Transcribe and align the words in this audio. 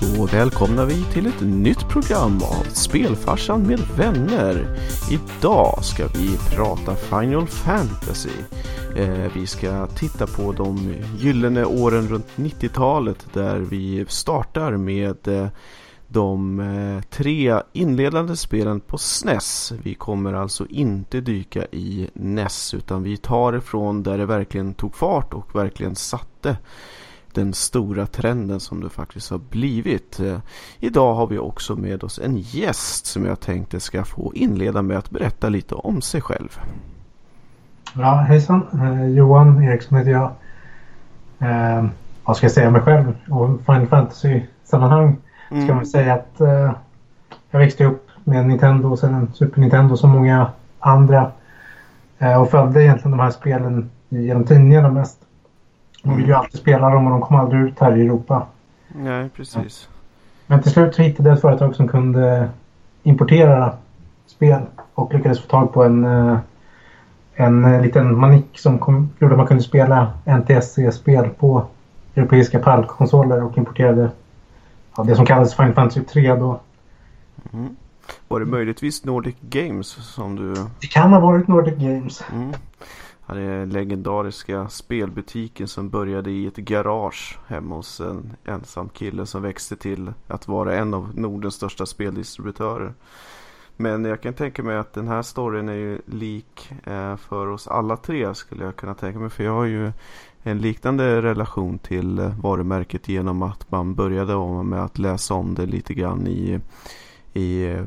Då 0.00 0.26
välkomnar 0.26 0.86
vi 0.86 1.04
till 1.04 1.26
ett 1.26 1.40
nytt 1.40 1.88
program 1.88 2.38
av 2.42 2.64
Spelfarsan 2.72 3.62
med 3.62 3.80
vänner. 3.96 4.76
Idag 5.10 5.84
ska 5.84 6.06
vi 6.06 6.38
prata 6.56 6.96
Final 6.96 7.46
Fantasy. 7.46 8.30
Eh, 8.96 9.32
vi 9.34 9.46
ska 9.46 9.86
titta 9.86 10.26
på 10.26 10.52
de 10.52 10.94
gyllene 11.18 11.64
åren 11.64 12.08
runt 12.08 12.26
90-talet 12.36 13.26
där 13.32 13.58
vi 13.58 14.04
startar 14.08 14.76
med 14.76 15.28
eh, 15.28 15.48
de 16.08 16.60
eh, 16.60 17.02
tre 17.10 17.60
inledande 17.72 18.36
spelen 18.36 18.80
på 18.80 18.98
SNES. 18.98 19.72
Vi 19.82 19.94
kommer 19.94 20.34
alltså 20.34 20.66
inte 20.66 21.20
dyka 21.20 21.66
i 21.72 22.10
NES 22.12 22.74
utan 22.74 23.02
vi 23.02 23.16
tar 23.16 23.56
ifrån 23.56 24.02
där 24.02 24.18
det 24.18 24.26
verkligen 24.26 24.74
tog 24.74 24.94
fart 24.94 25.34
och 25.34 25.54
verkligen 25.54 25.96
satte 25.96 26.56
den 27.34 27.52
stora 27.52 28.06
trenden 28.06 28.60
som 28.60 28.80
det 28.80 28.88
faktiskt 28.88 29.30
har 29.30 29.38
blivit. 29.38 30.20
Eh, 30.20 30.38
idag 30.78 31.14
har 31.14 31.26
vi 31.26 31.38
också 31.38 31.76
med 31.76 32.04
oss 32.04 32.18
en 32.18 32.36
gäst 32.36 33.06
som 33.06 33.26
jag 33.26 33.40
tänkte 33.40 33.80
ska 33.80 34.04
få 34.04 34.32
inleda 34.34 34.82
med 34.82 34.98
att 34.98 35.10
berätta 35.10 35.48
lite 35.48 35.74
om 35.74 36.02
sig 36.02 36.20
själv. 36.20 36.60
Ja, 37.94 38.14
hejsan. 38.14 38.66
Eh, 38.72 39.08
Johan 39.08 39.62
Eriksson 39.62 39.98
heter 39.98 40.10
jag. 40.10 40.30
Eh, 41.38 41.86
vad 42.24 42.36
ska 42.36 42.44
jag 42.44 42.52
säga 42.52 42.66
om 42.66 42.72
mig 42.72 42.82
själv 42.82 43.14
och 43.30 43.60
Final 43.66 43.86
Fantasy-sammanhang? 43.86 45.16
Mm. 45.50 45.64
Ska 45.64 45.74
man 45.74 45.86
säga 45.86 46.14
att 46.14 46.40
eh, 46.40 46.72
jag 47.50 47.58
växte 47.60 47.84
upp 47.84 48.08
med 48.24 48.46
Nintendo 48.46 48.88
och 48.88 48.98
sen 48.98 49.14
en 49.14 49.32
Super 49.34 49.60
Nintendo 49.60 49.96
som 49.96 50.10
många 50.10 50.50
andra. 50.78 51.32
Eh, 52.18 52.42
och 52.42 52.50
följde 52.50 52.82
egentligen 52.82 53.10
de 53.10 53.20
här 53.20 53.30
spelen 53.30 53.90
genom 54.08 54.44
tidningarna 54.44 54.90
mest. 54.90 55.18
Man 56.02 56.16
vill 56.16 56.26
ju 56.26 56.32
alltid 56.32 56.60
spela 56.60 56.90
dem 56.90 57.06
och 57.06 57.10
de 57.10 57.20
kom 57.20 57.36
aldrig 57.36 57.62
ut 57.62 57.80
här 57.80 57.96
i 57.96 58.00
Europa. 58.06 58.46
Nej, 58.88 59.28
precis. 59.28 59.88
Men 60.46 60.62
till 60.62 60.72
slut 60.72 60.96
hittade 60.96 61.28
jag 61.28 61.36
ett 61.36 61.42
företag 61.42 61.76
som 61.76 61.88
kunde 61.88 62.48
importera 63.02 63.72
spel 64.26 64.62
och 64.94 65.14
lyckades 65.14 65.40
få 65.40 65.48
tag 65.48 65.72
på 65.72 65.84
en, 65.84 66.04
eh, 66.04 66.38
en 67.34 67.64
eh, 67.64 67.82
liten 67.82 68.18
manik 68.18 68.58
som 68.58 68.78
kom, 68.78 69.10
gjorde 69.18 69.34
att 69.34 69.38
man 69.38 69.46
kunde 69.46 69.62
spela 69.62 70.12
NTSC-spel 70.24 71.28
på 71.28 71.64
europeiska 72.14 72.58
pallkonsoler 72.58 73.42
och 73.42 73.58
importerade 73.58 74.10
ja, 74.96 75.02
det 75.02 75.16
som 75.16 75.26
kallades 75.26 75.54
Final 75.54 75.74
Fantasy 75.74 76.00
3 76.00 76.34
då. 76.34 76.60
Mm. 77.52 77.76
Var 78.28 78.40
det 78.40 78.46
möjligtvis 78.46 79.04
Nordic 79.04 79.36
Games 79.40 79.88
som 79.88 80.36
du... 80.36 80.54
Det 80.80 80.86
kan 80.86 81.12
ha 81.12 81.20
varit 81.20 81.48
Nordic 81.48 81.74
Games. 81.74 82.24
Mm. 82.32 82.52
Det 83.34 83.40
är 83.40 83.58
den 83.58 83.70
legendariska 83.70 84.68
spelbutiken 84.68 85.68
som 85.68 85.90
började 85.90 86.30
i 86.30 86.46
ett 86.46 86.56
garage 86.56 87.38
hemma 87.46 87.74
hos 87.74 88.00
en 88.00 88.32
ensam 88.44 88.88
kille 88.88 89.26
som 89.26 89.42
växte 89.42 89.76
till 89.76 90.12
att 90.26 90.48
vara 90.48 90.76
en 90.76 90.94
av 90.94 91.18
Nordens 91.18 91.54
största 91.54 91.86
speldistributörer. 91.86 92.94
Men 93.76 94.04
jag 94.04 94.20
kan 94.20 94.34
tänka 94.34 94.62
mig 94.62 94.76
att 94.76 94.92
den 94.92 95.08
här 95.08 95.22
storyn 95.22 95.68
är 95.68 95.74
ju 95.74 95.98
lik 96.06 96.72
eh, 96.84 97.16
för 97.16 97.46
oss 97.46 97.68
alla 97.68 97.96
tre 97.96 98.34
skulle 98.34 98.64
jag 98.64 98.76
kunna 98.76 98.94
tänka 98.94 99.18
mig. 99.18 99.30
För 99.30 99.44
jag 99.44 99.52
har 99.52 99.64
ju 99.64 99.92
en 100.42 100.58
liknande 100.58 101.22
relation 101.22 101.78
till 101.78 102.18
eh, 102.18 102.40
varumärket 102.40 103.08
genom 103.08 103.42
att 103.42 103.70
man 103.70 103.94
började 103.94 104.62
med 104.64 104.84
att 104.84 104.98
läsa 104.98 105.34
om 105.34 105.54
det 105.54 105.66
lite 105.66 105.94
grann 105.94 106.26
i, 106.26 106.60
i 107.32 107.64
eh, 107.64 107.84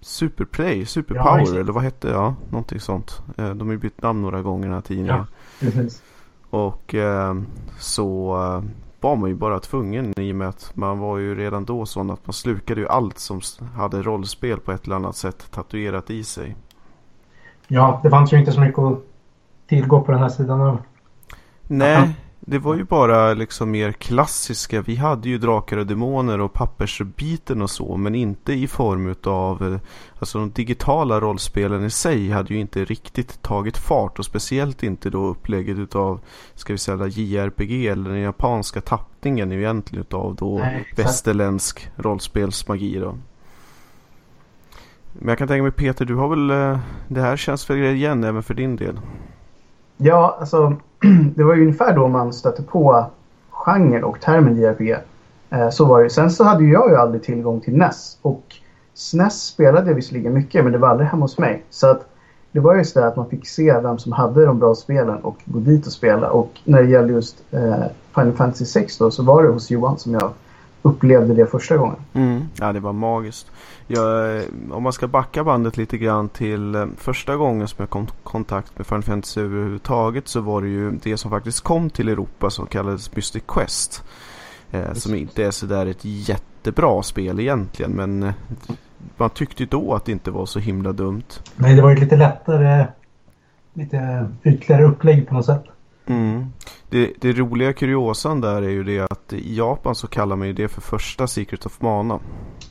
Superplay, 0.00 0.86
Superpower 0.86 1.54
ja, 1.54 1.60
eller 1.60 1.72
vad 1.72 1.82
hette 1.82 2.08
det? 2.08 2.14
Ja, 2.14 2.34
någonting 2.50 2.80
sånt. 2.80 3.22
Eh, 3.36 3.50
de 3.50 3.68
har 3.68 3.72
ju 3.72 3.78
bytt 3.78 4.02
namn 4.02 4.22
några 4.22 4.42
gånger 4.42 4.66
den 4.66 4.74
här 4.74 4.80
tidningen. 4.80 5.24
Ja, 5.60 5.70
och 6.50 6.94
eh, 6.94 7.34
så 7.78 8.36
eh, 8.36 8.70
var 9.00 9.16
man 9.16 9.30
ju 9.30 9.36
bara 9.36 9.60
tvungen 9.60 10.20
i 10.20 10.32
och 10.32 10.36
med 10.36 10.48
att 10.48 10.70
man 10.74 10.98
var 10.98 11.18
ju 11.18 11.34
redan 11.34 11.64
då 11.64 11.86
sån 11.86 12.10
att 12.10 12.26
man 12.26 12.32
slukade 12.32 12.80
ju 12.80 12.88
allt 12.88 13.18
som 13.18 13.40
hade 13.76 14.02
rollspel 14.02 14.60
på 14.60 14.72
ett 14.72 14.86
eller 14.86 14.96
annat 14.96 15.16
sätt 15.16 15.50
tatuerat 15.50 16.10
i 16.10 16.24
sig. 16.24 16.56
Ja, 17.66 18.00
det 18.02 18.10
fanns 18.10 18.32
ju 18.32 18.38
inte 18.38 18.52
så 18.52 18.60
mycket 18.60 18.78
att 18.78 18.98
tillgå 19.68 20.00
på 20.00 20.12
den 20.12 20.20
här 20.20 20.28
sidan 20.28 20.60
av. 20.60 20.78
Nej, 21.66 22.16
det 22.50 22.58
var 22.58 22.74
ju 22.74 22.84
bara 22.84 23.34
liksom 23.34 23.70
mer 23.70 23.92
klassiska. 23.92 24.82
Vi 24.82 24.96
hade 24.96 25.28
ju 25.28 25.38
Drakar 25.38 25.76
och 25.76 25.86
Demoner 25.86 26.40
och 26.40 26.52
Pappersbiten 26.52 27.62
och 27.62 27.70
så. 27.70 27.96
Men 27.96 28.14
inte 28.14 28.52
i 28.52 28.66
form 28.66 29.06
utav... 29.06 29.78
Alltså 30.18 30.38
de 30.38 30.50
digitala 30.50 31.20
rollspelen 31.20 31.84
i 31.84 31.90
sig 31.90 32.30
hade 32.30 32.54
ju 32.54 32.60
inte 32.60 32.84
riktigt 32.84 33.42
tagit 33.42 33.76
fart. 33.76 34.18
Och 34.18 34.24
speciellt 34.24 34.82
inte 34.82 35.10
då 35.10 35.26
upplägget 35.26 35.78
utav, 35.78 36.20
ska 36.54 36.72
vi 36.72 36.78
säga 36.78 37.06
JRPG 37.06 37.86
eller 37.86 38.10
den 38.10 38.20
japanska 38.20 38.80
tappningen 38.80 39.52
egentligen 39.52 40.00
utav 40.00 40.34
då 40.34 40.58
Nej, 40.58 40.86
västerländsk 40.96 41.90
rollspelsmagi 41.96 42.98
då. 42.98 43.18
Men 45.12 45.28
jag 45.28 45.38
kan 45.38 45.48
tänka 45.48 45.62
mig 45.62 45.72
Peter, 45.72 46.04
du 46.04 46.14
har 46.14 46.28
väl... 46.28 46.50
Eh, 46.50 46.78
det 47.08 47.20
här 47.20 47.36
känns 47.36 47.70
väl 47.70 47.78
igen 47.78 48.24
även 48.24 48.42
för 48.42 48.54
din 48.54 48.76
del? 48.76 49.00
Ja, 49.96 50.38
alltså 50.40 50.76
det 51.34 51.44
var 51.44 51.54
ju 51.54 51.62
ungefär 51.62 51.94
då 51.94 52.08
man 52.08 52.32
stötte 52.32 52.62
på 52.62 53.06
genren 53.50 54.04
och 54.04 54.20
termen 54.20 54.56
JRPG. 54.56 54.96
Eh, 55.50 55.70
så 55.70 55.84
var 55.84 56.02
det. 56.02 56.10
Sen 56.10 56.30
så 56.30 56.44
hade 56.44 56.64
jag 56.64 56.90
ju 56.90 56.96
aldrig 56.96 57.22
tillgång 57.22 57.60
till 57.60 57.76
NES. 57.76 58.18
Och 58.22 58.42
SNES 58.94 59.42
spelade 59.42 59.90
jag 59.90 59.94
visserligen 59.94 60.34
mycket 60.34 60.64
men 60.64 60.72
det 60.72 60.78
var 60.78 60.88
aldrig 60.88 61.08
hemma 61.08 61.24
hos 61.24 61.38
mig. 61.38 61.64
Så 61.70 61.86
att 61.86 62.08
det 62.52 62.60
var 62.60 62.76
ju 62.76 62.84
så 62.84 63.04
att 63.04 63.16
man 63.16 63.30
fick 63.30 63.48
se 63.48 63.80
vem 63.80 63.98
som 63.98 64.12
hade 64.12 64.46
de 64.46 64.58
bra 64.58 64.74
spelen 64.74 65.16
och 65.16 65.36
gå 65.44 65.58
dit 65.58 65.86
och 65.86 65.92
spela. 65.92 66.30
Och 66.30 66.60
när 66.64 66.82
det 66.82 66.88
gäller 66.88 67.08
just 67.08 67.36
eh, 67.50 67.84
Final 68.14 68.32
Fantasy 68.32 68.64
6 68.64 68.98
då 68.98 69.10
så 69.10 69.22
var 69.22 69.42
det 69.42 69.48
hos 69.48 69.70
Johan 69.70 69.98
som 69.98 70.12
jag 70.12 70.32
upplevde 70.82 71.34
det 71.34 71.46
första 71.46 71.76
gången. 71.76 71.96
Mm. 72.12 72.42
Ja, 72.60 72.72
det 72.72 72.80
var 72.80 72.92
magiskt. 72.92 73.50
Jag, 73.86 74.42
om 74.70 74.82
man 74.82 74.92
ska 74.92 75.06
backa 75.06 75.44
bandet 75.44 75.76
lite 75.76 75.98
grann 75.98 76.28
till 76.28 76.74
eh, 76.74 76.86
första 76.96 77.36
gången 77.36 77.68
som 77.68 77.76
jag 77.78 77.90
kom 77.90 78.04
i 78.04 78.08
kontakt 78.22 78.78
med 78.78 78.86
Final 78.86 79.02
Fantasy 79.02 79.40
överhuvudtaget 79.40 80.28
så 80.28 80.40
var 80.40 80.62
det 80.62 80.68
ju 80.68 80.90
det 80.90 81.16
som 81.16 81.30
faktiskt 81.30 81.60
kom 81.60 81.90
till 81.90 82.08
Europa 82.08 82.50
som 82.50 82.66
kallades 82.66 83.16
Mystic 83.16 83.42
Quest. 83.46 84.04
Eh, 84.70 84.92
som 84.92 85.14
inte 85.14 85.44
är 85.44 85.50
sådär 85.50 85.86
ett 85.86 86.04
jättebra 86.04 87.02
spel 87.02 87.40
egentligen 87.40 87.92
men 87.92 88.22
eh, 88.22 88.34
man 89.16 89.30
tyckte 89.30 89.62
ju 89.62 89.68
då 89.68 89.94
att 89.94 90.04
det 90.04 90.12
inte 90.12 90.30
var 90.30 90.46
så 90.46 90.58
himla 90.58 90.92
dumt. 90.92 91.22
Nej, 91.56 91.74
det 91.74 91.82
var 91.82 91.90
ju 91.90 91.96
lite 91.96 92.16
lättare, 92.16 92.86
lite 93.74 94.28
ytligare 94.44 94.84
upplägg 94.84 95.28
på 95.28 95.34
något 95.34 95.46
sätt. 95.46 95.64
Mm. 96.08 96.46
Det, 96.88 97.12
det, 97.20 97.32
roliga 97.32 97.72
kuriosan 97.72 98.40
där 98.40 98.62
är 98.62 98.70
ju 98.70 98.84
det 98.84 99.00
att 99.00 99.32
i 99.32 99.56
Japan 99.56 99.94
så 99.94 100.06
kallar 100.06 100.36
man 100.36 100.46
ju 100.46 100.52
det 100.52 100.68
för 100.68 100.80
första 100.80 101.26
Secret 101.26 101.66
of 101.66 101.80
Mana. 101.80 102.20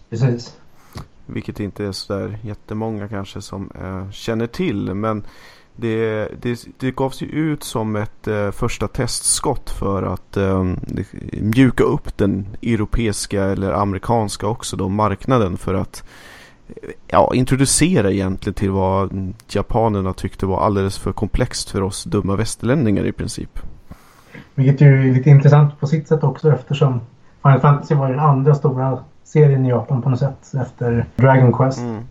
Precis. 0.09 0.57
Vilket 1.25 1.59
inte 1.59 1.85
är 1.85 1.91
sådär 1.91 2.39
jättemånga 2.41 3.07
kanske 3.07 3.41
som 3.41 3.71
eh, 3.81 4.11
känner 4.11 4.47
till. 4.47 4.93
Men 4.93 5.23
det, 5.75 6.27
det, 6.41 6.65
det 6.77 6.91
gavs 6.91 7.21
ju 7.21 7.27
ut 7.27 7.63
som 7.63 7.95
ett 7.95 8.27
eh, 8.27 8.51
första 8.51 8.87
testskott 8.87 9.69
för 9.69 10.03
att 10.03 10.37
eh, 10.37 10.73
mjuka 11.31 11.83
upp 11.83 12.17
den 12.17 12.47
europeiska 12.61 13.43
eller 13.43 13.71
amerikanska 13.71 14.47
också 14.47 14.77
då 14.77 14.89
marknaden 14.89 15.57
för 15.57 15.73
att 15.73 16.03
ja, 17.07 17.31
introducera 17.33 18.11
egentligen 18.11 18.53
till 18.53 18.71
vad 18.71 19.33
japanerna 19.49 20.13
tyckte 20.13 20.45
var 20.45 20.61
alldeles 20.61 20.97
för 20.97 21.11
komplext 21.11 21.69
för 21.69 21.81
oss 21.81 22.03
dumma 22.03 22.35
västerlänningar 22.35 23.05
i 23.05 23.11
princip. 23.11 23.59
Vilket 24.55 24.81
ju 24.81 25.09
är 25.09 25.13
lite 25.13 25.29
intressant 25.29 25.79
på 25.79 25.87
sitt 25.87 26.07
sätt 26.07 26.23
också 26.23 26.51
eftersom 26.51 27.01
Final 27.43 27.59
Fantasy 27.59 27.95
var 27.95 28.09
den 28.09 28.19
andra 28.19 28.55
stora 28.55 28.99
serien 29.23 29.65
i 29.65 29.69
Japan 29.69 30.01
på 30.01 30.09
något 30.09 30.19
sätt 30.19 30.53
efter 30.53 31.05
Dragon 31.15 31.53
Quest. 31.53 31.79
Mm. 31.79 32.03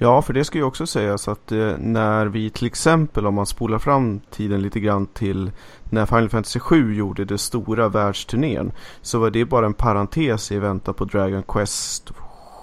Ja, 0.00 0.22
för 0.22 0.32
det 0.32 0.44
ska 0.44 0.58
ju 0.58 0.64
också 0.64 0.86
sägas 0.86 1.28
att 1.28 1.52
eh, 1.52 1.72
när 1.78 2.26
vi 2.26 2.50
till 2.50 2.66
exempel 2.66 3.26
om 3.26 3.34
man 3.34 3.46
spolar 3.46 3.78
fram 3.78 4.20
tiden 4.30 4.62
lite 4.62 4.80
grann 4.80 5.06
till 5.06 5.50
när 5.84 6.06
Final 6.06 6.28
Fantasy 6.28 6.60
7 6.60 6.94
gjorde 6.94 7.24
det 7.24 7.38
stora 7.38 7.88
världsturnén 7.88 8.72
så 9.02 9.18
var 9.18 9.30
det 9.30 9.44
bara 9.44 9.66
en 9.66 9.74
parentes 9.74 10.52
i 10.52 10.58
väntan 10.58 10.94
på 10.94 11.04
Dragon 11.04 11.42
Quest 11.42 12.12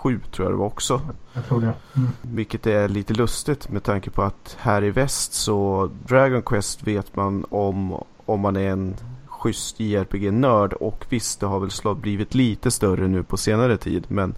7 0.05 0.19
tror 0.31 0.45
jag 0.45 0.53
det 0.53 0.57
var 0.57 0.65
också. 0.65 1.01
Jag 1.33 1.45
tror 1.45 1.61
det. 1.61 1.73
Mm. 1.95 2.09
Vilket 2.21 2.67
är 2.67 2.87
lite 2.87 3.13
lustigt 3.13 3.69
med 3.69 3.83
tanke 3.83 4.09
på 4.09 4.21
att 4.21 4.57
här 4.59 4.83
i 4.83 4.91
väst 4.91 5.33
så 5.33 5.89
Dragon 6.07 6.41
Quest 6.41 6.87
vet 6.87 7.15
man 7.15 7.45
om 7.49 8.03
om 8.25 8.39
man 8.39 8.55
är 8.55 8.69
en 8.69 8.95
schysst 9.25 9.79
JRPG-nörd 9.79 10.73
och 10.73 11.05
visst 11.09 11.39
det 11.39 11.45
har 11.45 11.59
väl 11.59 11.95
blivit 11.95 12.35
lite 12.35 12.71
större 12.71 13.07
nu 13.07 13.23
på 13.23 13.37
senare 13.37 13.77
tid 13.77 14.05
men 14.07 14.35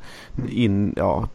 in, 0.50 0.94
ja, 0.98 1.28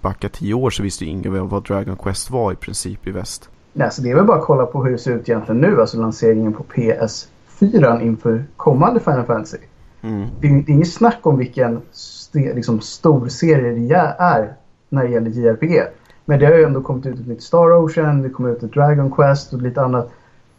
backa 0.00 0.28
tio 0.28 0.54
år 0.54 0.70
så 0.70 0.82
visste 0.82 1.04
ingen 1.04 1.48
vad 1.48 1.64
Dragon 1.64 1.96
Quest 1.96 2.30
var 2.30 2.52
i 2.52 2.56
princip 2.56 3.06
i 3.06 3.10
väst. 3.10 3.48
Nej, 3.72 3.90
så 3.90 4.02
det 4.02 4.10
är 4.10 4.14
väl 4.14 4.24
bara 4.24 4.38
att 4.38 4.44
kolla 4.44 4.66
på 4.66 4.84
hur 4.84 4.92
det 4.92 4.98
ser 4.98 5.12
ut 5.12 5.28
egentligen 5.28 5.60
nu, 5.60 5.80
alltså 5.80 6.00
lanseringen 6.00 6.52
på 6.52 6.64
PS4 6.64 8.02
inför 8.02 8.44
kommande 8.56 9.00
Final 9.00 9.24
Fantasy. 9.24 9.58
Mm. 10.00 10.26
Det, 10.40 10.46
är, 10.46 10.52
det 10.52 10.72
är 10.72 10.74
inget 10.74 10.92
snack 10.92 11.18
om 11.22 11.38
vilken 11.38 11.80
st 12.28 12.54
liksom, 12.54 12.80
stor 12.80 13.28
serie 13.28 13.72
det 13.72 13.94
är 14.18 14.52
när 14.88 15.04
det 15.04 15.10
gäller 15.10 15.30
JRPG. 15.30 15.82
Men 16.24 16.38
det 16.38 16.46
har 16.46 16.54
ju 16.54 16.64
ändå 16.64 16.80
kommit 16.80 17.06
ut 17.06 17.20
ett 17.20 17.26
nytt 17.26 17.42
Star 17.42 17.84
Ocean, 17.84 18.22
det 18.22 18.28
kommer 18.28 18.50
ut 18.50 18.62
ett 18.62 18.72
Dragon 18.72 19.10
Quest 19.10 19.52
och 19.52 19.62
lite 19.62 19.82
annat. 19.82 20.10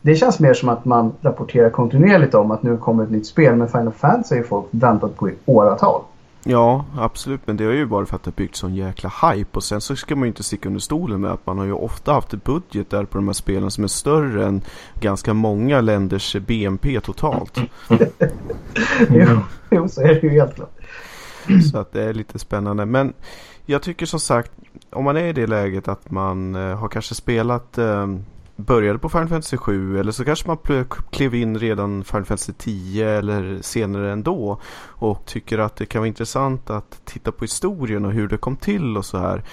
Det 0.01 0.15
känns 0.15 0.39
mer 0.39 0.53
som 0.53 0.69
att 0.69 0.85
man 0.85 1.13
rapporterar 1.21 1.69
kontinuerligt 1.69 2.35
om 2.35 2.51
att 2.51 2.63
nu 2.63 2.77
kommer 2.77 3.03
ett 3.03 3.11
nytt 3.11 3.27
spel. 3.27 3.55
Men 3.55 3.67
Final 3.67 3.91
Fantasy 3.91 4.37
har 4.37 4.43
folk 4.43 4.65
väntat 4.71 5.17
på 5.17 5.29
i 5.29 5.33
åratal. 5.45 6.01
Ja, 6.43 6.85
absolut. 6.97 7.41
Men 7.45 7.57
det 7.57 7.63
är 7.63 7.71
ju 7.71 7.85
bara 7.85 8.05
för 8.05 8.15
att 8.15 8.23
det 8.23 8.35
byggt 8.35 8.55
sån 8.55 8.75
jäkla 8.75 9.11
hype. 9.23 9.49
Och 9.51 9.63
sen 9.63 9.81
så 9.81 9.95
ska 9.95 10.15
man 10.15 10.23
ju 10.23 10.27
inte 10.27 10.43
sticka 10.43 10.69
under 10.69 10.79
stolen 10.79 11.21
med 11.21 11.31
att 11.31 11.45
man 11.45 11.57
har 11.57 11.65
ju 11.65 11.73
ofta 11.73 12.13
haft 12.13 12.33
ett 12.33 12.43
budget 12.43 12.89
där 12.89 13.05
på 13.05 13.17
de 13.17 13.27
här 13.27 13.33
spelen 13.33 13.71
som 13.71 13.83
är 13.83 13.87
större 13.87 14.45
än 14.45 14.61
ganska 14.99 15.33
många 15.33 15.81
länders 15.81 16.35
BNP 16.35 16.99
totalt. 16.99 17.57
jo, 19.69 19.87
så 19.87 20.01
är 20.01 20.07
det 20.07 20.23
ju 20.23 20.29
helt 20.29 20.55
klart. 20.55 20.79
Mm. 21.49 21.61
Så 21.61 21.77
att 21.77 21.91
det 21.91 22.03
är 22.03 22.13
lite 22.13 22.39
spännande. 22.39 22.85
Men 22.85 23.13
jag 23.65 23.81
tycker 23.81 24.05
som 24.05 24.19
sagt, 24.19 24.51
om 24.89 25.03
man 25.03 25.17
är 25.17 25.27
i 25.27 25.33
det 25.33 25.47
läget 25.47 25.87
att 25.87 26.11
man 26.11 26.55
eh, 26.55 26.77
har 26.77 26.87
kanske 26.87 27.15
spelat 27.15 27.77
eh, 27.77 28.07
började 28.59 28.99
på 28.99 29.09
Final 29.09 29.27
Fantasy 29.27 29.57
7 29.57 29.99
eller 29.99 30.11
så 30.11 30.25
kanske 30.25 30.47
man 30.47 30.85
klev 31.09 31.35
in 31.35 31.59
redan 31.59 32.03
Final 32.03 32.25
Fantasy 32.25 32.53
10 32.57 33.09
eller 33.09 33.61
senare 33.61 34.11
ändå 34.11 34.61
och 34.85 35.25
tycker 35.25 35.57
att 35.57 35.75
det 35.75 35.85
kan 35.85 36.01
vara 36.01 36.07
intressant 36.07 36.69
att 36.69 37.01
titta 37.05 37.31
på 37.31 37.43
historien 37.43 38.05
och 38.05 38.11
hur 38.11 38.27
det 38.27 38.37
kom 38.37 38.55
till 38.55 38.97
och 38.97 39.05
så 39.05 39.17
här. 39.17 39.43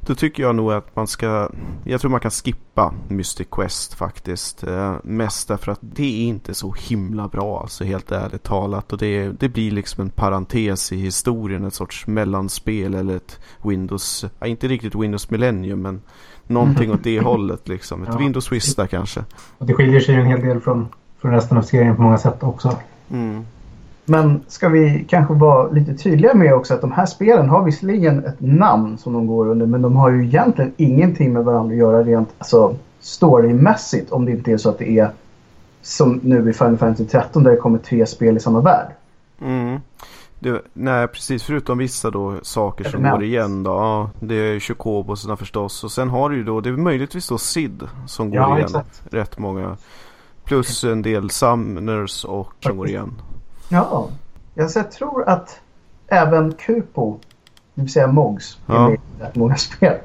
Då 0.00 0.14
tycker 0.14 0.42
jag 0.42 0.54
nog 0.54 0.72
att 0.72 0.96
man 0.96 1.06
ska, 1.06 1.50
jag 1.84 2.00
tror 2.00 2.10
man 2.10 2.20
kan 2.20 2.30
skippa 2.30 2.94
Mystic 3.08 3.48
Quest 3.50 3.94
faktiskt. 3.94 4.64
Eh, 4.64 4.96
mest 5.02 5.48
därför 5.48 5.72
att 5.72 5.80
det 5.80 6.22
är 6.22 6.26
inte 6.26 6.54
så 6.54 6.74
himla 6.78 7.28
bra 7.28 7.60
alltså 7.60 7.84
helt 7.84 8.12
ärligt 8.12 8.42
talat 8.42 8.92
och 8.92 8.98
det, 8.98 9.28
det 9.28 9.48
blir 9.48 9.70
liksom 9.70 10.02
en 10.02 10.10
parentes 10.10 10.92
i 10.92 10.96
historien, 10.96 11.64
ett 11.64 11.74
sorts 11.74 12.06
mellanspel 12.06 12.94
eller 12.94 13.16
ett 13.16 13.40
Windows, 13.62 14.24
ja, 14.38 14.46
inte 14.46 14.68
riktigt 14.68 14.94
Windows 14.94 15.30
Millennium 15.30 15.82
men 15.82 16.02
någonting 16.46 16.92
åt 16.92 17.04
det 17.04 17.20
hållet 17.20 17.68
liksom. 17.68 18.02
Ett 18.02 18.08
ja. 18.12 18.18
Windows 18.18 18.52
Vista 18.52 18.86
kanske. 18.86 19.24
Och 19.58 19.66
det 19.66 19.74
skiljer 19.74 20.00
sig 20.00 20.14
en 20.14 20.26
hel 20.26 20.40
del 20.40 20.60
från, 20.60 20.88
från 21.18 21.30
resten 21.30 21.58
av 21.58 21.62
serien 21.62 21.96
på 21.96 22.02
många 22.02 22.18
sätt 22.18 22.42
också. 22.42 22.76
Mm. 23.10 23.44
Men 24.04 24.40
ska 24.48 24.68
vi 24.68 25.04
kanske 25.08 25.34
vara 25.34 25.70
lite 25.70 25.94
tydliga 25.94 26.34
med 26.34 26.54
också 26.54 26.74
att 26.74 26.80
de 26.80 26.92
här 26.92 27.06
spelen 27.06 27.48
har 27.48 27.62
visserligen 27.62 28.24
ett 28.24 28.40
namn 28.40 28.98
som 28.98 29.12
de 29.12 29.26
går 29.26 29.48
under 29.48 29.66
men 29.66 29.82
de 29.82 29.96
har 29.96 30.10
ju 30.10 30.24
egentligen 30.24 30.72
ingenting 30.76 31.32
med 31.32 31.44
varandra 31.44 31.72
att 31.72 31.78
göra 31.78 32.02
rent 32.02 32.28
alltså, 32.38 32.76
storymässigt 33.00 34.12
om 34.12 34.24
det 34.24 34.32
inte 34.32 34.52
är 34.52 34.56
så 34.56 34.68
att 34.68 34.78
det 34.78 34.98
är 34.98 35.10
som 35.82 36.20
nu 36.22 36.50
i 36.50 36.52
Final 36.52 36.76
Fantasy 36.76 37.04
13 37.04 37.42
där 37.42 37.50
det 37.50 37.56
kommer 37.56 37.78
tre 37.78 38.06
spel 38.06 38.36
i 38.36 38.40
samma 38.40 38.60
värld. 38.60 38.86
Mm. 39.40 39.80
Det, 40.44 40.62
nej, 40.72 41.08
precis. 41.08 41.42
Förutom 41.42 41.78
vissa 41.78 42.10
då 42.10 42.38
saker 42.42 42.84
som 42.84 43.02
går 43.02 43.22
igen 43.22 43.62
då. 43.62 43.70
Ja, 43.70 44.10
det 44.20 44.34
är 44.34 44.60
Chocobosarna 44.60 45.36
förstås. 45.36 45.84
Och 45.84 45.92
sen 45.92 46.10
har 46.10 46.30
du 46.30 46.36
ju 46.36 46.44
då, 46.44 46.60
det 46.60 46.68
är 46.68 46.72
möjligtvis 46.72 47.28
då 47.28 47.38
Sid 47.38 47.82
som 48.06 48.30
går 48.30 48.40
ja, 48.40 48.56
igen. 48.56 48.64
Exakt. 48.64 49.02
Rätt 49.10 49.38
många. 49.38 49.76
Plus 50.44 50.84
en 50.84 51.02
del 51.02 51.30
Sumners 51.30 52.24
och 52.24 52.52
som 52.60 52.76
går 52.76 52.88
igen. 52.88 53.12
Ja, 53.68 54.08
jag 54.54 54.92
tror 54.92 55.28
att 55.28 55.60
även 56.06 56.52
Kupo, 56.52 57.18
det 57.74 57.82
vill 57.82 57.92
säga 57.92 58.06
Mogs, 58.06 58.58
ja. 58.66 58.90
är 58.90 58.98
rätt 59.20 59.34
många 59.34 59.56
spel. 59.56 59.98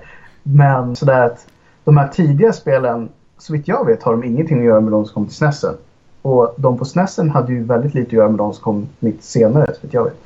Men 0.44 0.95
sådär 0.95 1.25
att 1.25 1.47
de 1.83 1.97
här 1.97 2.07
tidiga 2.07 2.53
spelen, 2.53 3.09
så 3.38 3.53
vitt 3.53 3.68
jag 3.68 3.86
vet, 3.86 4.03
har 4.03 4.12
de 4.12 4.24
ingenting 4.24 4.59
att 4.59 4.65
göra 4.65 4.81
med 4.81 4.91
de 4.91 5.06
som 5.06 5.13
kom 5.13 5.25
till 5.25 5.36
SNESen. 5.36 5.74
Och 6.21 6.53
de 6.57 6.77
på 6.77 6.86
SNESen 6.86 7.30
hade 7.30 7.53
ju 7.53 7.63
väldigt 7.63 7.94
lite 7.94 8.07
att 8.07 8.13
göra 8.13 8.30
med 8.30 8.38
de 8.38 8.53
som 8.53 8.63
kom 8.63 8.88
lite 9.00 9.24
senare, 9.24 9.74
så 9.74 9.80
vitt 9.81 9.94
jag 9.94 10.03
vet. 10.03 10.18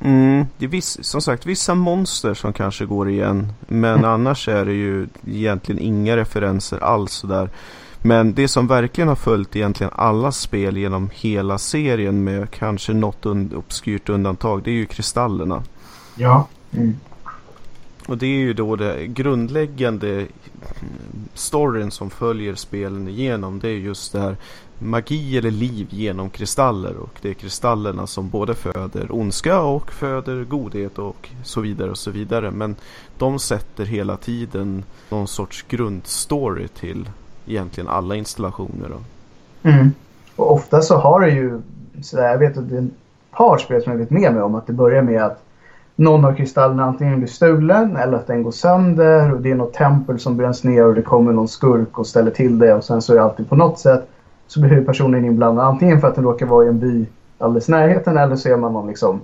Mm, 0.00 0.46
det 0.58 0.64
är 0.64 0.68
viss, 0.68 1.04
som 1.04 1.20
sagt 1.20 1.46
vissa 1.46 1.74
monster 1.74 2.34
som 2.34 2.52
kanske 2.52 2.84
går 2.84 3.10
igen. 3.10 3.52
Men 3.68 3.98
mm. 3.98 4.10
annars 4.10 4.48
är 4.48 4.64
det 4.64 4.72
ju 4.72 5.08
egentligen 5.26 5.82
inga 5.82 6.16
referenser 6.16 6.78
alls 6.84 7.12
sådär. 7.12 7.50
Men 8.02 8.34
det 8.34 8.48
som 8.48 8.66
verkligen 8.66 9.08
har 9.08 9.16
följt 9.16 9.56
egentligen 9.56 9.92
alla 9.96 10.32
spel 10.32 10.76
genom 10.76 11.10
hela 11.14 11.58
serien 11.58 12.24
med 12.24 12.50
kanske 12.50 12.92
något 12.92 13.26
un 13.26 13.52
obskyrt 13.56 14.08
undantag. 14.08 14.62
Det 14.62 14.70
är 14.70 14.74
ju 14.74 14.86
kristallerna. 14.86 15.62
Ja. 16.14 16.46
Mm. 16.72 16.96
Och 18.06 18.18
det 18.18 18.26
är 18.26 18.38
ju 18.38 18.52
då 18.52 18.76
det 18.76 19.06
grundläggande 19.06 20.26
storyn 21.34 21.90
som 21.90 22.10
följer 22.10 22.54
spelen 22.54 23.08
igenom. 23.08 23.58
Det 23.58 23.68
är 23.68 23.72
just 23.72 24.12
det 24.12 24.20
här 24.20 24.36
magi 24.78 25.38
eller 25.38 25.50
liv 25.50 25.86
genom 25.90 26.30
kristaller 26.30 26.96
och 26.96 27.18
det 27.22 27.30
är 27.30 27.34
kristallerna 27.34 28.06
som 28.06 28.28
både 28.28 28.54
föder 28.54 29.06
ondska 29.10 29.60
och 29.60 29.92
föder 29.92 30.44
godhet 30.44 30.98
och 30.98 31.28
så 31.42 31.60
vidare 31.60 31.90
och 31.90 31.98
så 31.98 32.10
vidare. 32.10 32.50
Men 32.50 32.76
de 33.18 33.38
sätter 33.38 33.84
hela 33.84 34.16
tiden 34.16 34.84
någon 35.08 35.28
sorts 35.28 35.64
grundstory 35.68 36.68
till 36.68 37.10
egentligen 37.46 37.88
alla 37.88 38.16
installationer. 38.16 38.88
Då. 38.88 39.00
Mm. 39.70 39.92
Och 40.36 40.52
ofta 40.52 40.82
så 40.82 40.96
har 40.96 41.20
det 41.20 41.30
ju, 41.30 41.60
så 42.02 42.16
jag 42.16 42.38
vet 42.38 42.58
att 42.58 42.68
det 42.70 42.76
är 42.76 42.82
ett 42.82 42.90
par 43.30 43.58
spel 43.58 43.82
som 43.82 43.92
jag 43.92 43.98
vet 43.98 44.10
med 44.10 44.32
mig 44.32 44.42
om 44.42 44.54
att 44.54 44.66
det 44.66 44.72
börjar 44.72 45.02
med 45.02 45.22
att 45.22 45.45
någon 45.96 46.24
av 46.24 46.34
kristallerna 46.34 46.84
antingen 46.84 47.18
blir 47.18 47.28
stulen 47.28 47.96
eller 47.96 48.16
att 48.16 48.26
den 48.26 48.42
går 48.42 48.50
sönder 48.50 49.32
och 49.32 49.40
det 49.40 49.50
är 49.50 49.54
något 49.54 49.72
tempel 49.72 50.18
som 50.18 50.36
bränns 50.36 50.64
ner 50.64 50.86
och 50.86 50.94
det 50.94 51.02
kommer 51.02 51.32
någon 51.32 51.48
skurk 51.48 51.98
och 51.98 52.06
ställer 52.06 52.30
till 52.30 52.58
det 52.58 52.74
och 52.74 52.84
sen 52.84 53.02
så 53.02 53.12
är 53.12 53.16
det 53.16 53.22
alltid 53.22 53.48
på 53.48 53.56
något 53.56 53.78
sätt 53.78 54.08
så 54.46 54.60
blir 54.60 54.84
personen 54.84 55.24
inblandad 55.24 55.66
antingen 55.66 56.00
för 56.00 56.08
att 56.08 56.14
den 56.14 56.24
råkar 56.24 56.46
vara 56.46 56.64
i 56.64 56.68
en 56.68 56.78
by 56.78 57.06
alldeles 57.38 57.68
närheten 57.68 58.16
eller 58.16 58.36
så 58.36 58.48
är 58.48 58.56
man 58.56 58.72
någon 58.72 58.86
liksom, 58.88 59.20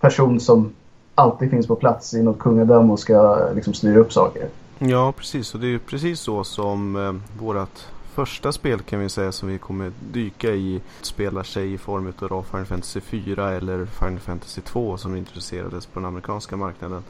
person 0.00 0.40
som 0.40 0.72
alltid 1.14 1.50
finns 1.50 1.66
på 1.66 1.76
plats 1.76 2.14
i 2.14 2.22
något 2.22 2.38
kungadöme 2.38 2.92
och 2.92 2.98
ska 2.98 3.38
liksom, 3.54 3.74
styra 3.74 3.98
upp 3.98 4.12
saker. 4.12 4.48
Ja, 4.78 5.12
precis. 5.16 5.54
Och 5.54 5.60
det 5.60 5.74
är 5.74 5.78
precis 5.78 6.20
så 6.20 6.44
som 6.44 6.96
eh, 6.96 7.40
vårat 7.42 7.86
första 8.14 8.52
spel 8.52 8.80
kan 8.80 9.00
vi 9.00 9.08
säga 9.08 9.32
som 9.32 9.48
vi 9.48 9.58
kommer 9.58 9.92
dyka 10.12 10.50
i 10.50 10.80
spelar 11.00 11.42
sig 11.42 11.72
i 11.72 11.78
form 11.78 12.12
av 12.20 12.42
Final 12.42 12.66
Fantasy 12.66 13.00
4 13.00 13.52
eller 13.52 13.86
Final 13.86 14.18
Fantasy 14.18 14.60
2 14.60 14.96
som 14.96 15.16
introducerades 15.16 15.86
på 15.86 16.00
den 16.00 16.06
amerikanska 16.06 16.56
marknaden. 16.56 17.02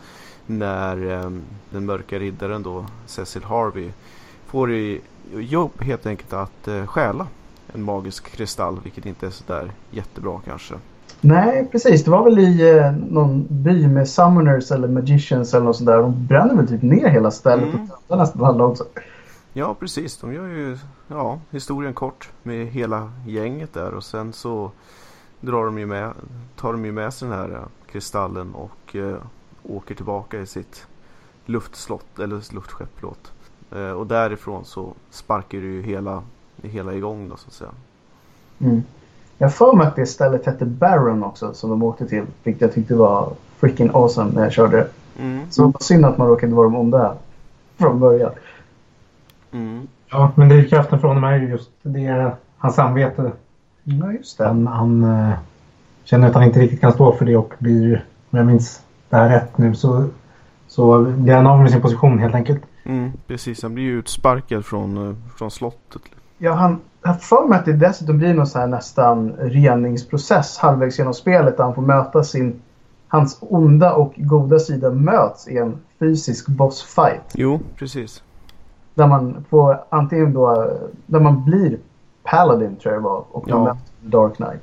När 0.47 1.13
eh, 1.13 1.31
den 1.71 1.87
mörka 1.87 2.19
riddaren 2.19 2.63
då, 2.63 2.87
Cecil 3.07 3.45
Harvey, 3.45 3.91
får 4.47 4.73
i 4.73 5.01
jobb 5.35 5.71
helt 5.81 6.07
enkelt 6.07 6.33
att 6.33 6.69
eh, 6.69 6.87
stjäla 6.87 7.27
en 7.75 7.83
magisk 7.83 8.31
kristall, 8.37 8.81
vilket 8.83 9.07
inte 9.07 9.27
är 9.27 9.31
sådär 9.31 9.73
jättebra 9.91 10.41
kanske. 10.45 10.75
Nej, 11.21 11.69
precis. 11.73 12.05
Det 12.05 12.11
var 12.11 12.25
väl 12.25 12.39
i 12.39 12.79
eh, 12.79 12.93
någon 12.93 13.47
by 13.49 13.87
med 13.89 14.09
summoners 14.09 14.71
eller 14.71 14.89
magicians 14.89 15.55
eller 15.55 15.65
något 15.65 15.77
sånt 15.77 15.87
där. 15.87 15.99
De 15.99 16.27
bränner 16.27 16.55
väl 16.55 16.69
typ 16.69 16.83
ner 16.83 17.09
hela 17.09 17.31
stället 17.31 17.75
mm. 17.75 17.91
och 18.09 18.19
nästan 18.19 18.45
alla 18.45 18.65
också. 18.65 18.85
Ja, 19.57 19.75
precis. 19.81 20.17
De 20.17 20.35
gör 20.35 20.47
ju 20.47 20.79
ja, 21.09 21.39
historien 21.51 21.95
kort 21.95 22.31
med 22.43 22.67
hela 22.67 23.13
gänget 23.27 23.73
där 23.73 23.95
och 23.95 24.05
sen 24.05 24.33
så 24.33 24.71
drar 25.41 25.65
de 25.65 25.79
ju 25.79 25.87
med, 25.87 26.13
tar 26.57 26.73
de 26.73 26.85
ju 26.85 26.93
med 26.93 27.15
sig 27.15 27.29
den 27.29 27.39
här 27.39 27.51
eh, 27.51 27.65
kristallen 27.87 28.55
och 28.55 28.97
eh, 28.97 29.17
åker 29.63 29.95
tillbaka 29.95 30.41
i 30.41 30.47
sitt 30.47 30.87
luftslott, 31.47 32.19
eller 32.19 32.55
luftskepp, 32.55 32.89
förlåt. 32.95 33.33
Eh, 33.73 33.91
och 33.91 34.07
därifrån 34.07 34.65
så 34.65 34.95
sparkar 35.11 35.59
du 35.59 35.73
ju 35.73 35.83
hela 35.83 36.23
det 36.57 36.69
hela 36.69 36.95
igång 36.95 37.29
då 37.29 37.37
så 37.37 37.47
att 37.47 37.53
säga. 37.53 37.71
Mm. 38.59 38.83
Jag 39.39 39.55
för 39.55 39.73
mig 39.73 39.87
att 39.87 39.97
det 39.97 40.07
stället 40.07 40.47
hette 40.47 40.65
Baron 40.65 41.25
också 41.25 41.55
som 41.55 41.71
de 41.71 41.83
åkte 41.83 42.07
till. 42.07 42.25
Vilket 42.43 42.63
jag 42.63 42.73
tyckte 42.73 42.95
var 42.95 43.33
freaking 43.59 43.91
awesome 43.93 44.31
när 44.35 44.43
jag 44.43 44.53
körde 44.53 44.77
det. 44.77 44.89
Mm. 45.23 45.51
Så 45.51 45.63
det 45.63 45.67
var 45.67 45.81
synd 45.81 46.05
att 46.05 46.19
man 46.19 46.29
råkade 46.29 46.55
vara 46.55 46.69
de 46.69 46.77
onda 46.77 47.15
från 47.77 48.01
början. 48.01 48.33
Mm. 49.55 49.87
Ja, 50.11 50.33
men 50.35 50.49
drivkraften 50.49 51.01
från 51.01 51.09
honom 51.09 51.25
är 51.25 51.39
ju 51.39 51.49
just 51.49 51.71
det, 51.83 52.33
hans 52.59 52.75
samvete. 52.75 53.33
Ja, 53.85 54.13
just 54.13 54.39
det. 54.39 54.47
Han, 54.47 54.67
han 54.67 55.05
uh, 55.05 55.33
känner 56.05 56.29
att 56.29 56.35
han 56.35 56.45
inte 56.45 56.61
riktigt 56.61 56.81
kan 56.81 56.93
stå 56.93 57.13
för 57.13 57.25
det 57.25 57.37
och 57.37 57.55
blir, 57.59 58.05
om 58.31 58.39
jag 58.39 58.47
minns 58.47 58.83
det 59.09 59.17
här 59.17 59.29
rätt 59.29 59.59
nu, 59.59 59.75
så, 59.75 60.05
så 60.69 61.03
blir 61.03 61.35
han 61.35 61.47
av 61.47 61.61
med 61.61 61.71
sin 61.71 61.81
position 61.81 62.19
helt 62.19 62.35
enkelt. 62.35 62.63
Mm, 62.85 63.13
precis, 63.27 63.63
han 63.63 63.75
blir 63.75 63.85
ju 63.85 63.99
utsparkad 63.99 64.65
från, 64.65 64.99
uh, 64.99 65.15
från 65.37 65.51
slottet. 65.51 66.03
Ja, 66.39 66.53
han 66.53 66.81
har 67.03 67.15
för 67.15 67.49
mig 67.49 67.59
att 67.59 67.65
det 67.65 67.73
dessutom 67.73 68.19
blir 68.19 68.35
någon 68.35 68.47
så 68.47 68.59
här 68.59 68.67
nästan 68.67 69.33
reningsprocess 69.33 70.59
halvvägs 70.59 70.99
genom 70.99 71.15
spelet 71.15 71.57
där 71.57 71.65
han 71.65 71.75
får 71.75 71.83
möta 71.83 72.25
sin... 72.25 72.61
Hans 73.09 73.39
onda 73.41 73.95
och 73.95 74.13
goda 74.17 74.59
sida 74.59 74.91
möts 74.91 75.49
i 75.49 75.59
en 75.59 75.79
fysisk 75.99 76.49
bossfight. 76.49 77.33
Jo, 77.35 77.61
precis. 77.77 78.23
Där 78.95 79.07
man 79.07 79.45
får 79.51 79.85
antingen 79.89 80.33
då... 80.33 80.71
Där 81.07 81.21
man 81.21 81.45
blir 81.45 81.79
Paladin 82.23 82.77
tror 82.77 82.95
jag 82.95 83.03
det 83.03 83.05
var 83.05 83.25
och 83.31 83.45
ja. 83.49 83.77
Dark 84.01 84.37
Knight. 84.37 84.61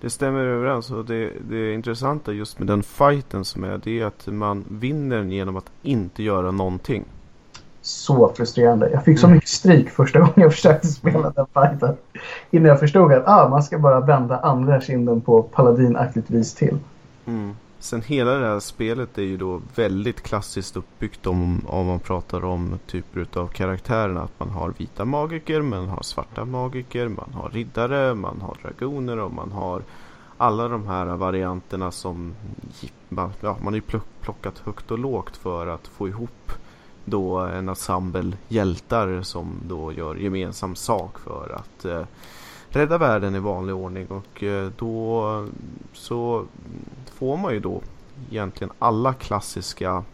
Det 0.00 0.10
stämmer 0.10 0.44
överens 0.44 0.90
och 0.90 1.04
det, 1.04 1.30
det 1.50 1.74
intressanta 1.74 2.32
just 2.32 2.58
med 2.58 2.68
den 2.68 2.82
fighten 2.82 3.44
som 3.44 3.64
är 3.64 3.80
det 3.84 4.00
är 4.00 4.06
att 4.06 4.26
man 4.26 4.64
vinner 4.68 5.22
genom 5.22 5.56
att 5.56 5.70
inte 5.82 6.22
göra 6.22 6.50
någonting 6.50 7.04
så 7.88 8.32
frustrerande. 8.36 8.90
Jag 8.90 9.04
fick 9.04 9.18
så 9.18 9.26
mm. 9.26 9.34
mycket 9.34 9.50
stryk 9.50 9.90
första 9.90 10.18
gången 10.18 10.32
jag 10.34 10.52
försökte 10.52 10.86
spela 10.86 11.30
den 11.30 11.46
fighten. 11.54 11.96
Innan 12.50 12.68
jag 12.68 12.80
förstod 12.80 13.12
att 13.12 13.28
ah, 13.28 13.48
man 13.48 13.62
ska 13.62 13.78
bara 13.78 14.00
vända 14.00 14.38
andra 14.38 14.80
kinden 14.80 15.20
på 15.20 15.42
paladinaktigt 15.42 16.30
vis 16.30 16.54
till. 16.54 16.78
Mm. 17.26 17.56
Sen 17.80 18.02
hela 18.02 18.30
det 18.30 18.46
här 18.46 18.60
spelet 18.60 19.18
är 19.18 19.22
ju 19.22 19.36
då 19.36 19.62
väldigt 19.74 20.20
klassiskt 20.20 20.76
uppbyggt 20.76 21.26
om, 21.26 21.66
om 21.66 21.86
man 21.86 22.00
pratar 22.00 22.44
om 22.44 22.78
typer 22.86 23.26
av 23.38 23.48
karaktärerna. 23.48 24.22
Att 24.22 24.40
man 24.40 24.50
har 24.50 24.74
vita 24.78 25.04
magiker, 25.04 25.62
man 25.62 25.88
har 25.88 26.02
svarta 26.02 26.44
magiker, 26.44 27.08
man 27.08 27.32
har 27.34 27.50
riddare, 27.50 28.14
man 28.14 28.40
har 28.40 28.56
dragoner 28.62 29.18
och 29.18 29.32
man 29.32 29.52
har 29.52 29.82
alla 30.36 30.68
de 30.68 30.86
här 30.86 31.06
varianterna 31.06 31.90
som 31.90 32.34
man, 33.08 33.32
ja, 33.40 33.56
man 33.62 33.72
har 33.72 33.80
ju 33.92 34.00
plockat 34.20 34.58
högt 34.58 34.90
och 34.90 34.98
lågt 34.98 35.36
för 35.36 35.66
att 35.66 35.86
få 35.86 36.08
ihop 36.08 36.52
då 37.04 37.38
en 37.38 37.68
ensemble 37.68 38.36
hjältar 38.48 39.22
som 39.22 39.60
då 39.62 39.92
gör 39.92 40.14
gemensam 40.14 40.74
sak 40.74 41.18
för 41.18 41.56
att 41.56 41.84
eh, 41.84 42.02
rädda 42.70 42.98
världen 42.98 43.34
i 43.34 43.38
vanlig 43.38 43.74
ordning 43.74 44.06
och 44.06 44.42
eh, 44.42 44.70
då 44.78 45.46
så 45.92 46.44
får 47.14 47.36
man 47.36 47.52
ju 47.52 47.60
då 47.60 47.80
egentligen 48.30 48.72
alla 48.78 49.12
klassiska 49.12 50.04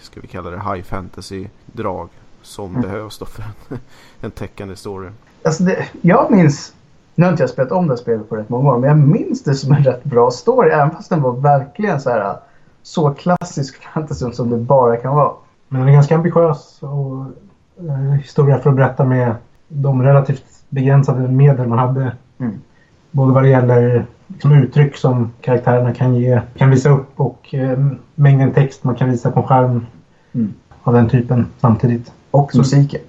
ska 0.00 0.20
vi 0.20 0.26
kalla 0.26 0.50
det 0.50 0.56
high 0.56 0.82
fantasy 0.82 1.46
drag 1.66 2.08
som 2.42 2.70
mm. 2.70 2.82
behövs 2.82 3.18
då 3.18 3.24
för 3.24 3.42
en, 3.42 3.78
en 4.20 4.30
täckande 4.30 4.76
story. 4.76 5.08
Alltså 5.44 5.62
det, 5.62 5.88
jag 6.00 6.30
minns, 6.30 6.74
nu 7.14 7.24
har 7.24 7.30
inte 7.30 7.42
jag 7.42 7.50
spelat 7.50 7.72
om 7.72 7.86
det 7.86 7.96
spelet 7.96 8.28
på 8.28 8.36
rätt 8.36 8.48
många 8.48 8.70
år, 8.70 8.78
men 8.78 8.88
jag 8.88 8.98
minns 8.98 9.42
det 9.42 9.54
som 9.54 9.72
en 9.72 9.84
rätt 9.84 10.04
bra 10.04 10.30
story 10.30 10.70
även 10.70 10.90
fast 10.90 11.10
den 11.10 11.22
var 11.22 11.32
verkligen 11.32 12.00
så 12.00 12.10
här 12.10 12.36
så 12.82 13.14
klassisk 13.14 13.82
fantasy 13.82 14.32
som 14.32 14.50
det 14.50 14.56
bara 14.56 14.96
kan 14.96 15.14
vara. 15.16 15.32
Men 15.68 15.80
den 15.80 15.88
är 15.88 15.92
ganska 15.92 16.14
ambitiös 16.14 16.78
och 16.82 17.26
eh, 17.88 18.12
historia 18.12 18.58
för 18.58 18.70
att 18.70 18.76
berätta 18.76 19.04
med 19.04 19.34
de 19.68 20.02
relativt 20.02 20.53
begränsade 20.74 21.28
medel 21.28 21.68
man 21.68 21.78
hade. 21.78 22.12
Mm. 22.38 22.52
Både 23.10 23.32
vad 23.32 23.42
det 23.42 23.48
gäller 23.48 24.06
liksom, 24.28 24.52
uttryck 24.52 24.96
som 24.96 25.30
karaktärerna 25.40 25.94
kan 25.94 26.14
ge, 26.14 26.40
kan 26.56 26.70
visa 26.70 26.90
upp 26.90 27.20
och 27.20 27.54
eh, 27.54 27.78
mängden 28.14 28.52
text 28.52 28.84
man 28.84 28.94
kan 28.94 29.10
visa 29.10 29.30
på 29.30 29.42
skärm 29.42 29.86
mm. 30.32 30.54
av 30.82 30.94
den 30.94 31.08
typen 31.08 31.46
samtidigt. 31.60 32.12
Och 32.30 32.52
så, 32.52 32.58
musiken. 32.58 33.00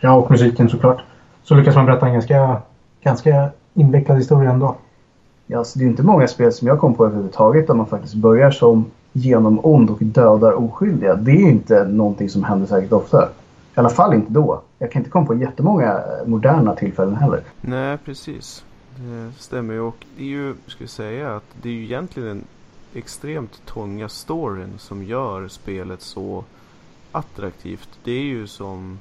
Ja, 0.00 0.12
och 0.12 0.30
musiken 0.30 0.68
såklart. 0.68 1.02
Så 1.42 1.54
lyckas 1.54 1.74
man 1.74 1.86
berätta 1.86 2.06
en 2.06 2.12
ganska, 2.12 2.56
ganska 3.02 3.48
invecklad 3.74 4.18
historia 4.18 4.50
ändå. 4.50 4.76
Ja, 5.46 5.58
alltså, 5.58 5.78
det 5.78 5.84
är 5.84 5.88
inte 5.88 6.02
många 6.02 6.28
spel 6.28 6.52
som 6.52 6.68
jag 6.68 6.78
kom 6.78 6.94
på 6.94 7.06
överhuvudtaget 7.06 7.66
där 7.66 7.74
man 7.74 7.86
faktiskt 7.86 8.14
börjar 8.14 8.50
som 8.50 8.84
genom 9.12 9.60
ond 9.62 9.90
och 9.90 9.98
dödar 10.00 10.52
oskyldiga. 10.52 11.14
Det 11.14 11.30
är 11.30 11.48
inte 11.48 11.84
någonting 11.84 12.28
som 12.28 12.44
händer 12.44 12.66
säkert 12.66 12.92
ofta. 12.92 13.28
I 13.76 13.80
alla 13.80 13.88
fall 13.88 14.14
inte 14.14 14.32
då. 14.32 14.62
Jag 14.78 14.92
kan 14.92 15.00
inte 15.00 15.10
komma 15.10 15.26
på 15.26 15.34
jättemånga 15.34 15.92
eh, 15.92 16.26
moderna 16.26 16.76
tillfällen 16.76 17.16
heller. 17.16 17.42
Nej, 17.60 17.98
precis. 18.04 18.64
Det 18.96 19.32
stämmer 19.38 19.74
ju. 19.74 19.80
Och 19.80 20.06
det 20.16 20.22
är 20.22 20.26
ju, 20.26 20.54
ska 20.66 20.84
vi 20.84 20.88
säga, 20.88 21.36
att 21.36 21.44
det 21.62 21.68
är 21.68 21.72
ju 21.72 21.84
egentligen 21.84 22.28
den 22.28 22.44
extremt 22.94 23.66
tunga 23.66 24.08
storyn 24.08 24.78
som 24.78 25.04
gör 25.04 25.48
spelet 25.48 26.02
så 26.02 26.44
attraktivt. 27.12 27.88
Det 28.04 28.12
är 28.12 28.22
ju 28.22 28.46
som 28.46 28.98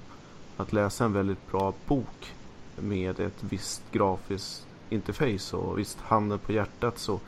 att 0.57 0.73
läsa 0.73 1.05
en 1.05 1.13
väldigt 1.13 1.51
bra 1.51 1.73
bok 1.87 2.33
med 2.75 3.19
ett 3.19 3.43
visst 3.43 3.83
grafiskt 3.91 4.65
interface 4.89 5.57
och 5.57 5.79
visst 5.79 6.01
handen 6.01 6.39
på 6.39 6.51
hjärtat 6.51 6.97
så 6.97 7.19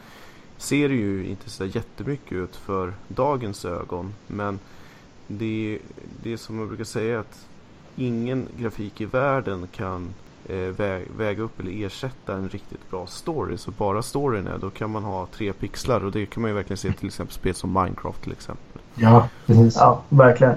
ser 0.57 0.89
det 0.89 0.95
ju 0.95 1.25
inte 1.25 1.50
så 1.50 1.65
jättemycket 1.65 2.31
ut 2.31 2.55
för 2.55 2.93
dagens 3.07 3.65
ögon. 3.65 4.13
Men 4.27 4.60
det, 5.38 5.79
det 6.23 6.33
är 6.33 6.38
som 6.38 6.57
man 6.57 6.67
brukar 6.67 6.83
säga 6.83 7.19
att 7.19 7.47
ingen 7.95 8.47
grafik 8.57 9.01
i 9.01 9.05
världen 9.05 9.67
kan 9.71 10.13
eh, 10.45 10.55
vä 10.55 11.01
väga 11.17 11.43
upp 11.43 11.59
eller 11.59 11.85
ersätta 11.85 12.33
en 12.33 12.50
riktigt 12.50 12.89
bra 12.89 13.07
story. 13.07 13.57
Så 13.57 13.71
bara 13.71 14.01
storyn 14.01 14.47
är, 14.47 14.57
då 14.57 14.69
kan 14.69 14.91
man 14.91 15.03
ha 15.03 15.27
tre 15.31 15.53
pixlar 15.53 16.05
och 16.05 16.11
det 16.11 16.25
kan 16.25 16.41
man 16.41 16.51
ju 16.51 16.55
verkligen 16.55 16.77
se 16.77 16.93
till 16.93 17.07
exempel 17.07 17.33
spel 17.33 17.55
som 17.55 17.73
Minecraft 17.73 18.23
till 18.23 18.31
exempel. 18.31 18.81
Ja, 18.95 19.27
precis. 19.45 19.75
Ja, 19.75 20.01
verkligen. 20.09 20.55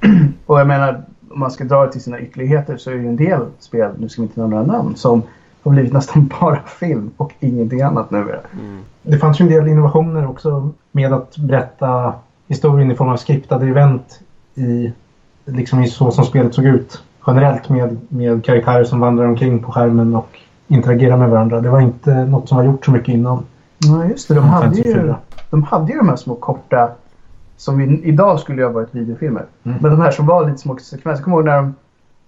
och 0.46 0.60
jag 0.60 0.66
menar, 0.66 1.04
om 1.30 1.40
man 1.40 1.50
ska 1.50 1.64
dra 1.64 1.86
det 1.86 1.92
till 1.92 2.02
sina 2.02 2.20
ytterligheter 2.20 2.76
så 2.76 2.90
är 2.90 2.94
det 2.94 3.00
ju 3.00 3.08
en 3.08 3.16
del 3.16 3.46
spel, 3.58 3.90
nu 3.98 4.08
ska 4.08 4.22
vi 4.22 4.26
inte 4.26 4.40
nämna 4.40 4.56
några 4.56 4.72
namn, 4.72 4.96
som 4.96 5.22
har 5.62 5.72
blivit 5.72 5.92
nästan 5.92 6.30
bara 6.40 6.62
film 6.66 7.10
och 7.16 7.32
ingenting 7.40 7.82
annat 7.82 8.10
nu. 8.10 8.38
Mm. 8.52 8.82
Det 9.02 9.18
fanns 9.18 9.40
ju 9.40 9.42
en 9.42 9.50
del 9.50 9.68
innovationer 9.68 10.26
också 10.26 10.70
med 10.92 11.12
att 11.12 11.36
berätta 11.36 12.14
historien 12.52 12.90
i 12.90 12.94
form 12.94 13.08
av 13.08 13.16
skriptade 13.16 13.66
event 13.66 14.20
i, 14.54 14.92
liksom 15.44 15.82
i 15.82 15.88
så 15.88 16.10
som 16.10 16.24
spelet 16.24 16.54
såg 16.54 16.64
ut 16.64 17.02
generellt 17.26 17.68
med, 17.68 17.98
med 18.08 18.44
karaktärer 18.44 18.84
som 18.84 19.00
vandrar 19.00 19.24
omkring 19.24 19.58
på 19.58 19.72
skärmen 19.72 20.16
och 20.16 20.38
interagerar 20.68 21.16
med 21.16 21.30
varandra. 21.30 21.60
Det 21.60 21.70
var 21.70 21.80
inte 21.80 22.24
något 22.24 22.48
som 22.48 22.56
var 22.56 22.64
gjort 22.64 22.84
så 22.84 22.90
mycket 22.90 23.08
innan. 23.08 23.44
Nej, 23.88 24.10
just 24.10 24.28
det. 24.28 24.34
De 24.34 24.44
hade, 24.44 24.76
ju, 24.76 25.14
de 25.50 25.62
hade 25.62 25.92
ju 25.92 25.98
de 25.98 26.08
här 26.08 26.16
små 26.16 26.34
korta 26.34 26.90
som 27.56 27.78
vi, 27.78 28.00
idag 28.04 28.40
skulle 28.40 28.64
ha 28.64 28.70
varit 28.70 28.94
videofilmer. 28.94 29.44
Mm. 29.62 29.78
Men 29.80 29.90
de 29.90 30.00
här 30.00 30.10
som 30.10 30.26
var 30.26 30.46
lite 30.46 30.58
små 30.58 30.76
sekvenser. 30.76 31.24
Kommer 31.24 31.36
ihåg 31.36 31.44
när 31.44 31.56
de, 31.56 31.74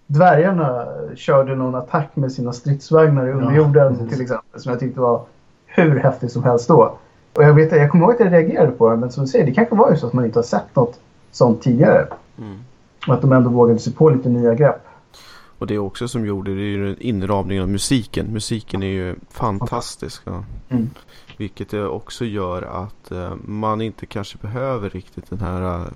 dvärgarna 0.07 0.87
körde 1.15 1.57
någon 1.57 1.75
attack 1.75 2.11
med 2.15 2.33
sina 2.33 2.53
stridsvagnar 2.53 3.27
i 3.27 3.33
underjorden 3.33 3.97
ja, 4.01 4.07
till 4.09 4.23
exempel. 4.23 4.61
Som 4.61 4.71
jag 4.71 4.81
tyckte 4.81 5.01
var 5.01 5.21
hur 5.67 5.99
häftigt 5.99 6.33
som 6.33 6.45
helst 6.45 6.69
då. 6.69 6.95
Och 7.35 7.43
jag, 7.45 7.55
vet, 7.55 7.73
jag 7.73 7.91
kommer 7.91 8.05
ihåg 8.05 8.15
att 8.15 8.21
jag 8.21 8.33
reagerade 8.33 8.73
på 8.73 8.91
det, 8.91 8.97
men 8.97 9.13
som 9.13 9.25
du 9.25 9.31
säger, 9.31 9.47
det 9.47 9.53
kanske 9.53 9.75
var 9.75 9.91
ju 9.91 9.97
så 9.97 10.07
att 10.07 10.13
man 10.13 10.25
inte 10.25 10.39
har 10.39 10.45
sett 10.45 10.77
något 10.77 11.01
sånt 11.33 11.63
tidigare. 11.63 12.07
Mm. 12.39 12.59
Och 13.09 13.15
att 13.15 13.21
de 13.21 13.33
ändå 13.33 13.51
vågade 13.51 13.79
sig 13.79 13.93
på 13.93 14.11
lite 14.11 14.29
nya 14.29 14.55
grepp. 14.55 14.87
Och 15.59 15.67
det 15.67 15.79
också 15.79 16.09
som 16.09 16.27
gjorde 16.27 16.55
det 16.55 16.61
är 16.61 16.77
ju 16.77 16.97
inramningen 16.99 17.63
av 17.63 17.69
musiken. 17.69 18.27
Musiken 18.27 18.83
är 18.83 18.87
ju 18.87 19.15
fantastisk. 19.31 20.23
Ja. 20.25 20.45
Mm. 20.69 20.91
Vilket 21.37 21.75
också 21.75 22.25
gör 22.25 22.63
att 22.63 23.11
eh, 23.11 23.35
man 23.45 23.81
inte 23.81 24.07
kanske 24.07 24.39
behöver 24.39 24.91
riktigt 24.91 25.31
den 25.31 25.41
här... 25.41 25.81
Eh, 25.81 25.87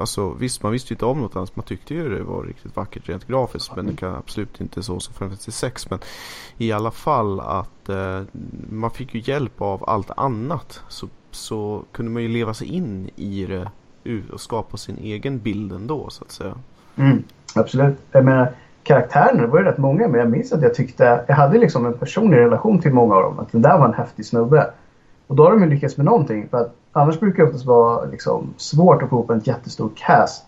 alltså 0.00 0.30
visst, 0.30 0.62
man 0.62 0.72
visste 0.72 0.92
ju 0.92 0.94
inte 0.94 1.04
om 1.04 1.20
något 1.20 1.36
annat. 1.36 1.56
Man 1.56 1.64
tyckte 1.64 1.94
ju 1.94 2.08
det 2.08 2.22
var 2.22 2.42
riktigt 2.42 2.76
vackert 2.76 3.08
rent 3.08 3.26
grafiskt. 3.26 3.76
Men 3.76 3.86
det 3.86 3.96
kan 3.96 4.14
absolut 4.14 4.60
inte 4.60 4.82
så 4.82 5.00
som 5.00 5.14
Final 5.14 5.36
6. 5.36 5.90
Men 5.90 5.98
i 6.56 6.72
alla 6.72 6.90
fall 6.90 7.40
att 7.40 7.88
eh, 7.88 8.22
man 8.70 8.90
fick 8.90 9.14
ju 9.14 9.22
hjälp 9.24 9.60
av 9.60 9.90
allt 9.90 10.10
annat. 10.16 10.82
Så, 10.88 11.08
så 11.30 11.84
kunde 11.92 12.10
man 12.10 12.22
ju 12.22 12.28
leva 12.28 12.54
sig 12.54 12.66
in 12.68 13.10
i 13.16 13.46
det 13.46 13.70
och 14.32 14.40
skapa 14.40 14.76
sin 14.76 14.98
egen 14.98 15.38
bild 15.38 15.72
ändå 15.72 16.10
så 16.10 16.24
att 16.24 16.30
säga. 16.30 16.54
Mm, 16.96 17.22
absolut. 17.54 17.98
Jag 18.12 18.24
menar 18.24 18.54
karaktärerna, 18.88 19.42
det 19.42 19.46
var 19.46 19.58
ju 19.58 19.64
rätt 19.64 19.78
många, 19.78 20.08
men 20.08 20.20
jag 20.20 20.30
minns 20.30 20.52
att 20.52 20.62
jag 20.62 20.74
tyckte, 20.74 21.24
jag 21.28 21.34
hade 21.34 21.58
liksom 21.58 21.86
en 21.86 21.92
personlig 21.92 22.38
relation 22.38 22.80
till 22.80 22.92
många 22.92 23.14
av 23.14 23.22
dem. 23.22 23.38
Att 23.38 23.52
den 23.52 23.62
där 23.62 23.78
var 23.78 23.86
en 23.86 23.94
häftig 23.94 24.26
snubbe. 24.26 24.70
Och 25.26 25.36
då 25.36 25.44
har 25.44 25.50
de 25.50 25.62
ju 25.62 25.68
lyckats 25.68 25.96
med 25.96 26.06
någonting. 26.06 26.48
För 26.48 26.58
att 26.58 26.74
annars 26.92 27.20
brukar 27.20 27.42
det 27.42 27.48
oftast 27.48 27.66
vara 27.66 28.04
liksom 28.04 28.54
svårt 28.56 29.02
att 29.02 29.08
få 29.08 29.16
ihop 29.16 29.30
en 29.30 29.40
jättestor 29.44 29.90
cast 29.94 30.44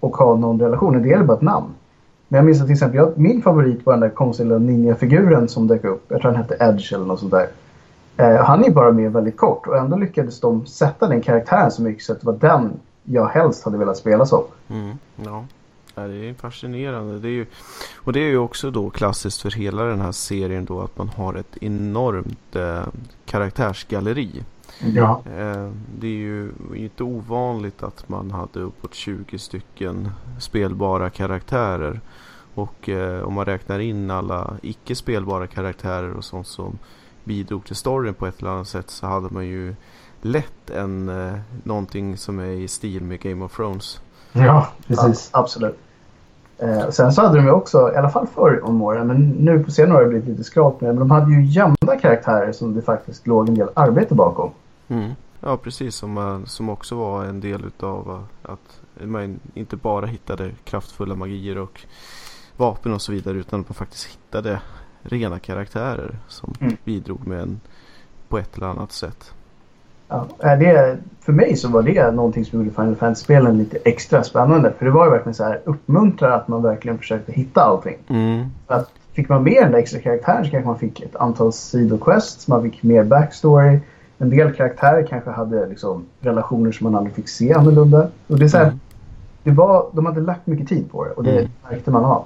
och 0.00 0.16
ha 0.16 0.36
någon 0.36 0.60
relation. 0.60 1.02
Det 1.02 1.08
gäller 1.08 1.24
bara 1.24 1.36
ett 1.36 1.42
namn. 1.42 1.66
Men 2.28 2.38
jag 2.38 2.44
minns 2.44 2.60
att 2.60 2.66
till 2.66 2.72
exempel, 2.72 2.96
jag, 2.96 3.18
min 3.18 3.42
favorit 3.42 3.86
var 3.86 3.92
den 3.92 4.00
där 4.00 4.08
konstiga 4.08 4.58
ninja-figuren 4.58 5.48
som 5.48 5.66
dök 5.66 5.84
upp. 5.84 6.04
Jag 6.08 6.20
tror 6.20 6.32
han 6.32 6.42
hette 6.42 6.56
Edge 6.60 6.92
eller 6.92 7.06
något 7.06 7.20
sånt 7.20 7.32
där. 7.32 7.48
Eh, 8.16 8.44
han 8.44 8.64
är 8.64 8.70
bara 8.70 8.92
med 8.92 9.12
väldigt 9.12 9.36
kort 9.36 9.66
och 9.66 9.76
ändå 9.76 9.96
lyckades 9.96 10.40
de 10.40 10.66
sätta 10.66 11.08
den 11.08 11.20
karaktären 11.20 11.70
så 11.70 11.82
mycket 11.82 12.02
så 12.02 12.12
att 12.12 12.20
det 12.20 12.26
var 12.26 12.36
den 12.40 12.72
jag 13.04 13.26
helst 13.26 13.64
hade 13.64 13.78
velat 13.78 13.96
spela 13.96 14.26
som. 14.26 14.42
Mm, 14.68 14.98
no. 15.16 15.44
Ja, 15.94 16.02
det 16.02 16.28
är 16.28 16.34
fascinerande. 16.34 17.18
Det 17.18 17.28
är 17.28 17.32
ju, 17.32 17.46
och 17.96 18.12
det 18.12 18.20
är 18.20 18.28
ju 18.28 18.38
också 18.38 18.70
då 18.70 18.90
klassiskt 18.90 19.42
för 19.42 19.50
hela 19.50 19.84
den 19.84 20.00
här 20.00 20.12
serien 20.12 20.64
då 20.64 20.80
att 20.80 20.98
man 20.98 21.08
har 21.08 21.34
ett 21.34 21.56
enormt 21.60 22.56
eh, 22.56 22.86
karaktärsgalleri. 23.26 24.44
Ja. 24.78 25.22
Eh, 25.36 25.70
det 25.98 26.06
är 26.06 26.10
ju 26.10 26.52
inte 26.74 27.02
ovanligt 27.04 27.82
att 27.82 28.08
man 28.08 28.30
hade 28.30 28.60
uppåt 28.60 28.94
20 28.94 29.38
stycken 29.38 30.10
spelbara 30.38 31.10
karaktärer. 31.10 32.00
Och 32.54 32.88
eh, 32.88 33.22
om 33.22 33.34
man 33.34 33.44
räknar 33.44 33.78
in 33.78 34.10
alla 34.10 34.56
icke 34.62 34.94
spelbara 34.94 35.46
karaktärer 35.46 36.12
och 36.12 36.24
sånt 36.24 36.46
som 36.46 36.78
bidrog 37.24 37.64
till 37.64 37.76
storyn 37.76 38.14
på 38.14 38.26
ett 38.26 38.40
eller 38.40 38.50
annat 38.50 38.68
sätt 38.68 38.90
så 38.90 39.06
hade 39.06 39.28
man 39.30 39.46
ju 39.46 39.74
lätt 40.22 40.70
en, 40.70 41.08
eh, 41.08 41.38
någonting 41.64 42.16
som 42.16 42.38
är 42.38 42.50
i 42.50 42.68
stil 42.68 43.02
med 43.02 43.20
Game 43.20 43.44
of 43.44 43.56
Thrones. 43.56 44.00
Ja, 44.32 44.68
precis. 44.86 45.30
Ja, 45.32 45.38
absolut. 45.38 45.78
Eh, 46.58 46.90
sen 46.90 47.12
så 47.12 47.22
hade 47.22 47.36
de 47.36 47.44
ju 47.44 47.50
också, 47.50 47.92
i 47.94 47.96
alla 47.96 48.10
fall 48.10 48.26
förr 48.26 48.60
om 48.64 48.82
åren, 48.82 49.06
men 49.06 49.28
nu 49.28 49.64
på 49.64 49.70
senare 49.70 49.92
år 49.92 49.96
har 49.96 50.02
det 50.02 50.08
blivit 50.08 50.28
lite 50.28 50.44
skralt 50.44 50.80
med 50.80 50.94
men 50.94 50.98
de 50.98 51.10
hade 51.10 51.32
ju 51.32 51.44
gömda 51.44 51.96
karaktärer 52.00 52.52
som 52.52 52.74
det 52.74 52.82
faktiskt 52.82 53.26
låg 53.26 53.48
en 53.48 53.54
del 53.54 53.68
arbete 53.74 54.14
bakom. 54.14 54.50
Mm. 54.88 55.12
Ja, 55.40 55.56
precis. 55.56 55.94
Som, 55.94 56.42
som 56.46 56.68
också 56.68 56.94
var 56.94 57.24
en 57.24 57.40
del 57.40 57.64
utav 57.64 58.24
att 58.42 58.80
man 59.02 59.40
inte 59.54 59.76
bara 59.76 60.06
hittade 60.06 60.50
kraftfulla 60.64 61.14
magier 61.14 61.58
och 61.58 61.80
vapen 62.56 62.94
och 62.94 63.02
så 63.02 63.12
vidare 63.12 63.38
utan 63.38 63.60
att 63.60 63.68
man 63.68 63.74
faktiskt 63.74 64.06
hittade 64.06 64.60
rena 65.02 65.38
karaktärer 65.38 66.18
som 66.28 66.54
mm. 66.60 66.76
bidrog 66.84 67.26
med 67.26 67.40
en 67.40 67.60
på 68.28 68.38
ett 68.38 68.56
eller 68.56 68.66
annat 68.66 68.92
sätt. 68.92 69.34
Ja, 70.10 70.26
det, 70.56 70.98
för 71.20 71.32
mig 71.32 71.56
så 71.56 71.68
var 71.68 71.82
det 71.82 72.10
någonting 72.10 72.44
som 72.44 72.58
gjorde 72.58 72.70
Final 72.70 72.96
Fantasy-spelen 72.96 73.58
lite 73.58 73.78
extra 73.84 74.22
spännande. 74.22 74.72
För 74.78 74.84
det 74.84 74.90
var 74.90 75.04
ju 75.04 75.10
verkligen 75.10 75.34
så 75.34 75.44
här 75.44 75.60
uppmuntra 75.64 76.34
att 76.34 76.48
man 76.48 76.62
verkligen 76.62 76.98
försökte 76.98 77.32
hitta 77.32 77.60
allting. 77.60 77.96
Mm. 78.08 78.44
att 78.66 78.90
fick 79.12 79.28
man 79.28 79.42
med 79.42 79.62
den 79.62 79.72
där 79.72 79.78
extra 79.78 80.00
karaktären 80.00 80.44
så 80.44 80.50
kanske 80.50 80.68
man 80.68 80.78
fick 80.78 81.00
ett 81.00 81.16
antal 81.16 81.52
sidoquests, 81.52 82.48
man 82.48 82.62
fick 82.62 82.82
mer 82.82 83.04
backstory. 83.04 83.78
En 84.18 84.30
del 84.30 84.52
karaktärer 84.52 85.06
kanske 85.06 85.30
hade 85.30 85.66
liksom 85.66 86.04
relationer 86.20 86.72
som 86.72 86.84
man 86.84 86.94
aldrig 86.94 87.14
fick 87.14 87.28
se 87.28 87.52
annorlunda. 87.52 88.08
Och 88.26 88.38
det 88.38 88.44
är 88.44 88.48
så 88.48 88.56
här, 88.56 88.64
mm. 88.64 88.80
det 89.42 89.50
var, 89.50 89.86
de 89.92 90.06
hade 90.06 90.20
lagt 90.20 90.46
mycket 90.46 90.68
tid 90.68 90.90
på 90.92 91.04
det 91.04 91.10
och 91.10 91.24
det 91.24 91.38
mm. 91.38 91.50
märkte 91.70 91.90
man 91.90 92.04
av. 92.04 92.24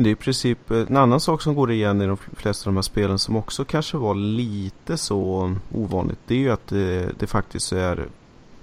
Men 0.00 0.04
det 0.04 0.10
är 0.10 0.12
i 0.12 0.16
princip 0.16 0.70
en 0.70 0.96
annan 0.96 1.20
sak 1.20 1.42
som 1.42 1.54
går 1.54 1.70
igen 1.70 2.02
i 2.02 2.06
de 2.06 2.16
flesta 2.16 2.70
av 2.70 2.74
de 2.74 2.76
här 2.76 2.82
spelen 2.82 3.18
som 3.18 3.36
också 3.36 3.64
kanske 3.64 3.96
var 3.96 4.14
lite 4.14 4.96
så 4.96 5.52
ovanligt. 5.74 6.18
Det 6.26 6.34
är 6.34 6.38
ju 6.38 6.50
att 6.50 6.66
det, 6.66 7.18
det 7.18 7.26
faktiskt 7.26 7.72
är 7.72 8.04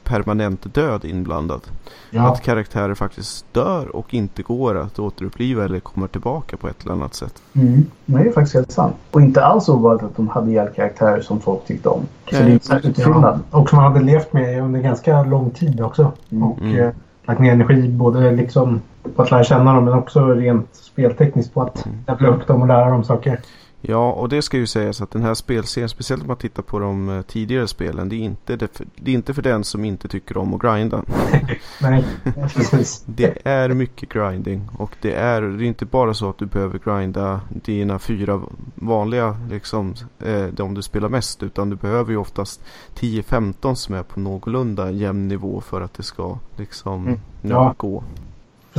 permanent 0.04 0.74
död 0.74 1.06
inblandad. 1.06 1.62
Ja. 2.10 2.32
Att 2.32 2.42
karaktärer 2.42 2.94
faktiskt 2.94 3.54
dör 3.54 3.96
och 3.96 4.14
inte 4.14 4.44
går 4.44 4.78
att 4.78 5.00
återuppliva 5.00 5.66
eller 5.66 5.80
kommer 5.80 6.08
tillbaka 6.08 6.58
på 6.58 6.68
ett 6.68 6.84
eller 6.84 6.94
annat 6.94 7.14
sätt. 7.14 7.42
Mm. 7.54 7.86
Det 8.06 8.20
är 8.20 8.32
faktiskt 8.32 8.54
helt 8.54 8.72
sant. 8.72 8.96
Och 9.12 9.22
inte 9.22 9.46
alls 9.46 9.70
ovanligt 9.70 10.04
att 10.04 10.16
de 10.16 10.28
hade 10.28 10.52
hjälpkaraktärer 10.52 11.22
som 11.22 11.40
folk 11.40 11.66
tyckte 11.66 11.90
om. 11.90 12.02
Så 12.26 12.36
det 12.36 12.38
är 12.38 12.50
inte 12.50 12.66
särskilt 12.66 12.98
ja. 12.98 13.40
Och 13.52 13.70
som 13.70 13.76
man 13.76 13.94
hade 13.94 14.06
levt 14.06 14.34
med 14.34 14.64
under 14.64 14.80
ganska 14.80 15.24
lång 15.24 15.52
tid 15.52 15.82
också. 15.82 16.12
Mm. 16.30 16.44
Och 16.44 16.62
mm. 16.62 16.80
Eh, 16.80 16.90
lagt 17.26 17.40
ner 17.40 17.52
energi 17.52 17.90
både 17.90 18.32
liksom 18.32 18.82
på 19.16 19.22
att 19.22 19.32
lära 19.32 19.44
känna 19.44 19.74
dem 19.74 19.86
men 19.86 19.94
också 19.94 20.28
rent 20.28 20.87
speltekniskt 20.98 21.54
på 21.54 21.62
att 21.62 21.86
mm. 21.86 21.98
levla 22.08 22.28
upp 22.28 22.48
dem 22.48 22.62
och 22.62 22.68
lära 22.68 22.90
dem 22.90 23.04
saker. 23.04 23.40
Ja, 23.82 24.12
och 24.12 24.30
det 24.30 24.42
ska 24.42 24.58
ju 24.58 24.68
sägas 24.68 25.02
att 25.02 25.12
den 25.12 25.22
här 25.22 25.34
spelserien, 25.34 25.90
speciellt 25.90 26.22
om 26.22 26.28
man 26.28 26.38
tittar 26.38 26.64
på 26.64 26.80
de 26.80 27.10
eh, 27.10 27.22
tidigare 27.22 27.68
spelen, 27.68 28.10
det 28.10 28.16
är 28.16 28.20
inte, 28.20 28.56
det, 28.56 28.82
det 28.96 29.12
är 29.12 29.16
inte 29.16 29.34
för 29.34 29.42
den 29.42 29.64
som 29.64 29.86
inte 29.86 30.08
tycker 30.08 30.38
om 30.38 30.54
att 30.54 30.62
grinda. 30.62 31.04
Nej, 31.82 32.04
precis. 32.34 33.04
det 33.06 33.38
är 33.44 33.70
mycket 33.70 34.10
grinding 34.10 34.70
och 34.78 34.96
det 35.02 35.14
är, 35.14 35.42
det 35.42 35.66
är 35.66 35.68
inte 35.68 35.86
bara 35.86 36.14
så 36.14 36.30
att 36.30 36.38
du 36.38 36.46
behöver 36.46 36.80
grinda 36.80 37.42
dina 37.50 38.00
fyra 38.00 38.42
vanliga, 38.76 39.38
liksom, 39.50 39.94
eh, 40.20 40.46
de 40.46 40.74
du 40.74 40.82
spelar 40.82 41.10
mest, 41.10 41.44
utan 41.44 41.70
du 41.70 41.76
behöver 41.76 42.12
ju 42.12 42.18
oftast 42.18 42.62
10-15 42.96 43.76
som 43.76 43.96
är 43.96 44.04
på 44.04 44.20
någorlunda 44.20 44.92
jämn 44.92 45.28
nivå 45.28 45.62
för 45.62 45.82
att 45.82 45.94
det 45.94 46.04
ska 46.04 46.38
liksom 46.56 47.08
mm. 47.08 47.20
ja. 47.42 47.74
gå. 47.78 48.04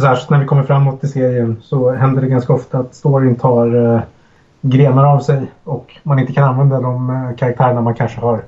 Särskilt 0.00 0.30
när 0.30 0.38
vi 0.38 0.46
kommer 0.46 0.62
framåt 0.62 1.04
i 1.04 1.08
serien 1.08 1.56
så 1.62 1.92
händer 1.92 2.22
det 2.22 2.28
ganska 2.28 2.52
ofta 2.52 2.78
att 2.78 2.94
storyn 2.94 3.36
tar 3.36 3.94
eh, 3.94 4.00
grenar 4.60 5.04
av 5.04 5.20
sig 5.20 5.52
och 5.64 5.96
man 6.02 6.18
inte 6.18 6.32
kan 6.32 6.44
använda 6.44 6.80
de 6.80 7.10
eh, 7.10 7.36
karaktärerna 7.36 7.80
man 7.80 7.94
kanske 7.94 8.20
har 8.20 8.42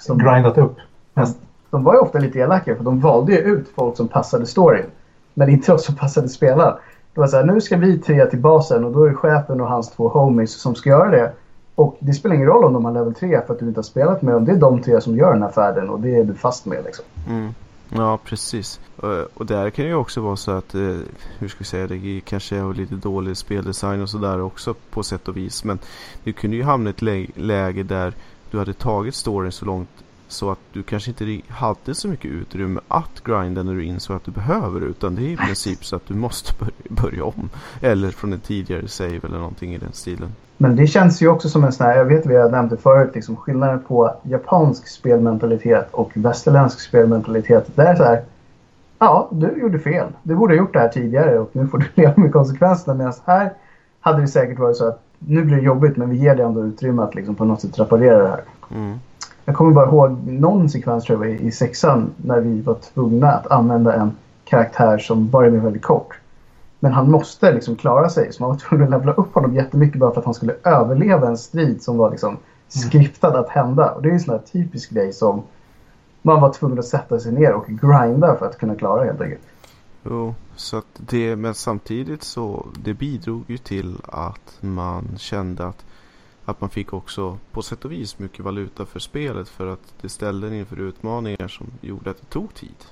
som 0.00 0.18
grindat 0.18 0.58
upp 0.58 0.76
mest. 1.14 1.38
De 1.70 1.84
var 1.84 1.94
ju 1.94 2.00
ofta 2.00 2.18
lite 2.18 2.38
elaka 2.38 2.76
för 2.76 2.84
de 2.84 3.00
valde 3.00 3.32
ju 3.32 3.38
ut 3.38 3.68
folk 3.74 3.96
som 3.96 4.08
passade 4.08 4.46
storyn. 4.46 4.86
Men 5.34 5.48
inte 5.48 5.72
oss 5.72 5.84
som 5.84 5.94
passade 5.94 6.28
spelaren. 6.28 6.76
Det 7.14 7.20
var 7.20 7.26
så 7.26 7.36
här, 7.36 7.44
nu 7.44 7.60
ska 7.60 7.76
vi 7.76 7.98
tre 7.98 8.26
till 8.26 8.38
basen 8.38 8.84
och 8.84 8.92
då 8.92 9.04
är 9.04 9.08
det 9.08 9.14
chefen 9.14 9.60
och 9.60 9.68
hans 9.68 9.90
två 9.90 10.08
homies 10.08 10.60
som 10.60 10.74
ska 10.74 10.90
göra 10.90 11.10
det. 11.10 11.32
Och 11.74 11.96
det 12.00 12.12
spelar 12.12 12.34
ingen 12.34 12.48
roll 12.48 12.64
om 12.64 12.72
de 12.72 12.84
har 12.84 12.92
level 12.92 13.14
3 13.14 13.40
för 13.46 13.54
att 13.54 13.60
du 13.60 13.66
inte 13.66 13.78
har 13.78 13.82
spelat 13.82 14.22
med 14.22 14.34
dem. 14.34 14.44
Det 14.44 14.52
är 14.52 14.56
de 14.56 14.82
tre 14.82 15.00
som 15.00 15.16
gör 15.16 15.32
den 15.32 15.42
här 15.42 15.50
färden 15.50 15.90
och 15.90 16.00
det 16.00 16.16
är 16.16 16.24
du 16.24 16.34
fast 16.34 16.66
med 16.66 16.84
liksom. 16.84 17.04
Mm. 17.28 17.54
Ja, 17.88 18.18
precis. 18.24 18.80
Eh, 19.02 19.24
och 19.34 19.46
där 19.46 19.70
kan 19.70 19.84
det 19.84 19.88
ju 19.88 19.94
också 19.94 20.20
vara 20.20 20.36
så 20.36 20.50
att, 20.50 20.74
eh, 20.74 20.96
hur 21.38 21.48
ska 21.48 21.58
vi 21.58 21.64
säga, 21.64 21.86
det 21.86 22.20
kanske 22.20 22.56
är 22.56 22.74
lite 22.74 22.94
dålig 22.94 23.36
speldesign 23.36 24.02
och 24.02 24.10
sådär 24.10 24.40
också 24.40 24.74
på 24.90 25.02
sätt 25.02 25.28
och 25.28 25.36
vis. 25.36 25.64
Men 25.64 25.78
du 26.24 26.32
kunde 26.32 26.56
ju 26.56 26.62
hamna 26.62 26.90
i 26.90 26.92
ett 26.92 27.36
läge 27.36 27.82
där 27.82 28.12
du 28.50 28.58
hade 28.58 28.72
tagit 28.72 29.14
storyn 29.14 29.52
så 29.52 29.64
långt 29.64 29.88
så 30.28 30.50
att 30.50 30.58
du 30.72 30.82
kanske 30.82 31.10
inte 31.10 31.40
hade 31.48 31.94
så 31.94 32.08
mycket 32.08 32.30
utrymme 32.30 32.80
att 32.88 33.24
grinda 33.24 33.62
när 33.62 33.74
du 33.74 33.84
insåg 33.84 34.16
att 34.16 34.24
du 34.24 34.30
behöver 34.30 34.80
utan 34.80 35.14
det 35.14 35.22
är 35.22 35.32
i 35.32 35.36
princip 35.36 35.84
så 35.84 35.96
att 35.96 36.06
du 36.06 36.14
måste 36.14 36.52
börja 36.88 37.24
om. 37.24 37.50
Eller 37.80 38.10
från 38.10 38.32
en 38.32 38.40
tidigare 38.40 38.88
save 38.88 39.20
eller 39.24 39.38
någonting 39.38 39.74
i 39.74 39.78
den 39.78 39.92
stilen. 39.92 40.32
Men 40.56 40.76
det 40.76 40.86
känns 40.86 41.22
ju 41.22 41.28
också 41.28 41.48
som 41.48 41.64
en 41.64 41.72
sån 41.72 41.86
här, 41.86 41.96
jag 41.96 42.04
vet 42.04 42.26
vi 42.26 42.36
har 42.36 42.50
nämnt 42.50 42.70
det 42.70 42.76
förut, 42.76 43.10
liksom 43.14 43.36
skillnaden 43.36 43.82
på 43.88 44.14
japansk 44.22 44.88
spelmentalitet 44.88 45.88
och 45.90 46.10
västerländsk 46.14 46.80
spelmentalitet. 46.80 47.70
Det 47.74 47.82
är 47.82 47.96
så 47.96 48.04
här, 48.04 48.22
ja, 48.98 49.28
du 49.32 49.60
gjorde 49.60 49.78
fel. 49.78 50.06
Du 50.22 50.34
borde 50.34 50.54
ha 50.54 50.58
gjort 50.58 50.72
det 50.72 50.80
här 50.80 50.88
tidigare 50.88 51.38
och 51.38 51.50
nu 51.52 51.66
får 51.66 51.78
du 51.78 51.86
leva 52.02 52.12
med 52.16 52.32
konsekvenserna. 52.32 52.94
Medan 52.94 53.12
här 53.24 53.52
hade 54.00 54.20
det 54.20 54.28
säkert 54.28 54.58
varit 54.58 54.76
så 54.76 54.88
att 54.88 55.02
nu 55.18 55.44
blir 55.44 55.56
det 55.56 55.62
jobbigt 55.62 55.96
men 55.96 56.10
vi 56.10 56.16
ger 56.16 56.36
dig 56.36 56.44
ändå 56.44 56.64
utrymme 56.64 57.02
att 57.02 57.14
liksom 57.14 57.34
på 57.34 57.44
något 57.44 57.60
sätt 57.60 57.78
reparera 57.78 58.22
det 58.22 58.28
här. 58.28 58.42
Mm. 58.70 58.98
Jag 59.48 59.56
kommer 59.56 59.72
bara 59.72 59.86
ihåg 59.86 60.26
någon 60.26 60.70
sekvens 60.70 61.04
tror 61.04 61.26
jag 61.26 61.40
i 61.40 61.50
sexan 61.50 62.10
när 62.16 62.40
vi 62.40 62.60
var 62.60 62.74
tvungna 62.74 63.32
att 63.32 63.46
använda 63.46 63.94
en 63.94 64.12
karaktär 64.44 64.98
som 64.98 65.28
bara 65.30 65.46
är 65.46 65.50
väldigt 65.50 65.82
kort. 65.82 66.18
Men 66.80 66.92
han 66.92 67.10
måste 67.10 67.52
liksom 67.52 67.76
klara 67.76 68.08
sig 68.08 68.32
så 68.32 68.42
man 68.42 68.50
var 68.50 68.58
tvungen 68.58 68.84
att 68.84 68.90
levla 68.90 69.12
upp 69.12 69.34
honom 69.34 69.54
jättemycket 69.54 70.00
bara 70.00 70.10
för 70.10 70.20
att 70.20 70.24
han 70.24 70.34
skulle 70.34 70.54
överleva 70.64 71.28
en 71.28 71.38
strid 71.38 71.82
som 71.82 71.96
var 71.96 72.10
liksom 72.10 72.36
skriftad 72.68 73.38
att 73.38 73.48
hända. 73.48 73.90
Och 73.90 74.02
det 74.02 74.08
är 74.08 74.12
en 74.12 74.20
sån 74.20 74.34
här 74.34 74.42
typisk 74.52 74.90
grej 74.90 75.12
som 75.12 75.42
man 76.22 76.40
var 76.40 76.52
tvungen 76.52 76.78
att 76.78 76.84
sätta 76.84 77.20
sig 77.20 77.32
ner 77.32 77.52
och 77.52 77.66
grinda 77.66 78.36
för 78.36 78.46
att 78.46 78.58
kunna 78.58 78.74
klara 78.74 79.04
helt 79.04 79.20
enkelt. 79.20 79.42
Jo, 80.04 80.34
så 80.56 80.82
det, 80.96 81.36
men 81.36 81.54
samtidigt 81.54 82.22
så 82.22 82.66
det 82.82 82.94
bidrog 82.94 83.44
ju 83.46 83.58
till 83.58 83.96
att 84.06 84.58
man 84.60 85.08
kände 85.16 85.66
att, 85.66 85.84
att 86.48 86.60
man 86.60 86.70
fick 86.70 86.92
också 86.92 87.38
på 87.52 87.62
sätt 87.62 87.84
och 87.84 87.92
vis 87.92 88.18
mycket 88.18 88.44
valuta 88.44 88.86
för 88.86 89.00
spelet 89.00 89.48
för 89.48 89.66
att 89.66 89.94
det 90.00 90.08
ställde 90.08 90.46
en 90.46 90.54
inför 90.54 90.80
utmaningar 90.80 91.48
som 91.48 91.66
gjorde 91.80 92.10
att 92.10 92.20
det 92.20 92.26
tog 92.26 92.54
tid. 92.54 92.84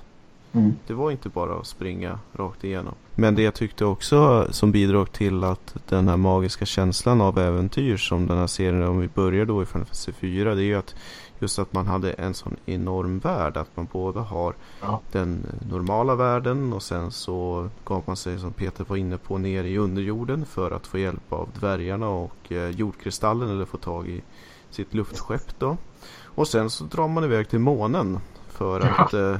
Mm. 0.51 0.73
Det 0.87 0.93
var 0.93 1.11
inte 1.11 1.29
bara 1.29 1.59
att 1.59 1.67
springa 1.67 2.19
rakt 2.33 2.63
igenom. 2.63 2.93
Men 3.15 3.35
det 3.35 3.41
jag 3.41 3.53
tyckte 3.53 3.85
också 3.85 4.47
som 4.51 4.71
bidrog 4.71 5.11
till 5.11 5.43
att 5.43 5.75
den 5.87 6.07
här 6.07 6.17
magiska 6.17 6.65
känslan 6.65 7.21
av 7.21 7.39
äventyr 7.39 7.97
som 7.97 8.27
den 8.27 8.37
här 8.37 8.47
serien, 8.47 8.83
om 8.83 8.99
vi 8.99 9.07
börjar 9.07 9.45
då 9.45 9.63
i 9.63 9.65
Final 9.65 9.85
Fantasy 9.85 10.11
4, 10.11 10.55
det 10.55 10.61
är 10.61 10.65
ju 10.65 10.75
att 10.75 10.95
just 11.39 11.59
att 11.59 11.73
man 11.73 11.87
hade 11.87 12.11
en 12.11 12.33
sån 12.33 12.55
enorm 12.65 13.19
värld. 13.19 13.57
Att 13.57 13.75
man 13.75 13.87
både 13.91 14.19
har 14.19 14.53
ja. 14.81 15.01
den 15.11 15.45
normala 15.71 16.15
världen 16.15 16.73
och 16.73 16.83
sen 16.83 17.11
så 17.11 17.69
gav 17.85 18.03
man 18.05 18.15
sig 18.15 18.39
som 18.39 18.53
Peter 18.53 18.85
var 18.87 18.97
inne 18.97 19.17
på 19.17 19.37
ner 19.37 19.63
i 19.63 19.77
underjorden 19.77 20.45
för 20.45 20.71
att 20.71 20.87
få 20.87 20.97
hjälp 20.97 21.33
av 21.33 21.49
dvärgarna 21.59 22.09
och 22.09 22.51
eh, 22.51 22.69
jordkristallen 22.69 23.49
eller 23.49 23.65
få 23.65 23.77
tag 23.77 24.09
i 24.09 24.21
sitt 24.69 24.93
luftskepp 24.93 25.59
då. 25.59 25.77
Och 26.23 26.47
sen 26.47 26.69
så 26.69 26.83
drar 26.83 27.07
man 27.07 27.23
iväg 27.23 27.49
till 27.49 27.59
månen 27.59 28.19
för 28.47 28.79
ja. 28.79 29.03
att 29.03 29.13
eh, 29.13 29.37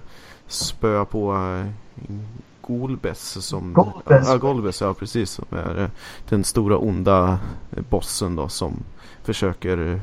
spöa 0.48 1.06
på 1.06 1.34
eh, 1.36 1.66
Golbes 2.62 3.46
som... 3.46 3.74
Golbes. 3.74 4.28
Ja, 4.28 4.38
Golbes, 4.38 4.82
ja 4.82 4.94
precis. 4.94 5.32
Som 5.32 5.46
är 5.50 5.84
eh, 5.84 5.90
den 6.30 6.44
stora 6.44 6.78
onda 6.78 7.40
bossen 7.90 8.36
då 8.36 8.50
som 8.50 8.84
försöker 9.24 10.02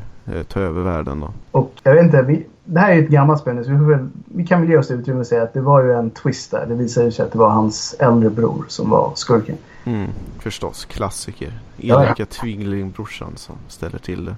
ta 0.48 0.60
över 0.60 0.82
världen 0.82 1.20
då. 1.20 1.30
Och 1.50 1.72
jag 1.82 1.94
vet 1.94 2.04
inte, 2.04 2.22
vi, 2.22 2.46
det 2.64 2.80
här 2.80 2.90
är 2.90 2.94
ju 2.94 3.04
ett 3.04 3.10
gammalt 3.10 3.40
spel 3.40 3.54
nu 3.54 3.64
så 3.64 3.70
vi, 3.70 3.76
väl, 3.76 4.08
vi 4.24 4.46
kan 4.46 4.60
väl 4.60 4.70
ge 4.70 4.76
oss 4.76 4.90
utrymme 4.90 5.20
att 5.20 5.26
säga 5.26 5.42
att 5.42 5.54
det 5.54 5.60
var 5.60 5.82
ju 5.82 5.92
en 5.92 6.10
twist 6.10 6.50
där. 6.50 6.66
Det 6.66 6.74
visade 6.74 7.12
sig 7.12 7.24
att 7.24 7.32
det 7.32 7.38
var 7.38 7.50
hans 7.50 7.94
äldre 7.98 8.30
bror 8.30 8.64
som 8.68 8.90
var 8.90 9.12
skurken. 9.14 9.56
Mm, 9.84 10.10
förstås, 10.38 10.84
klassiker. 10.84 11.52
Elaka 11.78 12.14
ja, 12.16 12.26
tvillingbrorsan 12.26 13.32
som 13.36 13.56
ställer 13.68 13.98
till 13.98 14.24
det. 14.24 14.34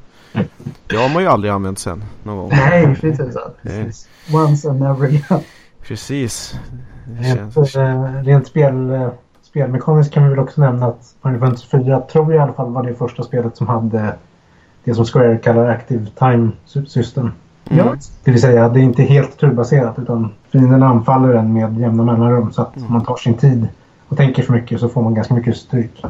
Det 0.87 0.97
har 0.97 1.15
man 1.15 1.23
ju 1.23 1.29
aldrig 1.29 1.53
använt 1.53 1.79
sen 1.79 2.05
någon 2.23 2.37
gång. 2.37 2.49
Nej, 2.49 2.97
precis. 3.01 3.37
precis. 3.63 4.09
Once 4.35 4.71
and 4.71 4.81
never 4.81 5.05
again. 5.07 5.41
Precis. 5.83 6.55
Rent, 7.19 7.57
äh, 7.77 8.23
rent 8.25 8.47
spel, 8.47 8.91
äh, 8.91 9.09
spelmekaniskt 9.43 10.15
kan 10.15 10.23
vi 10.23 10.31
väl 10.31 10.39
också 10.39 10.61
nämna 10.61 10.87
att 10.87 11.15
Final 11.23 11.41
Fantasy 11.41 11.67
4 11.67 12.01
tror 12.01 12.33
jag 12.33 12.41
i 12.41 12.43
alla 12.43 12.53
fall 12.53 12.73
var 12.73 12.83
det 12.83 12.95
första 12.95 13.23
spelet 13.23 13.57
som 13.57 13.67
hade 13.67 14.15
det 14.87 14.95
som 14.95 15.05
Square 15.05 15.39
kallar 15.39 15.69
Active 15.69 16.07
Time 16.19 16.51
System. 16.87 17.31
Mm. 17.71 17.99
Det 18.25 18.31
vill 18.31 18.41
säga, 18.41 18.69
det 18.69 18.81
är 18.81 18.83
inte 18.83 19.03
helt 19.03 19.39
turbaserat 19.39 19.99
utan 19.99 20.33
fienderna 20.53 20.87
anfaller 20.87 21.35
en 21.35 21.53
med 21.53 21.81
jämna 21.81 22.03
mellanrum 22.03 22.53
så 22.53 22.63
att 22.63 22.77
mm. 22.77 22.93
man 22.93 23.05
tar 23.05 23.17
sin 23.17 23.35
tid 23.35 23.69
och 24.09 24.17
tänker 24.17 24.43
för 24.43 24.53
mycket 24.53 24.81
så 24.81 24.89
får 24.89 25.03
man 25.03 25.15
ganska 25.15 25.35
mycket 25.35 25.57
stryk. 25.57 26.03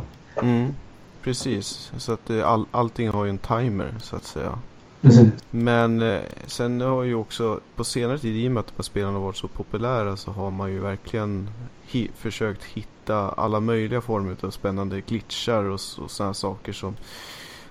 Mm. 0.42 0.74
Precis, 1.22 1.92
så 1.96 2.12
att 2.12 2.30
all, 2.30 2.66
allting 2.70 3.08
har 3.08 3.24
ju 3.24 3.30
en 3.30 3.38
timer 3.38 3.94
så 3.98 4.16
att 4.16 4.24
säga. 4.24 4.58
Precis. 5.00 5.28
Men 5.50 6.02
eh, 6.02 6.20
sen 6.46 6.80
har 6.80 7.02
ju 7.02 7.14
också 7.14 7.60
på 7.76 7.84
senare 7.84 8.18
tid 8.18 8.36
i 8.36 8.48
och 8.48 8.52
med 8.52 8.60
att 8.60 8.66
de 8.66 8.72
här 8.76 8.82
spelen 8.82 9.14
har 9.14 9.20
varit 9.20 9.36
så 9.36 9.48
populära 9.48 10.16
så 10.16 10.30
har 10.30 10.50
man 10.50 10.72
ju 10.72 10.78
verkligen 10.78 11.50
hi 11.86 12.10
försökt 12.16 12.64
hitta 12.64 13.28
alla 13.28 13.60
möjliga 13.60 14.00
former 14.00 14.36
av 14.40 14.50
spännande 14.50 15.00
glitchar 15.00 15.64
och, 15.64 15.80
och 15.98 16.10
sådana 16.10 16.34
saker 16.34 16.72
som 16.72 16.96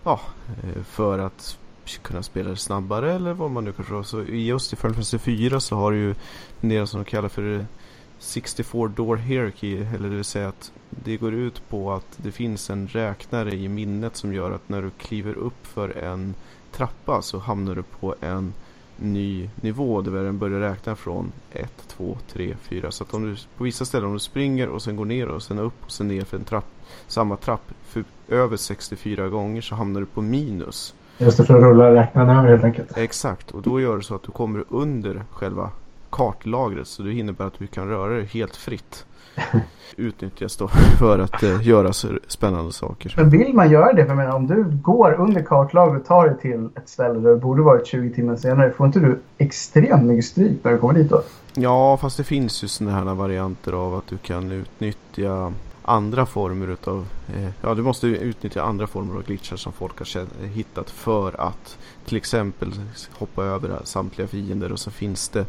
ja, 0.06 0.20
eh, 0.63 0.84
för 0.84 1.20
att 1.20 1.58
kunna 2.02 2.24
spela 2.24 2.50
det 2.50 2.56
snabbare 2.56 3.13
eller 3.13 3.34
vad 3.34 3.52
man 3.52 3.63
nu 3.63 3.72
kan 3.72 3.86
tro. 3.86 4.04
Så 4.04 4.24
i 4.24 4.46
just 4.46 4.74
i 4.74 4.76
Final 4.76 4.94
Fantasy 4.94 5.18
4 5.18 5.60
så 5.60 5.76
har 5.76 5.91
du 5.91 5.98
ju 5.98 6.15
det 6.62 6.88
som 6.88 7.04
de 7.04 7.06
kallar 7.06 7.30
för 7.30 7.60
eh, 7.60 7.65
64 8.20 8.88
door 8.88 9.15
hierarchy 9.18 9.78
eller 9.78 10.10
det 10.10 10.15
vill 10.15 10.24
säga 10.24 10.48
att 10.48 10.72
det 10.89 11.18
går 11.18 11.34
ut 11.34 11.70
på 11.70 11.94
att 11.94 12.18
det 12.18 12.32
finns 12.32 12.70
en 12.70 12.88
räknare 12.88 13.56
i 13.56 13.68
minnet 13.70 14.15
som 14.15 14.34
gör 14.34 14.52
att 14.52 14.70
när 14.70 14.82
du 14.82 14.89
kliver 14.89 15.34
upp 15.34 15.68
för 15.68 15.98
en 15.98 16.36
trappa 16.72 17.22
så 17.22 17.39
hamnar 17.39 17.76
du 17.76 17.84
på 17.84 18.15
en 18.22 18.54
ny 18.98 19.50
nivå 19.56 20.02
där 20.02 20.24
den 20.24 20.38
börjar 20.38 20.60
räkna 20.60 20.96
från 20.96 21.32
1, 21.52 21.84
2, 21.88 22.18
3, 22.28 22.56
4. 22.62 22.91
Så 22.91 23.04
att 23.04 23.13
om 23.13 23.24
du 23.24 23.36
på 23.58 23.63
vissa 23.63 23.86
ställen 23.86 24.08
om 24.08 24.13
du 24.13 24.20
springer 24.20 24.70
och 24.70 24.82
sen 24.82 24.96
går 24.96 25.06
ner 25.06 25.28
och 25.28 25.44
sen 25.44 25.60
upp 25.60 25.84
och 25.86 25.91
sen 25.91 26.08
ner 26.08 26.24
för 26.24 26.38
en 26.38 26.44
trapp, 26.44 26.68
samma 27.08 27.38
trapp 27.38 27.72
för 27.84 28.04
över 28.28 28.58
64 28.58 29.28
gånger 29.28 29.62
så 29.62 29.76
hamnar 29.76 30.00
du 30.00 30.06
på 30.06 30.22
minus. 30.22 30.96
Just 31.18 31.38
det, 31.38 31.46
för 31.46 31.58
att 31.58 31.64
rulla 31.64 31.94
räknaren 31.94 32.30
över 32.30 32.50
helt 32.50 32.64
enkelt. 32.64 32.98
Exakt, 32.98 33.52
och 33.52 33.62
då 33.62 33.82
gör 33.82 33.98
det 33.98 34.04
så 34.04 34.16
att 34.16 34.24
du 34.24 34.32
kommer 34.32 34.64
under 34.70 35.24
själva 35.32 35.70
kartlagret 36.10 36.88
så 36.88 37.04
det 37.04 37.14
innebär 37.14 37.46
att 37.46 37.60
du 37.60 37.68
kan 37.68 37.88
röra 37.88 38.14
dig 38.14 38.26
helt 38.26 38.56
fritt. 38.56 39.06
Utnyttjas 39.98 40.58
då 40.58 40.68
för 41.00 41.20
att 41.20 41.44
eh, 41.44 41.68
göra 41.68 41.94
spännande 42.28 42.72
saker. 42.72 43.14
Men 43.18 43.30
vill 43.30 43.54
man 43.54 43.72
göra 43.72 43.94
det? 43.94 44.02
För 44.02 44.10
jag 44.10 44.18
menar, 44.18 44.36
om 44.36 44.48
du 44.48 44.64
går 44.64 45.14
under 45.14 45.42
kartlagret 45.42 46.02
och 46.02 46.08
tar 46.08 46.28
dig 46.28 46.38
till 46.38 46.70
ett 46.76 46.90
ställe 46.90 47.20
där 47.20 47.30
du 47.30 47.38
borde 47.38 47.62
varit 47.62 47.88
20 47.88 48.14
timmar 48.14 48.36
senare. 48.36 48.72
Får 48.72 48.86
inte 48.86 49.00
du 49.00 49.20
extremt 49.38 50.04
mycket 50.04 50.26
stryk 50.26 50.64
när 50.64 50.72
du 50.72 50.78
kommer 50.78 50.94
dit 50.94 51.10
då? 51.10 51.22
Ja, 51.54 51.98
fast 51.98 52.18
det 52.18 52.24
finns 52.24 52.64
ju 52.64 52.68
sådana 52.68 52.98
här 52.98 53.16
varianter 53.16 53.74
av 53.74 53.96
att 53.96 54.08
du 54.08 54.18
kan 54.18 54.52
utnyttja 54.52 55.54
andra 55.86 56.26
former 56.26 56.67
utav 56.67 57.08
eh, 57.36 57.50
Ja, 57.62 57.76
du 57.76 57.82
måste 57.82 58.08
utnyttja 58.08 58.62
andra 58.62 58.88
former 58.88 59.15
av 59.15 59.24
glitchar 59.24 59.58
som 59.58 59.74
folk 59.74 60.00
har 60.00 60.21
eh, 60.21 60.48
hittat 60.48 60.89
för 60.89 61.41
att 61.41 61.78
till 62.06 62.17
exempel 62.17 62.71
hoppa 63.12 63.43
över 63.43 63.80
samtliga 63.84 64.28
fiender 64.28 64.71
och 64.71 64.80
så 64.80 64.91
finns 64.91 65.30
det 65.30 65.45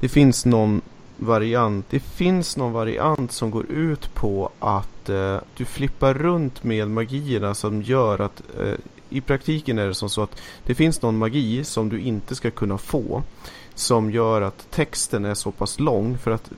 Det 0.00 0.08
finns 0.08 0.46
någon 0.46 0.80
variant 1.16 1.86
Det 1.90 2.00
finns 2.00 2.56
någon 2.56 2.72
variant 2.72 3.32
som 3.32 3.50
går 3.50 3.66
ut 3.70 4.14
på 4.14 4.50
att 4.58 5.08
eh, 5.08 5.38
du 5.56 5.64
flippar 5.64 6.14
runt 6.14 6.64
med 6.64 6.90
magierna 6.90 7.54
som 7.54 7.82
gör 7.82 8.20
att 8.20 8.42
eh, 8.60 8.74
i 9.08 9.20
praktiken 9.20 9.78
är 9.78 9.86
det 9.86 9.94
som 9.94 10.10
så 10.10 10.22
att 10.22 10.40
det 10.64 10.74
finns 10.74 11.02
någon 11.02 11.18
magi 11.18 11.64
som 11.64 11.88
du 11.88 12.00
inte 12.00 12.34
ska 12.34 12.50
kunna 12.50 12.78
få 12.78 13.22
som 13.74 14.10
gör 14.10 14.42
att 14.42 14.70
texten 14.70 15.24
är 15.24 15.34
så 15.34 15.50
pass 15.50 15.80
lång 15.80 16.18
för 16.18 16.30
att 16.30 16.50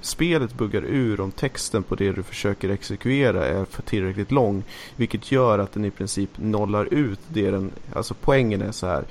spelet 0.00 0.54
buggar 0.54 0.82
ur 0.82 1.20
om 1.20 1.30
texten 1.30 1.82
på 1.82 1.94
det 1.94 2.12
du 2.12 2.22
försöker 2.22 2.68
exekvera 2.68 3.46
är 3.46 3.64
för 3.64 3.82
tillräckligt 3.82 4.30
lång. 4.30 4.62
Vilket 4.96 5.32
gör 5.32 5.58
att 5.58 5.72
den 5.72 5.84
i 5.84 5.90
princip 5.90 6.30
nollar 6.36 6.94
ut 6.94 7.20
det 7.28 7.50
den, 7.50 7.70
alltså 7.94 8.14
poängen 8.20 8.62
är 8.62 8.72
så 8.72 8.86
här. 8.86 9.04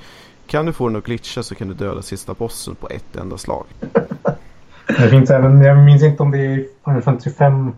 Kan 0.47 0.65
du 0.65 0.73
få 0.73 0.87
den 0.87 0.97
att 0.97 1.03
glitcha 1.03 1.43
så 1.43 1.55
kan 1.55 1.67
du 1.67 1.73
döda 1.73 2.01
sista 2.01 2.33
bossen 2.33 2.75
på 2.75 2.89
ett 2.89 3.15
enda 3.15 3.37
slag. 3.37 3.65
Det 4.87 5.09
finns 5.09 5.29
även, 5.29 5.61
jag 5.61 5.77
minns 5.77 6.03
inte 6.03 6.23
om 6.23 6.31
det 6.31 6.39
är 6.39 6.65
Final 6.85 7.01
Fantasy 7.01 7.31
5 7.31 7.71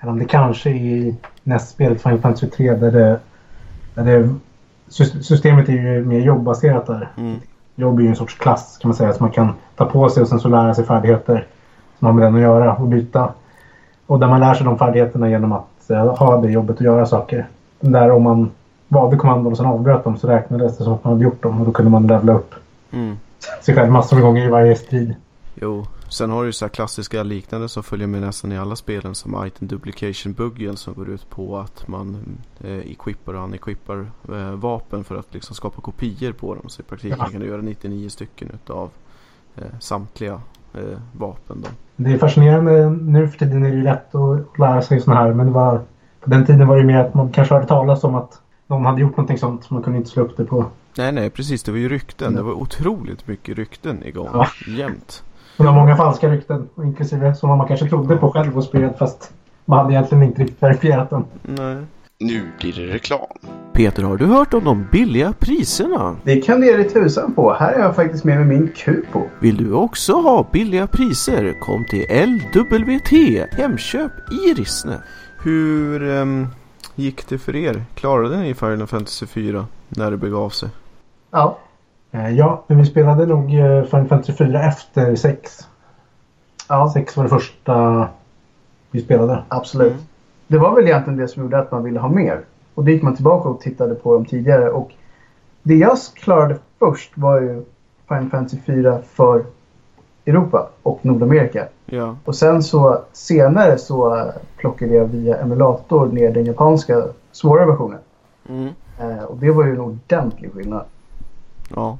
eller 0.00 0.12
om 0.12 0.18
det 0.18 0.24
kanske 0.24 0.70
är 0.70 0.74
i 0.74 1.14
nästspelet 1.42 2.02
Final 2.02 2.20
Fantasy 2.20 2.46
3 2.46 2.74
där 2.74 2.92
det, 2.92 3.20
där 3.94 4.04
det 4.04 4.34
systemet 5.22 5.68
är 5.68 5.72
ju 5.72 6.04
mer 6.04 6.20
jobbbaserat 6.20 6.86
där. 6.86 7.10
Mm. 7.16 7.36
Jobb 7.74 7.98
är 7.98 8.02
ju 8.02 8.08
en 8.08 8.16
sorts 8.16 8.34
klass 8.34 8.78
kan 8.80 8.88
man 8.88 8.96
säga 8.96 9.12
som 9.12 9.24
man 9.24 9.32
kan 9.32 9.52
ta 9.76 9.84
på 9.84 10.08
sig 10.08 10.22
och 10.22 10.28
sen 10.28 10.40
så 10.40 10.48
lära 10.48 10.74
sig 10.74 10.84
färdigheter 10.84 11.46
som 11.98 12.06
har 12.06 12.12
med 12.12 12.24
den 12.24 12.34
att 12.34 12.40
göra 12.40 12.74
och 12.74 12.88
byta. 12.88 13.32
Och 14.06 14.18
där 14.18 14.28
man 14.28 14.40
lär 14.40 14.54
sig 14.54 14.64
de 14.64 14.78
färdigheterna 14.78 15.30
genom 15.30 15.52
att 15.52 15.90
eh, 15.90 16.16
ha 16.16 16.40
det 16.40 16.50
jobbet 16.50 16.76
och 16.76 16.82
göra 16.82 17.06
saker. 17.06 17.46
Där 17.80 18.10
om 18.10 18.22
man 18.22 18.50
valde 18.88 19.16
kommandon 19.16 19.52
och 19.52 19.56
sen 19.56 19.66
avbröt 19.66 20.04
dem 20.04 20.16
så 20.16 20.28
räknades 20.28 20.78
det 20.78 20.84
som 20.84 20.92
att 20.92 21.04
man 21.04 21.12
hade 21.12 21.24
gjort 21.24 21.42
dem 21.42 21.60
och 21.60 21.66
då 21.66 21.72
kunde 21.72 21.90
man 21.90 22.06
levla 22.06 22.32
upp 22.32 22.54
mm. 22.90 23.16
sig 23.60 23.74
själv 23.74 23.92
massor 23.92 24.16
med 24.16 24.24
gånger 24.24 24.46
i 24.46 24.50
varje 24.50 24.76
strid. 24.76 25.14
Jo, 25.54 25.86
sen 26.08 26.30
har 26.30 26.40
du 26.42 26.48
ju 26.48 26.52
så 26.52 26.64
här 26.64 26.70
klassiska 26.70 27.22
liknande 27.22 27.68
som 27.68 27.82
följer 27.82 28.06
med 28.06 28.20
nästan 28.20 28.52
i 28.52 28.58
alla 28.58 28.76
spelen 28.76 29.14
som 29.14 29.46
item 29.46 29.68
duplication 29.68 30.32
buggen 30.32 30.76
som 30.76 30.94
går 30.94 31.08
ut 31.08 31.30
på 31.30 31.58
att 31.58 31.88
man 31.88 32.38
eh, 32.60 32.78
equippar 32.78 33.34
och 33.34 33.44
unequippar 33.44 34.06
eh, 34.28 34.50
vapen 34.50 35.04
för 35.04 35.16
att 35.16 35.34
liksom 35.34 35.56
skapa 35.56 35.80
kopior 35.80 36.32
på 36.32 36.54
dem. 36.54 36.68
Så 36.68 36.82
i 36.82 36.84
praktiken 36.84 37.18
ja. 37.20 37.26
kan 37.26 37.40
du 37.40 37.46
göra 37.46 37.62
99 37.62 38.08
stycken 38.08 38.50
utav 38.54 38.90
eh, 39.56 39.62
samtliga 39.80 40.40
eh, 40.78 40.98
vapen. 41.12 41.60
Då. 41.60 41.68
Det 41.96 42.12
är 42.12 42.18
fascinerande. 42.18 42.90
Nu 42.90 43.28
för 43.28 43.38
tiden 43.38 43.64
är 43.64 43.70
det 43.70 43.76
ju 43.76 43.82
lätt 43.82 44.14
att 44.14 44.58
lära 44.58 44.82
sig 44.82 45.00
sådana 45.00 45.20
här 45.20 45.32
men 45.32 45.52
var, 45.52 45.80
på 46.20 46.30
den 46.30 46.46
tiden 46.46 46.66
var 46.68 46.76
det 46.76 46.84
mer 46.84 46.98
att 46.98 47.14
man 47.14 47.32
kanske 47.32 47.54
hörde 47.54 47.66
talas 47.66 48.04
om 48.04 48.14
att 48.14 48.40
någon 48.66 48.86
hade 48.86 49.00
gjort 49.00 49.16
någonting 49.16 49.38
sånt 49.38 49.64
som 49.64 49.74
man 49.74 49.82
kunde 49.82 49.98
inte 49.98 50.10
slå 50.10 50.22
upp 50.22 50.36
det 50.36 50.44
på. 50.44 50.64
Nej, 50.98 51.12
nej, 51.12 51.30
precis. 51.30 51.62
Det 51.62 51.70
var 51.70 51.78
ju 51.78 51.88
rykten. 51.88 52.34
Det 52.34 52.42
var 52.42 52.52
otroligt 52.52 53.28
mycket 53.28 53.56
rykten 53.56 54.02
igång 54.04 54.28
ja. 54.32 54.46
jämt. 54.68 55.22
Det 55.56 55.64
var 55.64 55.72
många 55.72 55.96
falska 55.96 56.28
rykten, 56.28 56.68
inklusive 56.76 57.34
som 57.34 57.48
man 57.58 57.68
kanske 57.68 57.88
trodde 57.88 58.16
på 58.16 58.32
själv 58.32 58.56
och 58.56 58.64
spred 58.64 58.94
fast 58.98 59.32
man 59.64 59.78
hade 59.78 59.92
egentligen 59.92 60.22
inte 60.22 60.42
riktigt 60.42 60.62
verifierat 60.62 61.10
dem. 61.10 61.24
Nej. 61.42 61.76
Nu 62.20 62.50
blir 62.60 62.72
det 62.72 62.94
reklam. 62.94 63.26
Peter, 63.72 64.02
har 64.02 64.16
du 64.16 64.26
hört 64.26 64.54
om 64.54 64.64
de 64.64 64.86
billiga 64.92 65.32
priserna? 65.38 66.16
Det 66.24 66.40
kan 66.40 66.60
du 66.60 66.66
ge 66.66 66.76
dig 66.76 66.88
tusan 66.88 67.34
på. 67.34 67.52
Här 67.52 67.72
är 67.72 67.80
jag 67.80 67.96
faktiskt 67.96 68.24
med 68.24 68.38
med 68.38 68.46
min 68.46 68.68
Kupo. 68.68 69.22
Vill 69.40 69.56
du 69.56 69.72
också 69.72 70.12
ha 70.12 70.46
billiga 70.52 70.86
priser? 70.86 71.60
Kom 71.60 71.84
till 71.84 72.06
LWT 72.10 73.10
Hemköp 73.52 74.12
i 74.32 74.54
Rissne. 74.54 75.02
Hur 75.44 76.02
um, 76.02 76.46
gick 76.94 77.28
det 77.28 77.38
för 77.38 77.56
er? 77.56 77.84
Klarade 77.94 78.36
ni 78.36 78.54
Final 78.54 78.86
Fantasy 78.86 79.26
4 79.26 79.66
när 79.88 80.10
det 80.10 80.16
begav 80.16 80.50
sig? 80.50 80.68
Ja. 81.30 81.58
Eh, 82.10 82.30
ja, 82.30 82.64
men 82.66 82.78
vi 82.78 82.86
spelade 82.86 83.26
nog 83.26 83.54
eh, 83.54 83.84
Final 83.84 84.08
Fantasy 84.08 84.32
4 84.32 84.62
efter 84.62 85.16
6. 85.16 85.68
Ja. 86.68 86.90
6 86.94 87.16
var 87.16 87.24
det 87.24 87.30
första 87.30 88.08
vi 88.90 89.00
spelade. 89.00 89.44
Absolut. 89.48 89.92
Mm. 89.92 90.04
Det 90.48 90.58
var 90.58 90.74
väl 90.74 90.86
egentligen 90.86 91.18
det 91.18 91.28
som 91.28 91.42
gjorde 91.42 91.58
att 91.58 91.72
man 91.72 91.84
ville 91.84 92.00
ha 92.00 92.08
mer. 92.08 92.40
Och 92.74 92.84
då 92.84 92.90
gick 92.90 93.02
man 93.02 93.14
tillbaka 93.14 93.48
och 93.48 93.60
tittade 93.60 93.94
på 93.94 94.14
dem 94.14 94.24
tidigare. 94.24 94.70
Och 94.70 94.92
det 95.62 95.74
jag 95.74 95.98
klarade 96.14 96.58
först 96.78 97.12
var 97.14 97.40
ju 97.40 97.64
Final 98.08 98.30
Fantasy 98.30 98.56
4 98.66 98.98
för 99.02 99.44
Europa 100.26 100.68
och 100.82 100.98
Nordamerika. 101.02 101.68
Ja. 101.86 102.16
Och 102.24 102.34
sen 102.34 102.62
så 102.62 103.02
senare 103.12 103.78
så 103.78 104.26
plockade 104.56 104.94
jag 104.94 105.04
via 105.04 105.36
emulator 105.36 106.06
ner 106.06 106.32
den 106.32 106.44
japanska 106.44 107.02
svåra 107.32 107.66
versionen. 107.66 107.98
Mm. 108.48 108.68
Eh, 109.00 109.24
och 109.24 109.36
det 109.36 109.50
var 109.50 109.64
ju 109.64 109.72
en 109.72 109.80
ordentlig 109.80 110.52
skillnad. 110.52 110.84
Ja. 111.74 111.98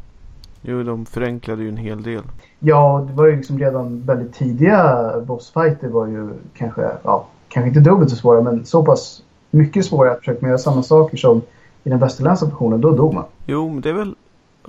Jo, 0.63 0.83
de 0.83 1.07
förenklade 1.07 1.63
ju 1.63 1.69
en 1.69 1.77
hel 1.77 2.03
del. 2.03 2.23
Ja, 2.59 3.07
det 3.09 3.13
var 3.13 3.27
ju 3.27 3.37
liksom 3.37 3.59
redan 3.59 4.03
väldigt 4.03 4.35
tidiga 4.35 5.13
bossfighter 5.27 5.89
var 5.89 6.07
ju 6.07 6.31
kanske, 6.55 6.91
ja, 7.03 7.27
kanske 7.49 7.69
inte 7.69 7.81
dubbelt 7.81 8.11
så 8.11 8.17
svåra 8.17 8.41
men 8.41 8.67
så 8.67 8.85
pass 8.85 9.23
mycket 9.51 9.85
svårare 9.85 10.13
att 10.13 10.19
försöka 10.19 10.47
göra 10.47 10.59
samma 10.59 10.83
saker 10.83 11.17
som 11.17 11.43
i 11.85 11.91
den 11.91 11.99
västerländska 11.99 12.47
versionen, 12.47 12.81
då 12.81 12.91
dog 12.91 13.15
man. 13.15 13.25
Jo, 13.47 13.69
men 13.69 13.81
det 13.81 13.89
är 13.89 13.95
väl 13.95 14.15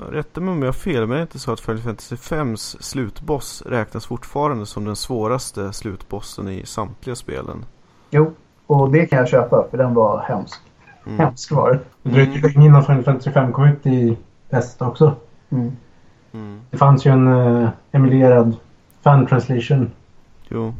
Rätta 0.08 0.42
mig 0.42 0.52
om 0.52 0.60
jag 0.60 0.68
har 0.68 0.74
fel, 0.74 1.00
men 1.00 1.10
det 1.10 1.18
är 1.18 1.22
inte 1.22 1.40
så 1.40 1.52
att 1.52 1.60
Final 1.60 1.82
Fantasy 1.82 2.16
5s 2.16 2.78
slutboss 2.80 3.64
räknas 3.66 4.06
fortfarande 4.06 4.66
som 4.66 4.86
den 4.86 4.96
svåraste 4.96 5.74
slutbossen 5.74 6.48
i 6.48 6.66
samtliga 6.66 7.16
spelen? 7.16 7.66
Jo, 8.10 8.34
och 8.68 8.92
det 8.92 9.06
kan 9.06 9.20
jag 9.20 9.28
köpa 9.28 9.68
för 9.72 9.78
den 9.78 9.94
var 9.94 10.20
hemsk. 10.20 10.62
Mm. 11.06 11.20
Hemsk 11.20 11.52
var 11.52 11.72
det. 11.72 11.80
Det 12.04 12.10
dröjde 12.10 12.48
länge 12.48 12.66
innan 12.66 12.86
Final 12.86 13.04
Fantasy 13.04 13.32
5 13.32 13.54
kom 13.54 13.66
ut 13.66 13.86
i 13.86 14.18
väst 14.50 14.82
också. 14.82 15.16
Mm. 15.50 15.72
Mm. 16.32 16.62
Det 16.70 16.78
fanns 16.78 17.06
ju 17.06 17.12
en 17.12 17.28
uh, 17.28 17.70
emulerad 17.92 18.56
fan 19.02 19.28
translation. 19.28 19.92
Jo. 20.48 20.74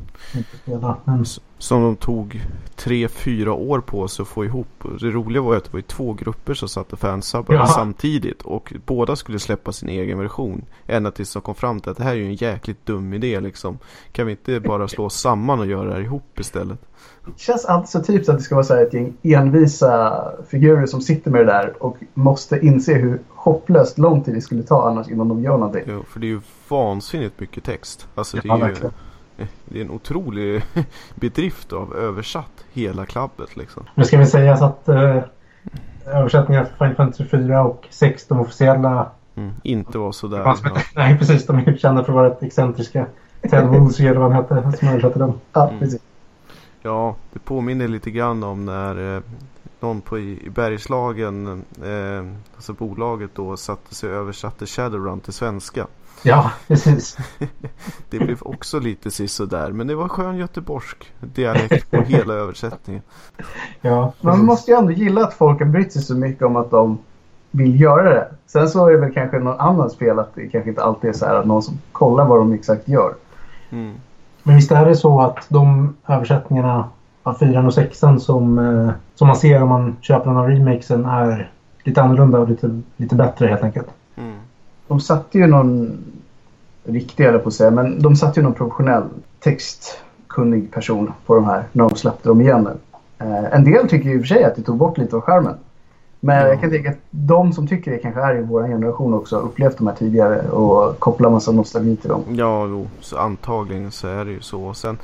Som 1.60 1.84
de 1.84 1.96
tog 1.96 2.42
tre, 2.76 3.08
fyra 3.08 3.54
år 3.54 3.80
på 3.82 4.08
sig 4.08 4.24
att 4.24 4.30
få 4.30 4.46
ihop. 4.46 4.68
Det 5.00 5.10
roliga 5.10 5.42
var 5.42 5.54
ju 5.54 5.58
att 5.58 5.64
det 5.64 5.74
var 5.74 5.82
två 5.82 6.14
grupper 6.14 6.54
som 6.54 6.70
satt 6.70 6.94
och 6.94 7.00
fansubbade 7.00 7.60
ja. 7.60 7.66
samtidigt. 7.66 8.42
Och 8.42 8.74
båda 8.86 9.16
skulle 9.16 9.40
släppa 9.40 9.72
sin 9.72 9.90
egen 9.90 10.20
version. 10.20 10.66
Ända 10.88 11.12
tills 11.12 11.34
de 11.34 11.42
kom 11.42 11.56
fram 11.56 11.80
till 11.80 11.92
att 11.92 11.98
det 11.98 12.04
här 12.04 12.12
är 12.12 12.16
ju 12.16 12.26
en 12.26 12.36
jäkligt 12.36 12.86
dum 12.86 13.14
idé 13.14 13.40
liksom. 13.40 13.80
Kan 14.12 14.26
vi 14.26 14.32
inte 14.32 14.60
bara 14.60 14.88
slå 14.88 15.06
oss 15.06 15.20
samman 15.20 15.60
och 15.60 15.68
göra 15.68 15.88
det 15.88 15.94
här 15.94 16.02
ihop 16.02 16.40
istället? 16.40 16.80
Det 17.26 17.40
känns 17.40 17.66
alltid 17.66 17.90
så 17.90 18.04
typiskt 18.04 18.30
att 18.30 18.38
det 18.38 18.44
ska 18.44 18.56
vara 18.56 18.66
så 18.66 18.74
här 18.74 18.86
ett 18.86 18.94
gäng 18.94 19.14
envisa 19.24 20.24
figurer 20.48 20.86
som 20.86 21.02
sitter 21.02 21.32
med 21.32 21.42
det 21.42 21.52
där 21.52 21.84
och 21.84 21.98
måste 22.14 22.60
inse 22.60 22.94
hur 22.94 23.22
hopplöst 23.30 23.98
lång 23.98 24.24
tid 24.24 24.34
det 24.34 24.42
skulle 24.42 24.64
ta 24.64 24.90
annars 24.90 25.08
innan 25.08 25.28
de 25.28 25.44
gör 25.44 25.58
någonting. 25.58 25.84
Jo, 25.88 26.04
för 26.10 26.20
det 26.20 26.26
är 26.26 26.30
ju 26.30 26.42
vansinnigt 26.70 27.40
mycket 27.40 27.64
text. 27.64 28.08
Alltså 28.16 28.38
det 28.38 28.50
är 28.50 28.58
ja, 28.60 28.68
ju... 28.68 28.76
Det 29.66 29.80
är 29.80 29.86
en 29.86 29.92
otrolig 29.92 30.62
bedrift 31.16 31.74
av 31.74 31.96
översatt 31.96 32.66
hela 32.74 33.06
klabbet 33.06 33.58
liksom. 33.58 33.84
Nu 33.96 34.04
ska 34.04 34.18
vi 34.18 34.26
säga 34.26 34.58
så 34.58 34.66
att 34.66 34.90
eh, 34.90 35.24
översättningar 36.06 36.64
för 36.64 36.76
Final 36.78 36.96
Fantasy 36.96 37.26
4 37.26 37.64
och 37.64 37.88
6, 37.90 38.28
de 38.28 38.40
officiella 38.40 39.12
mm, 39.36 39.52
inte 39.64 39.98
var 39.98 40.12
sådär. 40.12 40.38
Ja. 40.38 40.56
Nej 40.96 41.18
precis, 41.18 41.46
de 41.46 41.58
är 41.58 41.78
kända 41.78 42.04
för 42.04 42.12
att 42.12 42.16
vara 42.16 42.30
rätt 42.30 42.44
excentriska. 42.44 43.06
Ted 43.50 43.68
Woolsey 43.68 44.08
eller 44.08 44.20
vad 44.20 44.32
han 44.32 44.46
hette 44.46 44.78
som 44.78 44.88
översatte 44.88 45.20
dem. 45.20 45.34
Ja, 45.54 45.68
mm. 45.68 45.80
precis. 45.80 46.02
Ja, 46.82 47.16
det 47.34 47.40
påminner 47.40 47.88
lite 47.88 48.12
grann 48.12 48.44
om 48.44 48.66
när 48.66 49.16
eh, 49.16 49.22
någon 49.80 50.02
på 50.02 50.20
i, 50.20 50.46
i 50.46 50.50
Bergslagen, 50.50 51.64
eh, 51.84 52.36
alltså 52.56 52.74
bolaget 52.74 53.32
då, 53.36 53.58
satte 53.58 53.96
sig 53.96 54.10
och 54.10 54.16
översatte 54.16 54.66
Shadowrun 54.66 55.20
till 55.20 55.34
svenska. 55.34 55.88
Ja, 56.24 56.52
precis. 56.68 57.18
det 58.10 58.20
blev 58.20 58.38
också 58.42 58.80
lite 58.80 59.10
där, 59.50 59.72
men 59.72 59.88
det 59.88 59.96
var 59.96 60.08
skön 60.08 60.38
göteborgsk 60.38 61.12
dialekt 61.20 61.92
på 61.92 62.02
hela 62.02 62.34
översättningen. 62.34 63.02
Ja, 63.82 64.14
man 64.22 64.46
måste 64.46 64.72
ju 64.72 64.78
ändå 64.78 64.92
gilla 64.92 65.24
att 65.24 65.34
folk 65.34 65.60
har 65.60 65.66
brytt 65.66 65.94
sig 65.94 66.02
så 66.02 66.16
mycket 66.16 66.44
om 66.44 66.56
att 66.56 66.72
de 66.72 66.98
vill 67.52 67.82
göra 67.82 68.14
det. 68.14 68.28
Sen 68.48 68.70
så 68.70 68.88
är 68.88 68.92
det 68.92 68.98
väl 68.98 69.14
kanske 69.14 69.40
någon 69.40 69.60
annan 69.60 69.90
spel 69.90 70.20
att 70.20 70.36
det 70.36 70.48
kanske 70.48 70.70
inte 70.70 70.84
alltid 70.84 71.10
är 71.10 71.14
så 71.14 71.26
här 71.26 71.36
att 71.36 71.46
någon 71.46 71.64
som 71.64 71.80
kollar 71.92 72.26
vad 72.26 72.40
de 72.40 72.54
exakt 72.54 72.88
gör. 72.88 73.14
Mm. 73.70 73.94
Men 74.44 74.56
visst 74.56 74.72
är 74.72 74.86
det 74.86 74.96
så 74.96 75.22
att 75.22 75.46
de 75.50 75.96
översättningarna 76.08 76.90
av 77.24 77.34
4 77.34 77.66
och 77.66 77.74
6 77.74 78.00
som, 78.20 78.60
eh, 78.60 78.90
som 79.16 79.28
man 79.28 79.36
ser 79.36 79.64
om 79.64 79.70
man 79.70 79.96
köper 80.02 80.26
den 80.26 80.38
av 80.38 80.48
remakesen 80.48 81.06
är 81.06 81.52
lite 81.84 82.02
annorlunda 82.02 82.40
och 82.40 82.50
lite, 82.50 82.82
lite 82.98 83.16
bättre 83.16 83.48
helt 83.48 83.64
enkelt. 83.64 83.88
Mm 84.90 84.98
de 84.98 85.00
satte 85.00 85.38
ju 85.38 85.48
någon 85.48 85.98
riktig 86.84 87.26
eller 87.26 87.40
på 87.40 87.48
att 87.48 87.54
säga. 87.54 87.72
Men 87.72 88.02
de 88.02 88.16
satte 88.16 88.40
ju 88.40 88.44
någon 88.44 88.54
professionell 88.54 89.04
textkunnig 89.40 90.72
person 90.72 91.12
på 91.26 91.36
de 91.36 91.46
här 91.46 91.64
när 91.72 91.90
de 91.90 91.96
släppte 91.96 92.30
dem 92.30 92.42
igen 92.42 92.64
nu. 92.64 92.78
Eh, 93.26 93.54
en 93.54 93.64
del 93.64 93.88
tycker 93.90 94.10
ju 94.10 94.16
i 94.16 94.18
och 94.18 94.22
för 94.22 94.28
sig 94.28 94.44
att 94.44 94.56
det 94.56 94.62
tog 94.62 94.78
bort 94.78 94.98
lite 94.98 95.16
av 95.16 95.22
skärmen. 95.22 95.56
Men 96.20 96.38
Ja. 96.42 96.48
jag 96.48 96.62
kan 96.62 96.70
tänka 96.70 96.90
att 96.90 96.98
de 97.12 97.54
som 97.54 97.68
tycker 97.68 97.92
det 97.92 97.98
kanske 97.98 98.22
är 98.22 98.36
i 98.38 98.42
vår 98.42 98.64
generation 98.68 99.14
också 99.14 99.36
har 99.36 99.44
upplevt 99.44 99.78
de 99.78 99.88
här 99.88 99.96
tidigare 99.96 100.50
och 100.50 101.00
kopplar 101.00 101.30
massa 101.30 101.52
nostalgi 101.52 101.96
till 101.96 102.10
dem. 102.10 102.24
Ja, 102.30 102.68
jo, 102.68 102.88
så 103.00 103.18
antagligen 103.18 103.92
så 103.92 104.08
är 104.08 104.26
det 104.26 104.32
ju 104.32 104.42
så. 104.42 104.74
Sen 104.74 104.98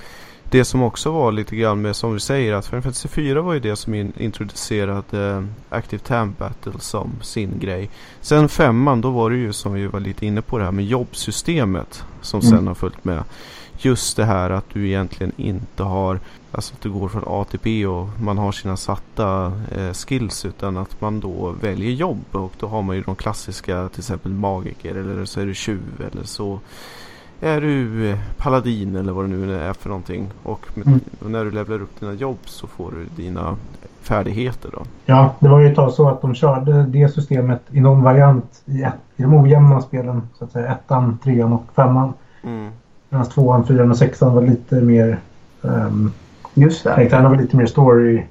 det 0.49 0.65
som 0.65 0.81
också 0.83 1.11
var 1.11 1.31
lite 1.31 1.55
grann 1.55 1.81
med 1.81 1.95
som 1.95 2.13
vi 2.13 2.19
säger 2.19 2.53
att 2.53 2.65
Final 2.65 2.81
Fantasy 2.81 3.07
4 3.07 3.41
var 3.41 3.53
ju 3.53 3.59
det 3.59 3.75
som 3.75 3.93
in, 3.93 4.13
introducerade 4.17 5.27
eh, 5.27 5.43
Active 5.69 6.03
Time 6.03 6.33
Battle 6.37 6.79
som 6.79 7.11
sin 7.21 7.59
grej. 7.59 7.89
Sen 8.21 8.49
femman 8.49 9.01
då 9.01 9.09
var 9.09 9.29
det 9.29 9.35
ju 9.35 9.53
som 9.53 9.73
vi 9.73 9.87
var 9.87 9.99
lite 9.99 10.25
inne 10.25 10.41
på 10.41 10.57
det 10.57 10.63
här 10.63 10.71
med 10.71 10.85
jobbsystemet 10.85 12.03
som 12.21 12.39
Mm. 12.39 12.51
sen 12.51 12.67
har 12.67 12.75
följt 12.75 13.05
med. 13.05 13.23
Just 13.77 14.17
det 14.17 14.25
här 14.25 14.49
att 14.49 14.65
du 14.73 14.87
egentligen 14.87 15.31
inte 15.37 15.83
har 15.83 16.19
Alltså 16.55 16.73
att 16.73 16.81
du 16.81 16.91
går 16.91 17.09
från 17.09 17.23
A 17.27 17.45
till 17.49 17.59
B 17.63 17.85
och 17.85 18.09
man 18.21 18.37
har 18.37 18.51
sina 18.51 18.77
satta 18.77 19.53
eh, 19.75 19.93
skills 19.93 20.45
utan 20.45 20.77
att 20.77 21.01
man 21.01 21.19
då 21.19 21.55
väljer 21.61 21.91
jobb 21.91 22.23
och 22.31 22.53
då 22.59 22.67
har 22.67 22.81
man 22.81 22.95
ju 22.95 23.01
de 23.01 23.15
klassiska 23.15 23.89
till 23.89 23.99
exempel 23.99 24.31
magiker 24.31 24.95
eller 24.95 25.25
så 25.25 25.39
är 25.39 25.45
du 25.45 25.53
tjuv 25.53 26.09
eller 26.11 26.23
så 26.23 26.59
är 27.45 27.61
du 27.61 28.09
eh, 28.09 28.17
paladin 28.37 28.95
eller 28.95 29.13
vad 29.13 29.25
det 29.25 29.29
nu 29.29 29.55
är 29.59 29.73
för 29.73 29.89
någonting 29.89 30.27
och, 30.43 30.67
med, 30.73 30.87
Mm. 30.87 30.99
och 31.23 31.31
när 31.31 31.45
du 31.45 31.51
levlar 31.51 31.81
upp 31.81 31.99
dina 31.99 32.13
jobb 32.13 32.37
så 32.45 32.67
får 32.67 32.91
du 32.91 33.23
dina 33.23 33.55
färdigheter 34.01 34.69
då. 34.73 34.81
Ja, 35.05 35.35
det 35.39 35.47
var 35.47 35.59
ju 35.59 35.67
ett 35.69 35.75
tag 35.75 35.91
så 35.91 36.09
att 36.09 36.21
de 36.21 36.35
körde 36.35 36.83
det 36.83 37.09
systemet 37.09 37.61
i 37.71 37.79
någon 37.81 38.03
variant 38.03 38.61
i, 38.65 38.83
ett, 38.83 38.93
i 39.15 39.21
de 39.21 39.33
ojämna 39.33 39.81
spelen. 39.81 40.21
Så 40.37 40.43
att 40.43 40.51
säga 40.51 40.71
ettan, 40.71 41.17
trean 41.23 41.53
och 41.53 41.63
femman. 41.75 42.13
Mm. 42.43 42.69
Medan 43.09 43.25
tvåan, 43.25 43.65
fyran 43.67 43.91
och 43.91 43.97
sexan 43.97 44.33
var 44.35 44.41
lite 44.41 44.75
mer... 44.81 45.19
Um, 45.61 46.11
Just 46.53 46.83
det. 46.83 46.89
karaktärerna 46.95 47.29
var 47.29 47.35
lite 47.35 47.57
mer 47.57 47.65
story. 47.65 48.23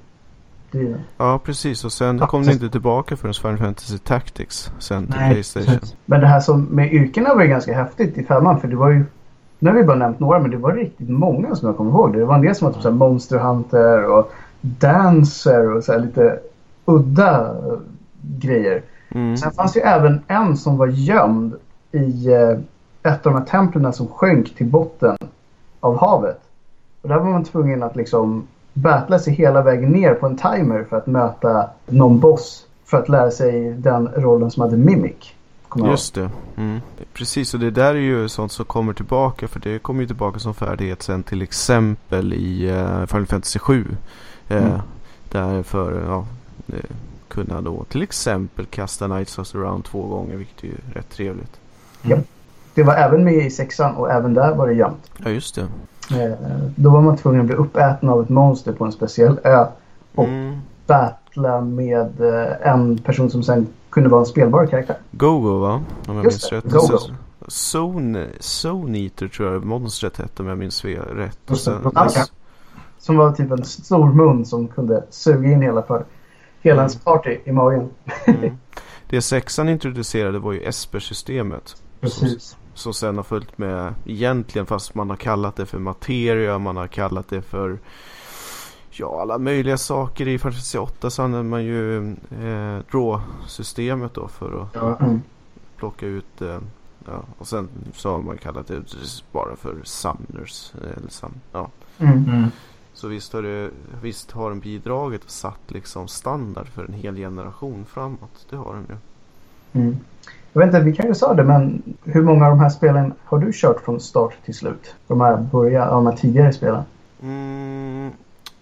Det. 0.79 1.01
Ja 1.17 1.41
precis 1.45 1.85
och 1.85 1.93
sen 1.93 2.19
Ja, 2.19 2.27
kom 2.27 2.43
det 2.43 2.53
inte 2.53 2.69
tillbaka 2.69 3.17
förrän 3.17 3.35
Final 3.35 3.59
Fantasy 3.59 3.99
Tactics 3.99 4.71
sen 4.79 5.07
till 5.07 5.17
Nej, 5.21 5.33
Playstation. 5.33 5.79
precis. 5.79 5.97
Men 6.07 6.21
det 6.21 6.27
här 6.27 6.41
som 6.41 6.65
med 6.65 6.93
yrkena 6.93 7.35
var 7.35 7.43
ju 7.43 7.49
ganska 7.49 7.75
häftigt 7.75 8.19
i 8.19 8.25
femman 8.25 8.61
för 8.61 8.69
det 8.69 8.77
var 8.77 8.91
ju 8.91 9.05
nu 9.59 9.71
har 9.71 9.77
vi 9.77 9.85
bara 9.85 9.97
nämnt 9.97 10.21
några 10.21 10.39
men 10.39 10.51
det 10.51 10.57
var 10.57 10.73
riktigt 10.73 11.09
många 11.09 11.55
som 11.55 11.69
jag 11.69 11.77
kommer 11.77 11.91
ihåg. 11.91 12.13
Det 12.13 12.25
var 12.25 12.35
en 12.35 12.43
del 12.43 12.55
som 12.55 12.67
var 12.67 12.73
typ 12.73 12.83
så 12.83 12.89
här 12.89 12.97
Monster 12.97 13.39
Hunter 13.39 14.05
och 14.05 14.33
Dancer 14.61 15.77
och 15.77 15.85
så 15.85 15.99
lite 15.99 16.39
udda 16.85 17.41
eh, 17.51 17.79
grejer. 18.23 18.83
Mm. 19.11 19.37
Sen 19.37 19.53
fanns 19.53 19.73
det 19.73 19.79
ju 19.79 19.85
även 19.87 20.21
en 20.29 20.57
som 20.57 20.77
var 20.77 20.87
gömd 20.87 21.55
i 21.93 22.33
eh, 22.33 23.13
ett 23.13 23.27
av 23.27 23.33
de 23.33 23.39
här 23.39 23.47
templen 23.47 23.93
som 23.93 24.07
sjönk 24.09 24.55
till 24.57 24.67
botten 24.67 25.17
av 25.81 25.99
havet. 25.99 26.41
Och 27.03 27.09
där 27.09 27.19
var 27.19 27.31
man 27.31 27.45
tvungen 27.45 27.83
att 27.83 27.97
liksom 27.97 28.47
battla 28.75 29.19
sig 29.19 29.35
hela 29.35 29.63
vägen 29.63 29.91
ner 29.91 30.15
på 30.15 30.27
en 30.27 30.37
timer 30.37 30.85
för 30.89 30.97
att 30.97 31.07
möta 31.07 31.71
någon 31.87 32.21
boss 32.21 32.67
för 32.85 32.97
att 32.97 33.09
lära 33.09 33.31
sig 33.31 33.73
den 33.73 34.09
rollen 34.17 34.51
som 34.51 34.63
hade 34.63 34.77
Mimic. 34.77 35.35
Just 35.77 36.15
det. 36.15 36.31
Mm. 36.57 36.81
Precis 37.13 37.55
och 37.55 37.61
det 37.61 37.71
där 37.71 37.95
är 37.95 37.99
ju 37.99 38.29
sånt 38.29 38.53
som 38.53 38.65
kommer 38.65 38.93
tillbaka 38.93 39.49
för 39.49 39.61
det 39.61 39.79
kommer 39.79 40.01
ju 40.01 40.07
tillbaka 40.07 40.39
som 40.39 40.55
färdighet 40.55 41.03
sen 41.03 41.23
till 41.23 41.43
exempel 41.43 42.33
i 42.33 42.71
uh, 42.71 43.07
Final 43.07 43.27
Fantasy 43.27 43.59
7. 43.59 43.87
Uh, 44.51 44.57
Mm. 44.57 44.81
Där 45.29 45.63
för 45.63 46.03
ja, 46.07 46.27
eh, 46.69 46.91
kunna 47.29 47.61
då 47.61 47.85
till 47.85 48.03
exempel 48.03 48.67
kasta 48.67 49.07
Knights 49.07 49.39
of 49.39 49.53
the 49.53 49.59
Round 49.59 49.85
två 49.85 50.03
gånger 50.03 50.37
vilket 50.37 50.65
är 50.65 50.69
ju 50.69 50.75
rätt 50.95 51.11
trevligt. 51.11 51.61
Det 52.75 52.83
var 52.83 52.95
även 52.95 53.25
med 53.25 53.35
i 53.35 53.51
sexan 53.51 53.95
och 53.97 54.11
även 54.11 54.35
där 54.35 54.55
var 54.55 54.67
det 54.67 54.75
gömt. 54.75 55.11
Ja 55.25 55.31
just 55.31 55.55
det. 55.55 55.61
Eh, 56.23 56.35
då 56.77 56.91
var 56.91 57.01
man 57.01 57.17
tvungen 57.17 57.41
att 57.41 57.47
bli 57.47 57.55
uppäten 57.57 58.09
av 58.09 58.23
ett 58.23 58.29
monster 58.29 58.73
på 58.73 58.85
en 58.85 58.93
speciell 58.93 59.39
ö 59.45 59.67
Och- 60.15 60.25
Mm. 60.25 60.59
battla 60.87 61.61
med 61.61 62.21
eh, 62.21 62.69
en 62.73 62.99
person 62.99 63.31
som 63.31 63.43
sen 63.43 63.67
kunde 63.91 64.09
vara 64.09 64.21
en 64.21 64.27
spelbar 64.27 64.67
karaktär. 64.67 64.97
Go-Go 65.11 65.59
va? 65.59 65.83
Om 66.09 66.17
jag 66.17 66.25
Just 66.25 66.35
minns 66.37 66.51
det, 66.51 66.57
rätt. 66.57 66.73
Go-Go. 66.73 66.99
Zone, 67.49 68.27
Zone 68.65 68.99
Eater 68.99 69.29
tror 69.29 69.53
jag 69.53 69.65
monstret 69.65 70.17
hette 70.19 70.43
om 70.43 70.49
jag 70.49 70.59
minns 70.59 70.85
rätt. 70.85 71.51
Och 71.51 71.59
sen. 71.59 71.81
Som 72.99 73.17
var 73.17 73.33
typ 73.33 73.51
en 73.51 73.65
stor 73.65 74.13
mun 74.13 74.45
som 74.45 74.69
kunde 74.69 75.05
suga 75.11 75.49
in 75.53 75.63
hela, 75.63 75.83
för, 75.83 76.05
hela 76.61 76.79
ens 76.81 76.97
party 76.97 77.39
i 77.45 77.53
magen. 77.53 77.89
mm. 78.27 78.57
Det 79.09 79.23
sexan 79.23 79.69
introducerade 79.69 80.39
var 80.39 80.53
ju 80.53 80.61
Esper-systemet. 80.61 81.77
Precis. 82.01 82.57
Som 82.75 82.95
sen 82.95 83.17
har 83.17 83.23
följt 83.25 83.59
med 83.59 83.95
egentligen 84.05 84.67
fast 84.67 84.95
man 84.95 85.11
har 85.11 85.17
kallat 85.17 85.57
det 85.57 85.67
för 85.67 85.79
materia. 85.79 86.59
Man 86.59 86.77
har 86.77 86.87
kallat 86.87 87.29
det 87.29 87.43
för 87.43 87.79
ja, 88.91 89.21
alla 89.23 89.39
möjliga 89.39 89.79
saker. 89.79 90.29
I 90.29 90.39
Fantasy 90.39 90.79
8 90.79 91.11
så 91.11 91.23
använder 91.23 91.51
man 91.51 91.65
ju 91.65 92.11
eh, 92.13 92.79
draw-systemet 92.91 94.15
då 94.15 94.29
för 94.29 94.63
att 94.63 94.69
Ja. 94.75 94.97
Mm. 95.01 95.23
plocka 95.77 96.07
ut 96.07 96.43
eh, 96.43 96.59
ja, 97.07 97.23
och 97.39 97.47
sen 97.47 97.69
så 97.95 98.11
har 98.11 98.19
man 98.23 98.39
kallat 98.39 98.67
det 98.67 98.83
bara 99.33 99.57
för 99.57 99.77
summoners. 99.85 100.73
eh, 100.83 100.97
Eller 100.97 101.09
sam, 101.11 101.33
ja. 101.53 101.69
Mm. 101.99 102.25
Mm. 102.29 102.45
Så 102.95 103.09
visst 103.09 103.33
har, 103.33 103.43
det, 103.43 103.71
visst 104.03 104.31
har 104.31 104.51
den 104.51 104.61
bidragit 104.61 105.25
och 105.25 105.31
satt 105.31 105.61
liksom 105.71 106.09
standard 106.09 106.67
för 106.69 106.85
en 106.85 106.93
hel 106.93 107.17
generation 107.17 107.85
framåt. 107.85 108.47
Det 108.51 108.57
har 108.57 108.75
den 108.75 108.87
ju. 108.89 108.97
Mm. 109.81 109.99
Jag 110.57 110.61
vet 110.61 110.67
inte, 110.75 110.81
vi 110.81 110.97
kanske 110.97 111.15
sa 111.15 111.35
det, 111.35 111.45
men 111.45 111.83
hur 112.05 112.23
många 112.23 112.45
av 112.45 112.51
de 112.51 112.61
här 112.61 112.69
spelen 112.71 113.13
har 113.25 113.39
du 113.39 113.51
kört 113.55 113.81
från 113.81 114.01
start 114.01 114.33
till 114.45 114.55
slut? 114.55 114.95
De 115.07 115.21
här, 115.21 115.37
börja, 115.37 115.91
de 115.91 116.07
här 116.07 116.17
tidigare 116.17 116.53
spelen? 116.53 116.83
Mm, 117.23 118.11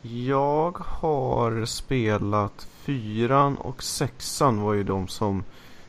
jag 0.03 0.79
har 0.79 1.65
spelat 1.65 2.67
fyran 2.83 3.57
och 3.57 3.83
sexan 3.83 4.61
var 4.63 4.73
ju 4.75 4.85
de 4.85 5.09
som, 5.09 5.45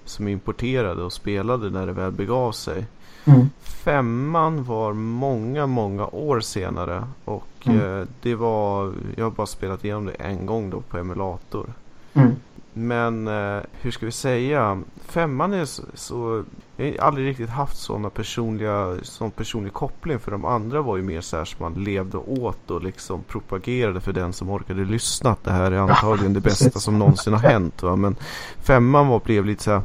som 0.05 0.27
importerade 0.27 1.03
och 1.03 1.13
spelade 1.13 1.69
när 1.69 1.85
det 1.87 1.93
väl 1.93 2.11
begav 2.11 2.51
sig. 2.51 2.85
Mm. 3.25 3.49
Femman 3.61 4.63
var 4.63 4.93
många, 4.93 5.67
många 5.67 6.07
år 6.07 6.39
senare 6.39 7.03
och 7.25 7.47
Mm. 7.65 7.99
eh, 8.01 8.07
det 8.21 8.35
var, 8.35 8.93
jag 9.15 9.25
har 9.25 9.31
bara 9.31 9.47
spelat 9.47 9.85
igenom 9.85 10.05
det 10.05 10.11
en 10.11 10.45
gång 10.45 10.69
då 10.69 10.81
på 10.81 10.97
emulator. 10.97 11.65
Mm. 12.13 12.31
Men 12.73 13.27
eh, 13.27 13.61
hur 13.71 13.91
ska 13.91 14.05
vi 14.05 14.11
säga? 14.11 14.81
Femman 15.05 15.53
är 15.53 15.65
så, 15.65 15.83
så 15.93 16.43
jag 16.77 16.85
har 16.85 17.07
aldrig 17.07 17.27
riktigt 17.27 17.49
haft 17.49 17.77
sådana 17.77 18.09
personliga, 18.09 18.97
sån 19.03 19.31
personlig 19.31 19.73
koppling 19.73 20.19
för 20.19 20.31
de 20.31 20.45
andra 20.45 20.81
var 20.81 20.97
ju 20.97 21.03
mer 21.03 21.21
så 21.21 21.37
här 21.37 21.45
som 21.45 21.57
man 21.63 21.83
levde 21.83 22.17
åt 22.17 22.71
och 22.71 22.83
liksom 22.83 23.23
propagerade 23.23 24.01
för 24.01 24.13
den 24.13 24.33
som 24.33 24.49
orkade 24.49 24.85
lyssna 24.85 25.31
att 25.31 25.43
det 25.43 25.51
här 25.51 25.71
är 25.71 25.77
antagligen 25.77 26.33
det 26.33 26.41
bästa 26.41 26.79
som 26.79 26.99
någonsin 26.99 27.33
har 27.33 27.39
hänt. 27.39 27.83
Va? 27.83 27.95
Men 27.95 28.15
femman 28.61 29.07
var, 29.07 29.19
blev 29.19 29.45
lite 29.45 29.63
så 29.63 29.71
här 29.71 29.81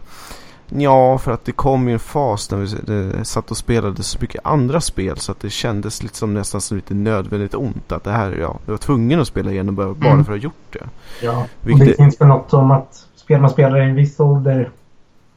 Ja, 0.70 1.18
för 1.18 1.32
att 1.32 1.44
det 1.44 1.52
kom 1.52 1.88
ju 1.88 1.92
en 1.94 1.98
fas 1.98 2.50
när 2.50 2.58
vi 2.58 3.24
satt 3.24 3.50
och 3.50 3.56
spelade 3.56 4.02
så 4.02 4.18
mycket 4.20 4.40
andra 4.46 4.80
spel 4.80 5.16
så 5.18 5.32
att 5.32 5.40
det 5.40 5.50
kändes 5.50 6.02
lite 6.02 6.16
som 6.16 6.34
nästan 6.34 6.60
som 6.60 6.76
lite 6.76 6.94
nödvändigt 6.94 7.54
ont 7.54 7.92
att 7.92 8.04
det 8.04 8.10
här, 8.10 8.30
ja, 8.40 8.56
jag 8.66 8.72
var 8.72 8.78
tvungen 8.78 9.20
att 9.20 9.26
spela 9.28 9.50
igenom 9.50 9.74
bara, 9.74 9.94
bara 9.94 10.10
Mm. 10.12 10.24
för 10.24 10.32
att 10.32 10.38
ha 10.38 10.44
gjort 10.44 10.72
det. 10.72 10.88
Ja. 11.22 11.38
Och 11.62 11.68
Vilket- 11.68 11.86
det 11.86 11.94
finns 11.94 12.20
väl 12.20 12.28
något 12.28 12.50
som 12.50 12.70
att 12.70 13.06
spel 13.16 13.40
man 13.40 13.50
spelar 13.50 13.80
i 13.80 13.84
en 13.84 13.94
viss 13.94 14.20
ålder 14.20 14.70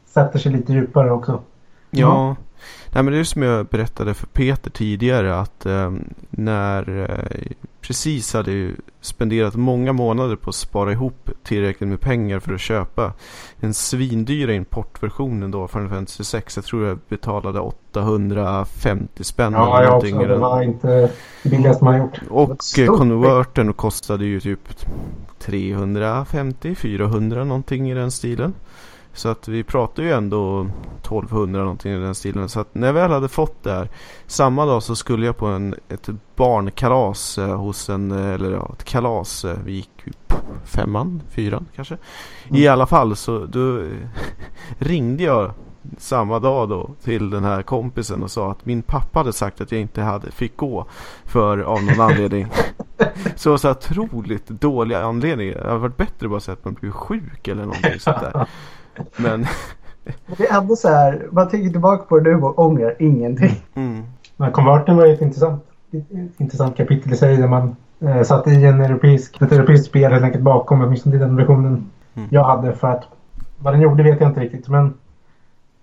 sätter 0.06 0.38
sig 0.38 0.52
lite 0.52 0.72
djupare 0.72 1.10
också. 1.10 1.40
Ja, 1.90 2.36
Nej, 2.94 3.04
men 3.04 3.12
det 3.12 3.18
är 3.18 3.24
som 3.24 3.42
jag 3.42 3.66
berättade 3.66 4.14
för 4.14 4.26
Peter 4.26 4.70
tidigare 4.70 5.40
att 5.40 5.66
eh, 5.66 5.92
när 6.30 7.10
eh, 7.10 7.18
precis 7.80 8.34
hade 8.34 8.52
ju 8.52 8.76
spenderat 9.00 9.54
många 9.54 9.92
månader 9.92 10.36
på 10.36 10.50
att 10.50 10.54
spara 10.54 10.92
ihop 10.92 11.30
tillräckligt 11.42 11.88
med 11.88 12.00
pengar 12.00 12.40
för 12.40 12.54
att 12.54 12.60
köpa 12.60 13.12
den 13.60 13.74
svindyra 13.74 14.54
importversionen 14.54 15.50
då 15.50 15.68
från 15.68 15.88
Fantasy 15.88 16.24
6. 16.24 16.56
Jag 16.56 16.64
tror 16.64 16.86
jag 16.86 16.98
betalade 17.08 17.60
850 17.60 19.24
spänn 19.24 19.52
Ja, 19.52 19.78
eller 19.78 19.90
någonting. 19.90 20.22
i 20.22 20.26
Det 20.26 20.36
var 20.36 20.62
inte 20.62 21.10
det 21.42 21.48
billigaste 21.48 21.84
man 21.84 21.98
gjort. 21.98 22.20
Och 22.30 22.78
eh, 22.78 22.86
konverten 22.86 23.72
kostade 23.72 24.24
ju 24.24 24.40
typ 24.40 24.68
350-400 25.40 27.44
någonting 27.44 27.90
i 27.90 27.94
den 27.94 28.10
stilen. 28.10 28.54
Så 29.14 29.28
att 29.28 29.48
vi 29.48 29.64
pratar 29.64 30.02
ju 30.02 30.12
ändå 30.12 30.66
1200 31.02 31.60
någonting 31.62 31.92
i 31.92 31.98
den 31.98 32.14
stilen. 32.14 32.48
Så 32.48 32.60
att 32.60 32.74
när 32.74 32.86
jag 32.86 32.94
väl 32.94 33.10
hade 33.10 33.28
fått 33.28 33.62
det 33.62 33.72
här. 33.72 33.88
Samma 34.26 34.66
dag 34.66 34.82
så 34.82 34.96
skulle 34.96 35.26
jag 35.26 35.36
på 35.36 35.46
en, 35.46 35.74
ett 35.88 36.08
barnkalas 36.36 37.38
eh, 37.38 37.56
hos 37.56 37.90
en, 37.90 38.10
eh, 38.12 38.34
eller 38.34 38.50
ja, 38.50 38.70
ett 38.78 38.84
kalas. 38.84 39.44
eh, 39.44 39.56
Vi 39.64 39.72
gick 39.72 39.90
femman, 40.64 41.22
fyran 41.30 41.66
kanske. 41.76 41.96
I 42.50 42.68
alla 42.68 42.86
fall 42.86 43.16
så 43.16 43.46
då 43.46 43.82
ringde 44.78 45.22
jag 45.22 45.50
samma 45.98 46.38
dag 46.38 46.68
då 46.68 46.90
till 47.04 47.30
den 47.30 47.44
här 47.44 47.62
kompisen 47.62 48.22
och 48.22 48.30
sa 48.30 48.50
att 48.50 48.66
min 48.66 48.82
pappa 48.82 49.18
hade 49.18 49.32
sagt 49.32 49.60
att 49.60 49.72
jag 49.72 49.80
inte 49.80 50.02
hade, 50.02 50.30
fick 50.30 50.56
gå 50.56 50.86
för 51.24 51.58
av 51.58 51.82
någon 51.82 52.00
anledning. 52.10 52.46
så 53.36 53.58
så 53.58 53.70
otroligt 53.70 54.48
dåliga 54.48 55.04
anledningar. 55.04 55.54
Det 55.54 55.66
hade 55.68 55.78
varit 55.78 55.96
bättre 55.96 56.28
bara 56.28 56.36
att 56.36 56.42
säga 56.42 56.52
att 56.52 56.64
man 56.64 56.74
blev 56.74 56.90
sjuk 56.90 57.48
eller 57.48 57.62
någonting 57.62 58.00
sånt 58.00 58.20
där. 58.20 58.46
Men 59.16 59.46
Det 60.36 60.48
är 60.48 60.58
ändå 60.58 60.76
så 60.76 60.88
här, 60.88 61.28
man 61.32 61.48
tänker 61.48 61.70
tillbaka 61.70 62.04
på 62.04 62.20
det 62.20 62.30
nu 62.30 62.42
och 62.42 62.58
ångrar 62.58 62.96
ingenting. 62.98 63.62
Mm. 63.74 64.02
Men 64.36 64.52
konverten 64.52 64.96
var 64.96 65.06
ju 65.06 65.14
ett 65.14 65.20
intressant, 65.20 65.64
ett 65.92 66.40
intressant 66.40 66.76
kapitel 66.76 67.12
i 67.12 67.16
sig 67.16 67.36
där 67.36 67.48
man 67.48 67.76
eh, 68.00 68.22
satte 68.22 68.50
i 68.50 68.64
en 68.64 68.80
europeisk, 68.80 69.42
ett 69.42 69.52
europeiskt 69.52 69.86
spel 69.86 70.12
helt 70.12 70.24
enkelt 70.24 70.44
bakom, 70.44 70.82
åtminstone 70.82 71.16
i 71.16 71.18
den 71.18 71.36
versionen 71.36 71.90
Mm. 72.14 72.28
jag 72.32 72.44
hade. 72.44 72.72
För 72.72 72.88
att 72.88 73.04
vad 73.58 73.74
den 73.74 73.80
gjorde 73.80 74.02
vet 74.02 74.20
jag 74.20 74.30
inte 74.30 74.40
riktigt. 74.40 74.68
Men 74.68 74.94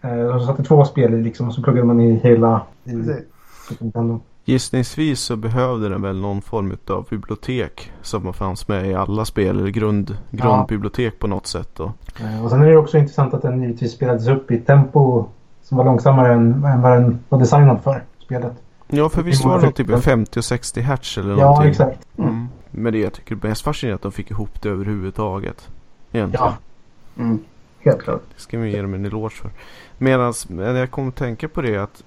eh, 0.01 0.27
de 0.27 0.39
satte 0.45 0.63
två 0.63 0.85
spel 0.85 1.13
i 1.13 1.21
liksom 1.21 1.47
och 1.47 1.53
så 1.53 1.63
pluggade 1.63 1.87
man 1.87 1.99
i 1.99 2.13
hela 2.13 2.61
i 2.83 2.91
Precis. 2.91 3.25
Super 3.69 3.83
Nintendo. 3.83 4.19
Gissningsvis 4.49 5.19
så 5.19 5.35
behövde 5.35 5.89
den 5.89 6.01
väl 6.01 6.21
någon 6.21 6.41
form 6.41 6.77
av 6.87 7.07
bibliotek 7.09 7.91
som 8.01 8.33
fanns 8.33 8.67
med 8.67 8.87
i 8.87 8.93
alla 8.93 9.25
spel 9.25 9.59
eller 9.59 9.69
grund, 9.69 10.17
grundbibliotek 10.31 11.19
på 11.19 11.27
något 11.27 11.47
sätt. 11.47 11.69
Då. 11.75 11.91
Eh, 12.21 12.43
och 12.43 12.49
sen 12.49 12.61
är 12.61 12.65
det 12.65 12.77
också 12.77 12.97
intressant 12.97 13.33
att 13.33 13.41
den 13.41 13.61
givetvis 13.61 13.91
spelades 13.91 14.27
upp 14.27 14.51
i 14.51 14.55
ett 14.55 14.67
tempo 14.67 15.25
som 15.63 15.77
var 15.77 15.85
långsammare 15.85 16.33
än, 16.33 16.63
än 16.63 16.81
vad 16.81 16.91
den 16.91 17.19
var 17.29 17.39
designad 17.39 17.83
för. 17.83 18.03
Spelet. 18.19 18.53
Ja, 18.87 19.09
för 19.09 19.21
visst 19.21 19.45
var 19.45 19.61
det 19.61 19.71
typ 19.71 19.89
av 19.89 19.99
50 19.99 20.39
och 20.39 20.45
60 20.45 20.81
hertz 20.81 21.17
eller 21.17 21.29
Ja, 21.29 21.35
någonting. 21.35 21.69
exakt. 21.69 22.07
Mm. 22.17 22.47
Men 22.71 22.93
det 22.93 22.99
jag 22.99 23.13
tycker 23.13 23.35
är 23.35 23.47
mest 23.47 23.61
fascinerande 23.61 23.93
är 23.93 23.95
att 23.95 24.01
de 24.01 24.11
fick 24.11 24.31
ihop 24.31 24.61
det 24.61 24.69
överhuvudtaget. 24.69 25.69
Egentligen. 26.11 26.45
Ja. 26.45 26.53
Mm. 27.23 27.39
Helt 27.79 28.01
klart. 28.01 28.21
Det 28.35 28.41
ska 28.41 28.59
vi 28.59 28.71
ge 28.71 28.81
dem 28.81 28.93
en 28.93 29.05
eloge 29.05 29.35
för. 29.35 29.51
Medan 29.97 30.33
jag 30.75 30.91
kom 30.91 31.09
att 31.09 31.15
tänka 31.15 31.47
på 31.47 31.61
det 31.61 31.77
att 31.77 32.03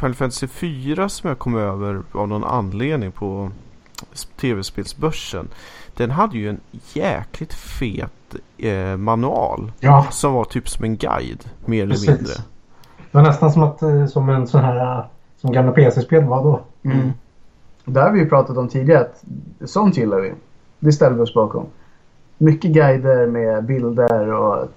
Final 0.00 0.14
Fantasy 0.14 0.46
4 0.46 1.08
som 1.08 1.28
jag 1.28 1.38
kom 1.38 1.56
över 1.56 2.02
av 2.12 2.28
någon 2.28 2.44
anledning 2.44 3.12
på 3.12 3.50
tv-spelsbörsen. 4.40 5.48
Den 5.96 6.10
hade 6.10 6.38
ju 6.38 6.48
en 6.48 6.60
jäkligt 6.92 7.54
fet 7.54 8.34
eh, 8.58 8.96
manual. 8.96 9.72
Ja, 9.80 10.06
Som 10.10 10.32
var 10.32 10.44
typ 10.44 10.68
som 10.68 10.84
en 10.84 10.96
guide. 10.96 11.44
Mer 11.64 11.82
eller 11.82 11.92
Precis. 11.94 12.08
mindre. 12.08 12.32
det 12.96 13.18
var 13.18 13.22
nästan 13.22 13.52
som, 13.52 13.62
att, 13.62 13.82
eh, 13.82 14.06
som 14.06 14.28
en 14.28 14.46
sån 14.46 14.60
här 14.64 14.98
eh, 14.98 15.04
som 15.40 15.52
gamla 15.52 15.72
PC-spel 15.72 16.24
var 16.24 16.42
då. 16.44 16.60
Mm. 16.82 17.12
Det 17.84 18.00
har 18.00 18.10
vi 18.12 18.18
ju 18.20 18.28
pratat 18.28 18.56
om 18.56 18.68
tidigare 18.68 19.00
att 19.00 19.24
sånt 19.70 19.96
gillar 19.96 20.20
vi. 20.20 20.32
Det 20.78 20.92
ställer 20.92 21.16
vi 21.16 21.22
oss 21.22 21.34
bakom. 21.34 21.66
Mycket 22.38 22.70
guider 22.70 23.26
med 23.26 23.64
bilder 23.64 24.32
och 24.32 24.68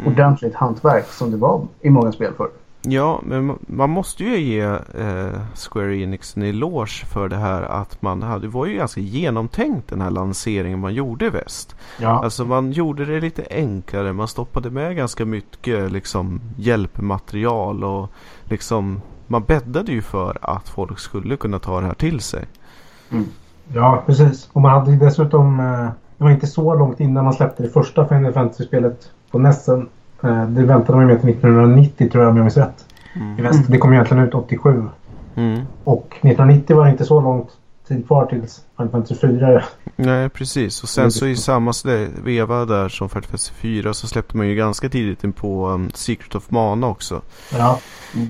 Mm. 0.00 0.12
ordentligt 0.12 0.54
hantverk 0.54 1.06
som 1.06 1.30
det 1.30 1.36
var 1.36 1.62
i 1.80 1.90
många 1.90 2.12
spel 2.12 2.32
förr. 2.36 2.48
Ja, 2.90 3.20
men 3.24 3.50
ma- 3.50 3.58
man 3.66 3.90
måste 3.90 4.24
ju 4.24 4.38
ge 4.40 4.60
eh, 4.60 5.40
Square 5.54 5.96
Enix 5.96 6.36
en 6.36 6.42
eloge 6.42 7.04
för 7.06 7.28
det 7.28 7.36
här 7.36 7.62
att 7.62 8.02
man 8.02 8.22
hade, 8.22 8.40
det 8.40 8.48
var 8.48 8.66
ju 8.66 8.74
ganska 8.76 9.00
genomtänkt 9.00 9.88
den 9.88 10.00
här 10.00 10.10
lanseringen 10.10 10.78
man 10.78 10.94
gjorde 10.94 11.26
i 11.26 11.30
väst. 11.30 11.76
Ja, 12.00 12.24
Alltså 12.24 12.44
man 12.44 12.72
gjorde 12.72 13.04
det 13.04 13.20
lite 13.20 13.46
enklare. 13.50 14.12
Man 14.12 14.28
stoppade 14.28 14.70
med 14.70 14.96
ganska 14.96 15.24
mycket 15.24 15.92
liksom 15.92 16.40
hjälpmaterial 16.56 17.84
och 17.84 18.10
liksom 18.44 19.00
man 19.26 19.42
bäddade 19.44 19.92
ju 19.92 20.02
för 20.02 20.38
att 20.42 20.68
folk 20.68 20.98
skulle 20.98 21.36
kunna 21.36 21.58
ta 21.58 21.80
det 21.80 21.86
här 21.86 21.94
till 21.94 22.20
sig. 22.20 22.44
ja 23.74 24.02
precis. 24.06 24.48
Och 24.52 24.60
man 24.62 24.70
hade 24.70 24.90
ju 24.90 24.98
dessutom... 24.98 25.60
eh, 25.60 25.88
Det 26.18 26.24
var 26.24 26.30
inte 26.30 26.46
så 26.46 26.74
långt 26.74 27.00
innan 27.00 27.24
man 27.24 27.34
släppte 27.34 27.62
det 27.62 27.68
första 27.68 28.08
Final 28.08 28.32
Fantasy-spelet 28.32 29.10
på 29.30 29.38
Nessen. 29.38 29.88
Eh, 30.22 30.44
Det 30.48 30.62
väntade 30.64 30.98
man 30.98 31.06
med 31.06 31.20
till 31.20 31.30
1990 31.30 32.08
tror 32.10 32.24
jag 32.24 32.30
om 32.30 32.36
jag 32.36 32.44
minns 32.44 32.56
rätt. 32.56 32.84
I 33.38 33.42
väst. 33.42 33.64
Det 33.68 33.78
kom 33.78 33.92
egentligen 33.92 34.24
ut 34.24 34.34
87. 34.34 34.84
Mm. 35.34 35.60
Och 35.84 36.06
1990 36.08 36.76
var 36.76 36.84
det 36.84 36.90
inte 36.90 37.04
så 37.04 37.20
långt 37.20 37.48
tid 37.88 38.06
kvar 38.06 38.26
tills 38.26 38.60
Final 38.76 38.90
Fantasy 38.90 39.14
4. 39.20 39.62
Nej 39.96 40.28
precis 40.28 40.82
och 40.82 40.88
sen 40.88 41.12
så 41.12 41.26
i 41.26 41.36
samma 41.36 41.72
veva 42.22 42.64
där 42.64 42.88
som 42.88 43.08
Final 43.08 43.22
Fantasy 43.22 43.52
4 43.54 43.94
så 43.94 44.08
släppte 44.08 44.36
man 44.36 44.48
ju 44.48 44.54
ganska 44.54 44.88
tidigt 44.88 45.24
in 45.24 45.32
på 45.32 45.68
um, 45.68 45.90
Secret 45.94 46.34
of 46.34 46.50
Mana 46.50 46.86
också. 46.86 47.22
Ja, 47.52 47.78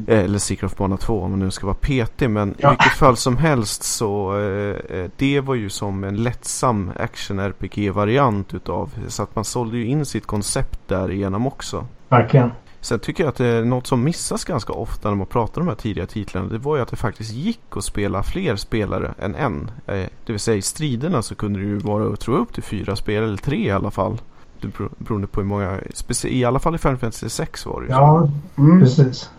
Eh, 0.06 0.18
Eller 0.24 0.38
Secret 0.38 0.72
of 0.72 0.78
Mana 0.78 0.96
2 0.96 1.22
om 1.22 1.30
man 1.30 1.38
nu 1.40 1.50
ska 1.50 1.66
vara 1.66 1.76
petig. 1.80 2.30
Men 2.30 2.54
Ja. 2.58 2.68
i 2.68 2.70
vilket 2.70 2.92
fall 2.98 3.16
som 3.16 3.36
helst 3.36 3.82
så 3.82 4.38
eh, 4.38 4.98
eh, 4.98 5.10
det 5.16 5.40
var 5.40 5.54
ju 5.54 5.70
som 5.70 6.04
en 6.04 6.16
lättsam 6.22 6.90
action 6.96 7.38
RPG-variant 7.38 8.54
utav. 8.54 8.90
Så 9.08 9.22
att 9.22 9.34
man 9.36 9.44
sålde 9.44 9.76
ju 9.76 9.86
in 9.86 10.06
sitt 10.06 10.26
koncept 10.26 10.80
där 10.86 11.10
igenom 11.10 11.46
också. 11.46 11.86
verkligen. 12.08 12.50
Sen 12.80 12.98
tycker 12.98 13.24
jag 13.24 13.28
att 13.28 13.36
det 13.36 13.46
är 13.46 13.64
något 13.64 13.86
som 13.86 14.04
missas 14.04 14.44
ganska 14.44 14.72
ofta 14.72 15.08
när 15.08 15.16
man 15.16 15.26
pratar 15.26 15.60
om 15.60 15.66
de 15.66 15.70
här 15.72 15.76
tidiga 15.80 16.06
titlarna. 16.06 16.48
Det 16.48 16.58
var 16.58 16.76
ju 16.76 16.82
att 16.82 16.88
det 16.88 16.96
faktiskt 16.96 17.32
gick 17.32 17.60
att 17.76 17.84
spela 17.84 18.22
fler 18.22 18.56
spelare 18.56 19.14
än 19.18 19.34
en. 19.34 19.70
Eh, 19.86 19.94
Det 20.26 20.32
vill 20.32 20.40
säga 20.40 20.56
i 20.56 20.62
striderna 20.62 21.22
så 21.22 21.34
kunde 21.34 21.58
det 21.60 21.66
ju 21.66 21.78
vara, 21.78 22.16
tror 22.16 22.36
jag, 22.36 22.42
upp 22.42 22.52
till 22.54 22.62
fyra 22.62 22.96
spelare 22.96 23.24
eller 23.26 23.36
tre 23.36 23.56
i 23.66 23.70
alla 23.70 23.90
fall. 23.90 24.20
Det 24.60 24.68
bero- 24.68 24.90
beroende 24.98 25.26
på 25.26 25.40
hur 25.40 25.48
många, 25.48 25.78
i 26.24 26.44
alla 26.44 26.58
fall 26.58 26.74
i 26.74 26.78
Final 26.78 26.96
Fantasy 26.98 27.28
6 27.28 27.66
var 27.66 27.80
det 27.80 27.86
ju. 27.86 27.92
Ja, 27.92 28.28
Mm. 28.58 28.80
precis. 28.80 29.30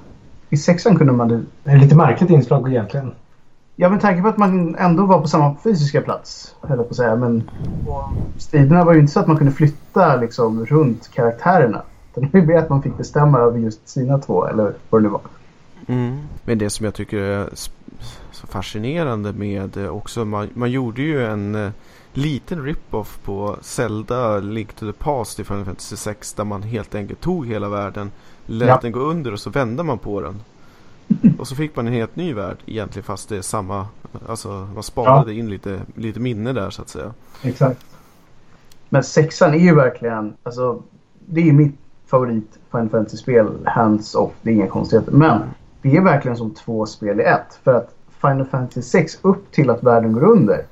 I 0.49 0.57
sexan 0.57 0.95
kunde 0.97 1.13
man 1.13 1.27
det. 1.27 1.41
Det 1.63 1.71
är 1.71 1.77
lite 1.77 1.95
märkligt 1.95 2.29
inslag 2.29 2.69
egentligen. 2.69 3.11
Ja, 3.75 3.89
med 3.89 4.01
tanke 4.01 4.21
på 4.21 4.27
att 4.27 4.37
man 4.37 4.75
ändå 4.75 5.05
var 5.05 5.21
på 5.21 5.27
samma 5.27 5.55
fysiska 5.63 6.01
plats, 6.01 6.55
höll 6.61 6.77
jag 6.77 6.87
på 6.87 6.91
att 6.91 6.95
säga. 6.95 7.15
Men 7.15 7.49
striderna 8.37 8.83
var 8.83 8.93
ju 8.93 8.99
inte 8.99 9.11
så 9.13 9.19
att 9.19 9.27
man 9.27 9.37
kunde 9.37 9.51
flytta 9.53 10.15
liksom, 10.15 10.65
runt 10.65 11.09
karaktärerna. 11.13 11.81
Utan 12.11 12.23
det 12.23 12.29
var 12.33 12.39
ju 12.39 12.45
mer 12.45 12.55
att 12.57 12.69
man 12.69 12.81
fick 12.81 12.97
bestämma 12.97 13.39
över 13.39 13.59
just 13.59 13.89
sina 13.89 14.17
två, 14.17 14.45
eller 14.47 14.73
vad 14.89 15.01
det 15.01 15.03
nu 15.07 15.09
var. 15.09 15.21
Mm. 15.87 16.17
Men 16.45 16.57
det 16.57 16.69
som 16.69 16.85
jag 16.85 16.93
tycker 16.93 17.17
är 17.17 17.49
så 18.31 18.47
fascinerande 18.47 19.33
med 19.33 19.77
eh, 19.77 19.89
också, 19.89 20.25
man, 20.25 20.49
man 20.53 20.71
gjorde 20.71 21.01
ju 21.01 21.25
en 21.25 21.55
eh, 21.55 21.71
liten 22.13 22.63
rip-off 22.65 23.19
på 23.23 23.57
Zelda 23.61 24.39
Link 24.39 24.73
to 24.73 24.85
the 24.91 24.97
Past 24.97 25.39
i 25.39 25.43
Final 25.43 25.65
Fantasy 25.65 25.95
6 25.95 26.33
där 26.33 26.43
man 26.43 26.63
helt 26.63 26.95
enkelt 26.95 27.21
tog 27.21 27.47
hela 27.47 27.69
världen, 27.69 28.11
lät 28.45 28.67
Ja. 28.67 28.79
den 28.81 28.91
gå 28.91 28.99
under 28.99 29.33
och 29.33 29.39
så 29.39 29.49
vände 29.49 29.83
man 29.83 29.97
på 29.97 30.21
den. 30.21 30.41
Och 31.39 31.47
så 31.47 31.55
fick 31.55 31.75
man 31.75 31.87
en 31.87 31.93
helt 31.93 32.15
ny 32.15 32.33
värld 32.33 32.57
egentligen 32.65 33.03
fast 33.03 33.29
det 33.29 33.37
är 33.37 33.41
samma, 33.41 33.87
alltså 34.27 34.67
man 34.73 34.83
sparade 34.83 35.33
in 35.33 35.49
lite, 35.49 35.81
lite 35.95 36.19
minne 36.19 36.53
där 36.53 36.69
så 36.69 36.81
att 36.81 36.89
säga. 36.89 37.13
Exakt. 37.41 37.85
Men 38.89 39.03
sexan 39.03 39.53
är 39.53 39.57
ju 39.59 39.75
verkligen, 39.75 40.33
alltså 40.43 40.81
det 41.25 41.49
är 41.49 41.53
mitt 41.53 41.75
favorit 42.09 42.59
Final 42.71 42.89
Fantasy-spel, 42.89 43.47
hands 43.65 44.15
off, 44.15 44.31
det 44.41 44.49
är 44.49 44.53
inga 44.53 44.67
konstigheter. 44.67 45.11
Men 45.11 45.41
det 45.81 45.97
är 45.97 46.01
verkligen 46.01 46.37
som 46.37 46.51
två 46.51 46.85
spel 46.85 47.19
i 47.19 47.23
ett. 47.23 47.59
För 47.63 47.73
att 47.73 47.89
Final 48.21 48.45
Fantasy 48.45 48.81
6 48.81 49.19
upp 49.21 49.51
till 49.51 49.69
att 49.69 49.83
världen 49.83 50.13
går 50.13 50.23
under 50.23 50.65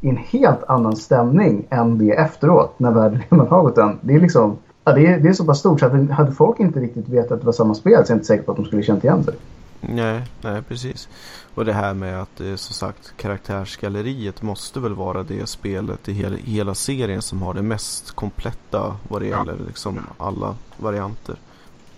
i 0.00 0.08
en 0.08 0.16
helt 0.16 0.64
annan 0.68 0.96
stämning 0.96 1.66
än 1.70 1.98
det 1.98 2.10
efteråt 2.10 2.74
när 2.78 2.90
världen 2.90 3.22
redan 3.30 3.48
har 3.48 3.62
gått 3.62 3.74
den. 3.74 3.98
Det 4.00 4.14
är 4.14 4.20
liksom, 4.20 4.56
ja, 4.84 4.92
det 4.92 5.06
är, 5.06 5.20
det 5.20 5.28
är 5.28 5.32
så 5.32 5.44
pass 5.44 5.58
stort 5.58 5.80
så 5.80 5.86
att 5.86 6.10
hade 6.10 6.32
folk 6.32 6.60
inte 6.60 6.80
riktigt 6.80 7.08
vetat 7.08 7.32
att 7.32 7.40
det 7.40 7.46
var 7.46 7.52
samma 7.52 7.74
spel 7.74 7.92
så 7.92 7.98
är 8.00 8.06
jag 8.08 8.16
inte 8.16 8.26
säker 8.26 8.44
på 8.44 8.50
att 8.50 8.56
de 8.56 8.66
skulle 8.66 8.82
känt 8.82 9.04
igen 9.04 9.24
sig. 9.24 9.34
Nej, 9.80 10.22
nej 10.40 10.62
precis. 10.62 11.08
Och 11.54 11.64
det 11.64 11.72
här 11.72 11.94
med 11.94 12.22
att 12.22 12.40
eh, 12.40 12.54
som 12.54 12.74
sagt 12.74 13.12
karaktärsgalleriet 13.16 14.42
måste 14.42 14.80
väl 14.80 14.94
vara 14.94 15.22
det 15.22 15.48
spelet 15.48 16.08
i 16.08 16.12
hela, 16.12 16.36
hela 16.36 16.74
serien 16.74 17.22
som 17.22 17.42
har 17.42 17.54
det 17.54 17.62
mest 17.62 18.10
kompletta 18.12 18.96
vad 19.08 19.22
det 19.22 19.26
gäller 19.26 19.54
liksom 19.66 19.98
alla 20.18 20.54
varianter. 20.76 21.36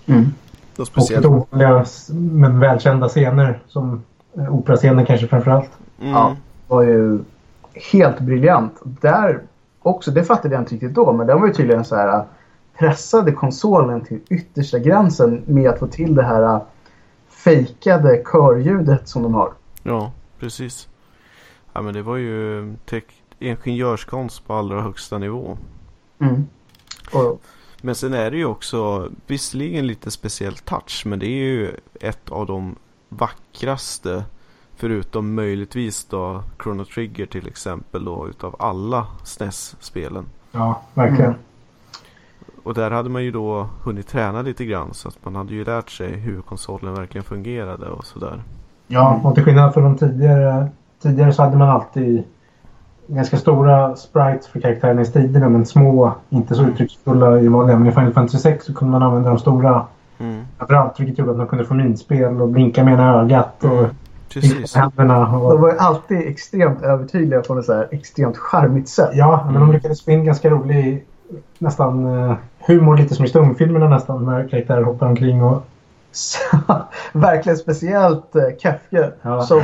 Och 0.06 0.80
Och 0.80 0.86
speciellt. 0.86 1.24
lite 1.24 1.28
ovanliga 1.28 1.84
men 2.08 2.58
välkända 2.60 3.08
scener 3.08 3.60
som 3.68 4.02
eh, 4.36 4.54
operascenen 4.54 5.06
kanske 5.06 5.26
framförallt. 5.26 5.70
Mm, 6.00 6.12
Ja. 6.12 6.36
var 6.68 6.82
ju 6.82 7.18
helt 7.92 8.20
briljant. 8.20 8.80
Där 8.84 9.40
också, 9.82 10.10
det 10.10 10.24
fattade 10.24 10.54
jag 10.54 10.62
inte 10.62 10.74
riktigt 10.74 10.94
då, 10.94 11.12
men 11.12 11.26
den 11.26 11.40
var 11.40 11.46
ju 11.46 11.52
tydligen 11.52 11.84
så 11.84 11.96
här 11.96 12.24
pressade 12.78 13.32
konsolen 13.32 14.00
till 14.00 14.20
yttersta 14.28 14.78
gränsen 14.78 15.42
med 15.46 15.70
att 15.70 15.78
få 15.78 15.86
till 15.86 16.14
det 16.14 16.22
här 16.22 16.60
fejkade 17.44 18.22
körljudet 18.24 19.08
som 19.08 19.22
de 19.22 19.34
har. 19.34 19.52
ja, 19.82 20.12
precis. 20.38 20.88
Ja 21.72 21.82
men 21.82 21.94
det 21.94 22.02
var 22.02 22.16
ju 22.16 22.76
ingenjörskonst 23.38 24.46
på 24.46 24.54
allra 24.54 24.82
högsta 24.82 25.18
nivå. 25.18 25.58
Och, 27.12 27.40
Men 27.82 27.94
sen 27.94 28.14
är 28.14 28.30
det 28.30 28.36
ju 28.36 28.44
också 28.44 29.10
visserligen 29.26 29.86
lite 29.86 30.10
speciell 30.10 30.56
touch 30.56 31.02
men 31.06 31.18
det 31.18 31.26
är 31.26 31.44
ju 31.44 31.76
ett 32.00 32.30
av 32.30 32.46
de 32.46 32.76
vackraste 33.08 34.24
förutom 34.76 35.34
möjligtvis 35.34 36.04
då 36.04 36.42
Chrono 36.62 36.84
Trigger 36.84 37.26
till 37.26 37.46
exempel 37.46 38.04
då 38.04 38.28
utav 38.28 38.56
alla 38.58 39.06
SNES-spelen. 39.24 40.26
Ja, 40.52 40.82
verkligen. 40.94 41.30
Mm. 41.30 41.40
Och 42.70 42.74
där 42.76 42.90
hade 42.90 43.08
man 43.10 43.24
ju 43.24 43.30
då 43.30 43.66
hunnit 43.84 44.08
träna 44.08 44.42
lite 44.42 44.64
grann 44.64 44.88
så 44.92 45.08
att 45.08 45.18
man 45.24 45.36
hade 45.36 45.54
ju 45.54 45.64
lärt 45.64 45.90
sig 45.90 46.10
hur 46.12 46.40
konsolen 46.40 46.94
verkligen 46.94 47.24
fungerade 47.24 47.86
och 47.88 48.04
sådär. 48.04 48.42
Ja, 48.86 49.20
och 49.24 49.34
till 49.34 49.44
skillnad 49.44 49.74
från 49.74 49.84
de 49.84 49.96
tidigare. 49.96 50.68
Tidigare 51.02 51.32
så 51.32 51.42
hade 51.42 51.56
man 51.56 51.68
alltid 51.68 52.22
ganska 53.06 53.36
stora 53.36 53.96
sprites 53.96 54.46
för 54.48 54.60
karaktärerna 54.60 55.00
i 55.00 55.04
striderna 55.04 55.48
men 55.48 55.66
små, 55.66 56.12
inte 56.28 56.54
så 56.54 56.62
uttrycksfulla 56.62 57.40
i 57.40 57.48
vanliga. 57.48 57.76
Men 57.78 57.86
i 57.88 57.92
Final 57.92 58.12
Fantasy 58.12 58.38
6 58.38 58.64
så 58.64 58.74
kunde 58.74 58.92
man 58.92 59.02
använda 59.02 59.28
de 59.28 59.38
stora 59.38 59.86
Mm, 60.18 60.42
överallt 60.60 61.00
vilket 61.00 61.18
gjorde 61.18 61.30
att 61.30 61.36
man 61.36 61.46
kunde 61.46 61.64
få 61.64 61.74
minspel 61.74 62.40
och 62.40 62.48
blinka 62.48 62.84
med 62.84 62.94
ena 62.94 63.20
ögat 63.20 63.64
och 63.64 63.70
Mm, 63.78 63.90
precis. 64.32 64.72
de 64.72 65.60
var 65.60 65.72
ju 65.72 65.78
alltid 65.78 66.18
extremt 66.28 66.82
övertydliga 66.82 67.40
på 67.40 67.54
något 67.54 67.64
så 67.64 67.74
här 67.74 67.88
extremt 67.90 68.36
charmigt 68.38 68.88
sätt. 68.88 69.10
ja, 69.12 69.42
men 69.46 69.56
Mm. 69.56 69.68
de 69.68 69.74
lyckades 69.74 70.04
få 70.04 70.10
in 70.10 70.24
ganska 70.24 70.50
rolig 70.50 71.04
nästan 71.58 72.06
uh, 72.06 72.34
humor 72.58 72.96
lite 72.96 73.14
som 73.14 73.24
i 73.24 73.28
stumfilmerna 73.28 73.88
nästan 73.88 74.24
när 74.24 74.48
karaktärer 74.48 74.82
hoppar 74.82 75.06
omkring 75.06 75.42
och... 75.42 75.66
Verkligen 77.12 77.58
speciellt 77.58 78.36
uh, 78.36 78.42
Kefke 78.58 79.12
ja. 79.22 79.42
som 79.42 79.62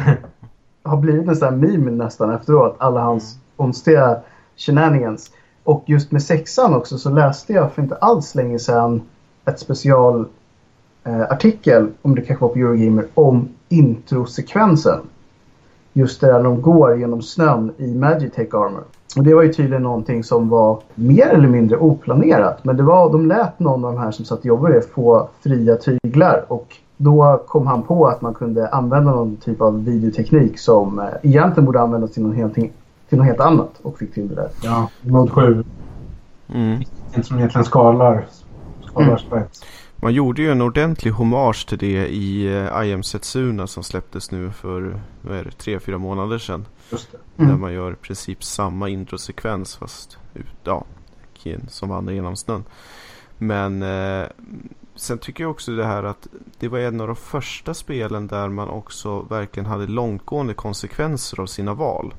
har 0.83 0.97
blivit 0.97 1.29
en 1.29 1.37
sån 1.37 1.49
här 1.49 1.57
meme 1.57 1.91
nästan 1.91 2.35
efteråt. 2.35 2.77
Alla 2.79 3.01
hans 3.01 3.39
konstiga 3.57 4.21
shenanigans. 4.57 5.31
Och 5.65 5.85
just 5.87 6.13
med 6.13 6.23
sexan 6.23 6.75
också 6.75 6.99
så 6.99 7.11
läste 7.11 7.53
jag 7.53 7.73
för 7.73 7.83
inte 7.83 7.97
alls 7.97 8.35
länge 8.35 8.59
sedan 8.59 9.03
ett 9.45 9.61
specialartikel, 9.61 11.83
eh, 11.83 11.89
om 12.03 12.15
det 12.15 12.23
kanske 12.23 12.45
var 12.45 12.53
på 12.53 12.59
Eurogamer, 12.59 13.07
om 13.15 13.49
introsekvensen. 13.69 15.01
Just 15.97 16.21
det 16.21 16.27
där 16.27 16.43
de 16.43 16.63
går 16.63 16.99
genom 16.99 17.23
snön 17.23 17.73
i 17.79 17.95
Magitech 17.95 18.55
Armor. 18.55 18.85
Och 19.17 19.25
det 19.25 19.35
var 19.35 19.43
ju 19.43 19.53
tydligen 19.53 19.83
någonting 19.83 20.25
som 20.25 20.49
var 20.49 20.81
mer 20.95 21.27
eller 21.27 21.49
mindre 21.49 21.77
oplanerat. 21.77 22.65
Men 22.65 22.77
det 22.77 22.83
var, 22.83 23.13
de 23.13 23.27
lät 23.27 23.59
någon 23.59 23.85
av 23.85 23.93
de 23.93 24.01
här 24.01 24.11
som 24.11 24.25
satt 24.25 24.39
och 24.39 24.47
jobbade 24.47 24.83
få 24.83 25.29
fria 25.41 25.77
tyglar. 25.77 26.45
Och 26.49 26.77
då 26.97 27.45
kom 27.47 27.67
han 27.67 27.83
på 27.83 28.07
att 28.07 28.21
man 28.21 28.35
kunde 28.35 28.69
använda 28.69 29.11
någon 29.11 29.37
typ 29.37 29.61
av 29.61 29.85
videoteknik 29.85 30.59
som 30.59 30.99
eh, 30.99 31.05
egentligen 31.23 31.65
borde 31.65 31.81
användas 31.81 32.13
till 32.13 32.23
något, 32.23 32.37
helt, 32.37 32.55
till 33.09 33.19
något 33.19 33.27
helt 33.27 33.41
annat. 33.41 33.71
Och 33.83 33.99
fick 33.99 34.15
till 34.15 34.29
det 34.29 34.35
där. 34.35 34.49
Ja, 34.63 34.91
Mode 35.03 35.31
7. 35.31 35.65
Mm. 36.55 36.83
Som 37.23 37.39
egentligen 37.39 37.65
skalar, 37.65 38.27
skalar 38.87 39.25
mm. 39.33 39.45
Man 39.97 40.15
gjorde 40.15 40.43
ju 40.43 40.53
en 40.53 40.63
ordentlig 40.63 41.11
hommage 41.11 41.69
till 41.69 41.79
det 41.79 42.09
i 42.09 42.49
uh, 42.49 42.87
I 42.87 42.93
am 42.93 43.03
Setsuna 43.03 43.67
som 43.67 43.83
släpptes 43.83 44.31
nu 44.31 44.51
för 44.51 45.01
vad 45.23 45.37
är 45.37 45.45
det, 45.45 45.51
tre, 45.51 45.81
fyra 45.81 45.99
månader 45.99 46.39
sedan. 46.39 46.67
Just 46.91 47.13
det. 47.13 47.19
Mm. 47.37 47.51
Där 47.51 47.59
man 47.59 47.73
gör 47.73 47.93
i 47.93 47.97
princip 47.97 48.45
samma 48.45 48.89
introsekvens 48.89 49.77
fast 49.77 50.19
ut, 50.35 50.47
ja, 50.65 50.85
som 51.69 51.89
vandrar 51.89 52.15
genom 52.15 52.37
snön. 52.37 52.65
Men 53.39 53.83
eh, 53.83 54.27
sen 54.95 55.19
tycker 55.19 55.45
jag 55.45 55.51
också 55.51 55.73
det 55.73 55.85
här 55.85 56.03
att 56.03 56.27
det 56.59 56.69
var 56.69 56.79
en 56.79 57.01
av 57.01 57.07
de 57.07 57.17
första 57.17 57.75
spelen 57.75 58.27
där 58.27 58.49
man 58.49 58.69
också 58.69 59.21
verkligen 59.21 59.67
hade 59.67 59.87
långtgående 59.87 60.55
konsekvenser 60.55 61.41
av 61.41 61.47
sina 61.47 61.75
val. 61.75 62.15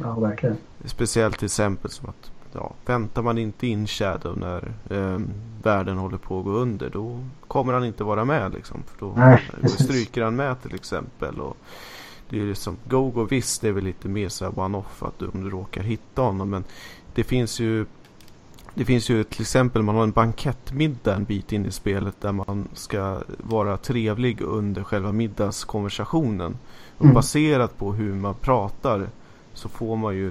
Ja, 0.00 0.20
verkligen. 0.20 0.56
Speciellt 0.84 1.38
till 1.38 1.46
exempel 1.46 1.90
som 1.90 2.08
att 2.08 2.31
ja, 2.52 2.72
väntar 2.86 3.22
man 3.22 3.38
inte 3.38 3.66
in 3.66 3.86
Shadow 3.86 4.38
när 4.38 4.72
eh, 4.90 5.20
världen 5.62 5.96
håller 5.96 6.18
på 6.18 6.38
att 6.38 6.44
gå 6.44 6.50
under 6.50 6.90
då 6.90 7.24
kommer 7.48 7.72
han 7.72 7.84
inte 7.84 8.04
vara 8.04 8.24
med 8.24 8.52
liksom. 8.52 8.82
För 8.86 9.06
då, 9.06 9.12
Nej, 9.16 9.42
då 9.62 9.68
stryker 9.68 10.22
han 10.22 10.36
med 10.36 10.62
till 10.62 10.74
exempel. 10.74 11.40
Och 11.40 11.56
det 12.28 12.50
är 12.50 12.54
som 12.54 12.76
Gogo 12.88 13.26
visst 13.30 13.62
det 13.62 13.68
är 13.68 13.72
väl 13.72 13.84
lite 13.84 14.08
mer 14.08 14.28
så 14.28 14.48
one-off 14.48 15.02
att 15.02 15.18
du, 15.18 15.26
om 15.26 15.44
du 15.44 15.50
råkar 15.50 15.82
hitta 15.82 16.22
honom. 16.22 16.50
Men 16.50 16.64
det 17.14 17.24
finns 17.24 17.60
ju 17.60 17.86
det 18.74 18.84
finns 18.84 19.10
ju 19.10 19.24
till 19.24 19.40
exempel 19.40 19.82
man 19.82 19.94
har 19.94 20.02
en 20.02 20.10
bankettmiddag 20.10 21.14
en 21.14 21.24
bit 21.24 21.52
in 21.52 21.66
i 21.66 21.70
spelet 21.70 22.20
där 22.20 22.32
man 22.32 22.68
ska 22.72 23.22
vara 23.38 23.76
trevlig 23.76 24.40
under 24.40 24.82
själva 24.82 25.12
middagskonversationen. 25.12 26.58
Och 26.98 27.04
mm. 27.04 27.14
baserat 27.14 27.78
på 27.78 27.92
hur 27.92 28.14
man 28.14 28.34
pratar 28.34 29.08
så 29.54 29.68
får 29.68 29.96
man 29.96 30.16
ju 30.16 30.30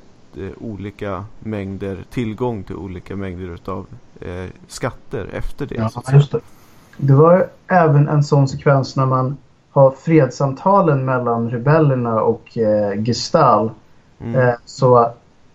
olika 0.60 1.26
mängder 1.40 2.06
tillgång 2.10 2.64
till 2.64 2.76
olika 2.76 3.16
mängder 3.16 3.54
utav 3.54 3.86
eh, 4.22 4.50
skatter 4.68 5.30
efter 5.34 5.66
det. 5.66 5.76
Ja, 5.76 6.04
just 6.14 6.32
det. 6.32 6.40
det 6.98 7.14
var 7.14 7.48
även 7.68 8.08
en 8.08 8.24
sån 8.24 8.48
sekvens 8.48 8.96
när 8.96 9.06
man 9.06 9.38
har 9.72 9.92
fredssamtalen 9.92 11.06
mellan 11.06 11.50
rebellerna 11.50 12.22
och 12.22 12.58
eh, 12.58 13.04
Gestal. 13.04 13.72
Mm. 14.20 14.36
Eh, 14.36 14.54
så 14.66 15.12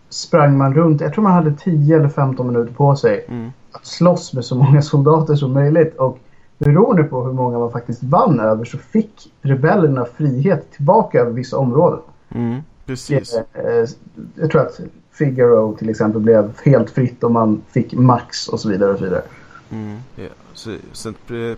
sprang 0.09 0.57
man 0.57 0.75
runt, 0.75 1.01
jag 1.01 1.15
tror 1.15 1.25
man 1.25 1.33
hade 1.33 1.53
10 1.53 1.97
eller 1.97 2.09
15 2.09 2.47
minuter 2.47 2.73
på 2.73 2.97
sig 2.97 3.25
mm. 3.29 3.53
att 3.73 3.87
slåss 3.87 4.33
med 4.33 4.45
så 4.45 4.55
många 4.55 4.83
soldater 4.83 5.35
som 5.35 5.53
möjligt. 5.53 5.97
Och 5.97 6.19
beroende 6.59 7.03
på 7.03 7.25
hur 7.25 7.33
många 7.33 7.59
man 7.59 7.71
faktiskt 7.71 8.03
vann 8.03 8.41
över 8.41 8.65
så 8.65 8.79
fick 8.79 9.33
rebellerna 9.43 10.05
frihet 10.05 10.73
tillbaka 10.73 11.21
över 11.21 11.33
vissa 11.33 11.59
områden. 11.59 12.01
Mm. 12.31 12.63
Precis. 12.87 13.35
Jag, 13.53 13.81
eh, 13.81 13.89
jag 14.35 14.51
tror 14.51 14.61
att 14.63 14.81
Figaro 15.13 15.77
till 15.77 15.89
exempel 15.89 16.21
blev 16.21 16.53
helt 16.65 16.91
fritt 16.91 17.25
och 17.25 17.33
man 17.33 17.63
fick 17.71 17.93
max 17.93 18.49
och 18.49 18.61
så 18.61 18.69
vidare. 18.69 18.93
Och 18.93 18.99
så 18.99 19.05
vidare. 19.05 19.23
Mm. 19.71 19.99
Yeah. 20.17 20.33
Så, 20.55 20.77
sen 20.93 21.15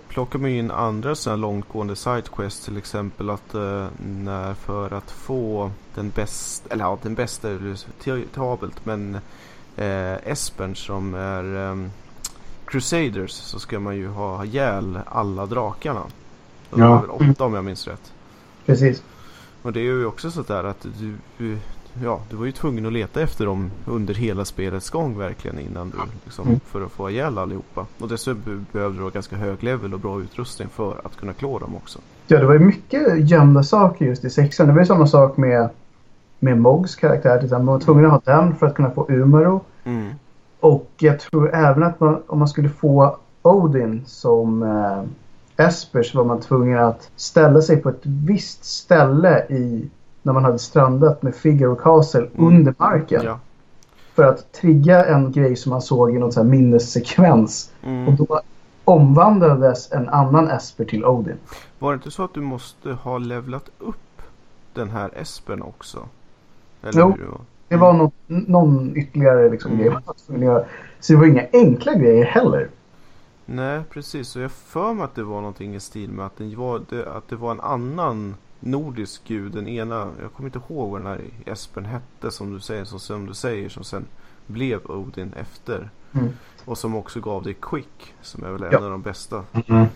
plockar 0.09 0.39
man 0.39 0.51
in 0.51 0.71
andra 0.71 1.15
sådana 1.15 1.37
långtgående 1.37 1.97
sidequests 1.97 2.65
till 2.65 2.77
exempel 2.77 3.31
att 3.31 3.55
uh, 3.55 3.87
när 4.07 4.55
för 4.55 4.93
att 4.93 5.11
få 5.11 5.71
den 5.95 6.11
bästa, 6.11 6.69
eller 6.73 6.85
ja 6.85 6.99
den 7.03 7.15
bästa 7.15 7.51
är 7.51 8.35
tabelt 8.35 8.87
men 8.87 9.15
uh, 9.79 10.29
Espern 10.29 10.77
som 10.77 11.15
är 11.15 11.45
um, 11.45 11.91
Crusaders 12.65 13.31
så 13.31 13.59
ska 13.59 13.81
man 13.81 13.97
ju 13.97 14.09
ha 14.09 14.45
ihjäl 14.45 14.99
alla 15.07 15.47
drakarna. 15.47 16.03
De 16.71 16.81
ja. 16.81 17.03
är 17.03 17.31
åtta 17.31 17.45
om 17.45 17.55
jag 17.55 17.65
minns 17.65 17.87
rätt. 17.87 18.13
Precis. 18.67 19.03
Och 19.69 19.75
det 19.75 19.81
är 19.81 19.85
ju 19.85 20.07
också 20.07 20.31
sådär 20.31 20.65
att 20.65 20.87
du, 21.39 21.59
ja, 22.03 22.21
du 22.31 22.37
var 22.37 22.47
ju 22.47 22.53
tvungen 22.53 22.87
att 22.87 22.93
leta 22.93 23.21
efter 23.21 23.47
dem 23.47 23.71
under 23.87 24.15
hela 24.15 24.45
spelets 24.45 24.91
gång 24.91 25.19
verkligen 25.19 25.59
innan 25.59 25.91
du 25.91 25.97
liksom, 26.25 26.47
mm. 26.49 26.61
för 26.61 26.85
att 26.85 26.93
få 26.93 27.11
ihjäl 27.11 27.39
allihopa. 27.39 27.87
Och 27.99 28.09
dessutom 28.09 28.67
behövde 28.73 28.99
du 28.99 29.03
ha 29.03 29.11
ganska 29.11 29.37
hög 29.37 29.63
level 29.63 29.95
och 29.95 30.01
bra 30.01 30.21
utrustning 30.21 30.69
för 30.69 31.01
att 31.05 31.17
kunna 31.17 31.33
klå 31.33 31.59
dem 31.59 31.77
också. 31.77 31.99
Ja, 32.27 32.39
det 32.39 32.47
var 32.47 32.53
ju 32.53 32.59
mycket 32.59 33.31
gömda 33.31 33.63
saker 33.63 34.05
just 34.05 34.25
i 34.25 34.31
sexan. 34.31 34.67
Det 34.67 34.73
var 34.73 34.81
ju 34.81 34.87
samma 34.87 35.07
sak 35.07 35.37
med, 35.37 35.69
med 36.39 36.59
Mogs 36.59 36.97
karaktär. 36.97 37.49
Man 37.51 37.67
var 37.67 37.81
tvungen 37.81 38.07
att 38.07 38.27
ha 38.27 38.35
den 38.35 38.57
för 38.57 38.67
att 38.67 38.75
kunna 38.75 38.91
få 38.91 39.07
Umaro. 39.11 39.61
Mm. 39.85 40.11
Och 40.61 40.91
jag 40.99 41.21
tror 41.21 41.55
även 41.55 41.83
att 41.83 42.01
man, 42.01 42.23
om 42.27 42.39
man 42.39 42.49
skulle 42.49 42.69
få 42.69 43.17
Odin 43.43 44.03
som 44.07 44.63
eh, 44.63 45.03
Esper 45.59 46.03
så 46.03 46.19
var 46.19 46.25
man 46.25 46.41
tvungen 46.41 46.79
att 46.79 47.11
ställa 47.17 47.63
sig 47.63 47.77
på 47.77 47.89
ett 47.89 48.01
visst 48.03 48.65
ställe 48.65 49.47
i 49.49 49.91
när 50.23 50.33
man 50.33 50.45
hade 50.45 50.59
strandat 50.59 51.23
med 51.23 51.35
Figaro 51.35 51.75
Castle 51.75 52.21
mm. 52.21 52.47
under 52.47 52.75
marken. 52.79 53.23
Ja. 53.25 53.41
För 54.15 54.23
att 54.25 54.53
trigga 54.53 55.05
en 55.05 55.33
grej 55.33 55.57
som 55.57 55.71
man 55.71 55.83
såg 55.83 56.15
i 56.17 56.19
någon 56.19 56.33
här 56.37 56.45
minnessekvens. 56.45 57.73
Mm. 57.83 58.09
Och 58.09 58.15
då 58.15 58.41
omvandlades 58.85 59.93
en 59.93 60.09
annan 60.09 60.49
Esper 60.49 60.85
till 60.85 61.05
Odin. 61.05 61.37
Var 61.79 61.93
det 61.93 61.95
inte 61.95 62.11
så 62.11 62.25
att 62.25 62.35
du 62.35 62.41
måste 62.41 62.93
ha 62.93 63.19
levlat 63.19 63.71
upp 63.79 64.23
den 64.75 64.91
här 64.91 65.11
Espern 65.17 65.63
också? 65.63 65.99
Eller 66.83 67.01
jo, 67.01 67.11
det, 67.11 67.25
det 67.69 67.77
var 67.77 67.93
någon, 67.93 68.13
någon 68.27 68.97
ytterligare 68.97 69.51
liksom 69.51 69.73
mm. 69.73 69.85
grej 69.85 70.65
Så 71.01 71.13
det 71.13 71.19
var 71.19 71.27
inga 71.27 71.47
enkla 71.53 71.95
grejer 71.95 72.25
heller. 72.25 72.69
Nej, 73.51 73.83
precis. 73.91 74.37
Och 74.37 74.43
jag 74.43 74.51
för 74.51 74.95
mig 74.95 75.05
att 75.05 75.15
det 75.15 75.23
var 75.23 75.37
någonting 75.37 75.75
i 75.75 75.81
stil 75.81 76.11
med 76.11 76.27
att 76.27 76.37
det 76.37 76.57
var, 76.57 76.83
det, 76.89 77.13
att 77.13 77.29
det 77.29 77.37
var 77.37 77.51
en 77.51 77.61
annan 77.61 78.35
nordisk 78.61 79.23
gud. 79.27 79.53
Den 79.53 79.69
ena, 79.69 80.09
jag 80.23 80.33
kommer 80.33 80.49
inte 80.49 80.61
ihåg 80.69 80.91
vad 80.91 81.01
den 81.01 81.07
här 81.07 81.21
Espen 81.47 81.85
hette 81.85 82.31
som 82.31 82.55
du 82.55 82.61
säger, 82.61 82.85
som, 82.85 83.01
som 83.01 83.27
du 83.27 83.35
säger, 83.35 83.69
som 83.69 83.85
sen 83.85 84.05
blev 84.47 84.91
Odin 84.91 85.33
efter. 85.41 85.91
Mm. 86.13 86.29
Och 86.65 86.79
som 86.79 86.95
också 86.95 87.21
gav 87.21 87.43
dig 87.43 87.57
Quick, 87.63 88.15
som 88.23 88.45
är 88.45 88.51
väl 88.51 88.63
en 88.63 88.69
ja. 88.73 88.79
av 88.79 88.91
de 88.91 89.03
bästa. 89.03 89.43
Mm. 89.67 89.87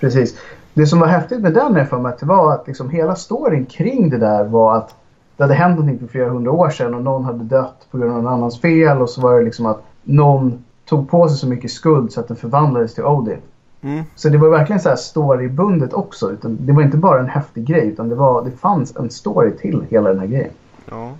Precis. 0.00 0.38
Det 0.74 0.86
som 0.86 1.00
var 1.00 1.06
häftigt 1.06 1.40
med 1.40 1.54
den 1.54 1.86
för 1.86 1.98
mig 1.98 2.16
var 2.22 2.52
att 2.52 2.66
liksom 2.66 2.90
hela 2.90 3.14
storyn 3.14 3.66
kring 3.66 4.10
det 4.10 4.18
där 4.18 4.44
var 4.44 4.76
att 4.76 4.94
det 5.36 5.44
hade 5.44 5.54
hänt 5.54 5.78
någonting 5.78 5.98
för 5.98 6.06
flera 6.06 6.30
hundra 6.30 6.50
år 6.50 6.70
sedan 6.70 6.94
och 6.94 7.02
någon 7.02 7.24
hade 7.24 7.44
dött 7.44 7.86
på 7.90 7.98
grund 7.98 8.12
av 8.12 8.22
någon 8.22 8.32
annans 8.32 8.60
fel 8.60 9.02
och 9.02 9.10
så 9.10 9.20
var 9.20 9.38
det 9.38 9.44
liksom 9.44 9.66
att 9.66 9.82
någon 10.02 10.64
tog 10.90 11.08
på 11.08 11.28
sig 11.28 11.38
så 11.38 11.46
mycket 11.46 11.70
skuld 11.70 12.12
så 12.12 12.20
att 12.20 12.28
den 12.28 12.36
förvandlades 12.36 12.94
till 12.94 13.04
Odin. 13.04 13.38
Mm. 13.80 14.04
Så 14.14 14.28
det 14.28 14.38
var 14.38 14.48
verkligen 14.48 14.80
så 14.80 14.88
här 14.88 14.96
storybundet 14.96 15.92
också. 15.92 16.32
Utan 16.32 16.58
det 16.60 16.72
var 16.72 16.82
inte 16.82 16.96
bara 16.96 17.20
en 17.20 17.28
häftig 17.28 17.64
grej 17.64 17.86
utan 17.86 18.08
det, 18.08 18.14
var, 18.14 18.44
det 18.44 18.50
fanns 18.50 18.96
en 18.96 19.10
story 19.10 19.56
till 19.56 19.86
hela 19.90 20.08
den 20.08 20.18
här 20.18 20.26
grejen. 20.26 20.52
Ja. 20.90 21.12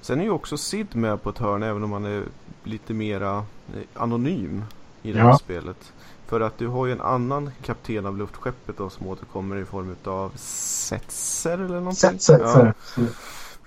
Sen 0.00 0.20
är 0.20 0.24
ju 0.24 0.30
också 0.30 0.56
Sid 0.56 0.96
med 0.96 1.22
på 1.22 1.30
ett 1.30 1.38
hörn 1.38 1.62
även 1.62 1.84
om 1.84 1.92
han 1.92 2.04
är 2.04 2.22
lite 2.64 2.94
mera 2.94 3.36
eh, 3.36 4.02
anonym 4.02 4.64
i 5.02 5.12
det 5.12 5.18
här 5.18 5.28
ja. 5.28 5.38
spelet. 5.38 5.92
För 6.26 6.40
att 6.40 6.58
du 6.58 6.66
har 6.66 6.86
ju 6.86 6.92
en 6.92 7.00
annan 7.00 7.50
kapten 7.62 8.06
av 8.06 8.18
luftskeppet 8.18 8.78
då 8.78 8.90
som 8.90 9.06
återkommer 9.06 9.56
i 9.56 9.64
form 9.64 9.96
av 10.04 10.32
Setzer 10.36 11.52
eller 11.52 11.80
någonting. 11.80 11.94
Setzer. 11.94 12.74
Ja. 12.96 13.02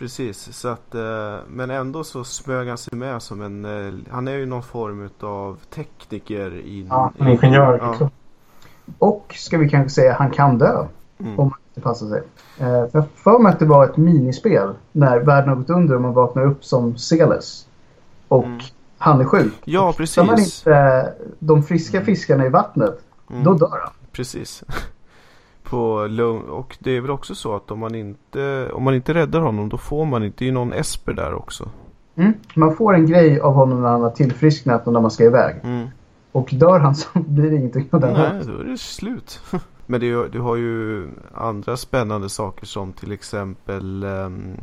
Precis, 0.01 0.57
så 0.57 0.67
att, 0.67 0.95
eh, 0.95 1.35
men 1.47 1.69
ändå 1.69 2.03
så 2.03 2.23
smög 2.23 2.67
han 2.67 2.77
sig 2.77 2.97
med 2.97 3.21
som 3.21 3.41
en, 3.41 3.65
eh, 3.65 3.93
han 4.09 4.27
är 4.27 4.31
ju 4.31 4.45
någon 4.45 4.63
form 4.63 5.09
av 5.19 5.59
tekniker 5.69 6.55
i... 6.55 6.87
Ja, 6.89 7.11
en 7.17 7.27
ingenjör. 7.27 7.79
Ja. 7.99 8.09
Och 8.99 9.35
ska 9.37 9.57
vi 9.57 9.69
kanske 9.69 9.89
säga 9.89 10.13
han 10.13 10.31
kan 10.31 10.57
dö. 10.57 10.85
Mm. 11.17 11.39
Om 11.39 11.47
man 11.47 11.57
inte 11.69 11.81
passar 11.81 12.07
sig. 12.07 12.23
Eh, 12.57 12.65
för 12.65 12.89
jag 12.93 13.05
för 13.15 13.39
mig 13.39 13.51
att 13.51 13.59
det 13.59 13.65
var 13.65 13.85
ett 13.85 13.97
minispel 13.97 14.73
när 14.91 15.19
världen 15.19 15.49
har 15.49 15.55
gått 15.55 15.69
under 15.69 15.95
och 15.95 16.01
man 16.01 16.13
vaknar 16.13 16.45
upp 16.45 16.65
som 16.65 16.97
Celes. 16.97 17.67
Och 18.27 18.45
mm. 18.45 18.59
han 18.97 19.21
är 19.21 19.25
sjuk. 19.25 19.53
Ja, 19.65 19.93
precis. 19.97 20.15
Tar 20.15 20.23
man 20.23 20.39
inte 20.39 21.13
de 21.39 21.63
friska 21.63 21.97
mm. 21.97 22.05
fiskarna 22.05 22.45
i 22.45 22.49
vattnet, 22.49 22.99
mm. 23.29 23.43
då 23.43 23.53
dör 23.53 23.79
han. 23.83 23.93
Precis. 24.11 24.63
På 25.71 26.07
och 26.49 26.77
det 26.79 26.91
är 26.91 27.01
väl 27.01 27.11
också 27.11 27.35
så 27.35 27.55
att 27.55 27.71
om 27.71 27.79
man 27.79 27.95
inte 27.95 28.69
om 28.73 28.83
man 28.83 28.95
inte 28.95 29.13
räddar 29.13 29.39
honom 29.41 29.69
då 29.69 29.77
får 29.77 30.05
man 30.05 30.23
inte 30.23 30.45
någon 30.51 30.73
Esper 30.73 31.13
där 31.13 31.33
också. 31.33 31.69
Mm. 32.15 32.33
Man 32.55 32.75
får 32.75 32.93
en 32.95 33.05
grej 33.05 33.39
av 33.39 33.53
honom 33.53 33.81
när 33.81 33.89
han 33.89 34.01
har 34.01 34.09
tillfrisknat 34.11 34.87
och 34.87 34.93
när 34.93 35.01
man 35.01 35.11
ska 35.11 35.23
iväg. 35.23 35.55
Mm. 35.63 35.87
Och 36.31 36.49
dör 36.53 36.79
han 36.79 36.95
så 36.95 37.07
blir 37.19 37.49
det 37.51 37.55
ingenting 37.57 37.89
av 37.91 37.99
den. 37.99 38.13
Nej, 38.13 38.41
då 38.47 38.59
är 38.59 38.63
det 38.63 38.77
slut. 38.77 39.39
Men 39.85 39.99
det, 39.99 40.09
är- 40.11 40.29
du 40.29 40.39
har 40.39 40.55
ju 40.55 41.07
andra 41.33 41.77
spännande 41.77 42.29
saker 42.29 42.65
som 42.65 42.93
till 42.93 43.11
exempel 43.11 44.03
um, 44.03 44.57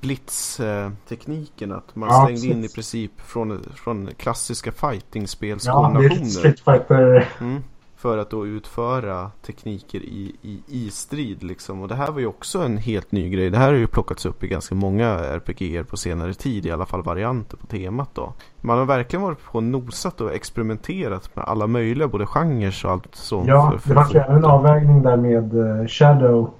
blitztekniken. 0.00 1.72
Att 1.72 1.96
man 1.96 2.08
Ja, 2.08 2.24
slängde 2.26 2.46
in 2.46 2.58
i 2.58 2.62
precis. 2.62 2.74
princip 2.74 3.20
från, 3.20 3.62
från 3.74 4.08
klassiska 4.16 4.70
Ja, 4.70 4.72
det 4.80 4.86
är 4.86 4.90
fightingspelskombinationer. 4.92 6.24
Street 6.24 6.60
Fighter. 6.60 7.28
Mm. 7.40 7.62
För 7.98 8.18
att 8.18 8.30
då 8.30 8.46
utföra 8.46 9.30
tekniker 9.46 9.98
i, 9.98 10.36
i, 10.42 10.60
i 10.66 10.90
strid 10.90 11.42
liksom. 11.42 11.82
Och 11.82 11.88
det 11.88 11.94
här 11.94 12.10
var 12.12 12.20
ju 12.20 12.26
också 12.26 12.58
en 12.62 12.76
helt 12.76 13.12
ny 13.12 13.30
grej. 13.30 13.50
Det 13.50 13.58
här 13.58 13.66
har 13.68 13.74
ju 13.74 13.86
plockats 13.86 14.26
upp 14.26 14.44
i 14.44 14.48
ganska 14.48 14.74
många 14.74 15.06
RPG 15.18 15.86
på 15.88 15.96
senare 15.96 16.34
tid. 16.34 16.66
I 16.66 16.70
alla 16.70 16.86
fall 16.86 17.02
varianter 17.02 17.56
på 17.56 17.66
temat 17.66 18.08
då. 18.14 18.32
Man 18.60 18.78
har 18.78 18.84
verkligen 18.84 19.22
varit 19.22 19.44
på 19.44 19.56
och 19.58 19.62
nosat 19.62 20.20
och 20.20 20.34
experimenterat 20.34 21.36
med 21.36 21.44
alla 21.44 21.66
möjliga 21.66 22.08
både 22.08 22.26
genrer 22.26 22.82
och 22.86 22.90
allt 22.92 23.14
sånt. 23.14 23.48
Ja, 23.48 23.70
för- 23.70 23.78
för- 23.78 23.88
det 23.88 23.94
fanns 23.94 24.14
ju 24.14 24.18
en 24.18 24.44
avvägning 24.44 25.02
där 25.02 25.16
med 25.16 25.80
eh, 25.80 25.86
Shadow. 25.86 26.50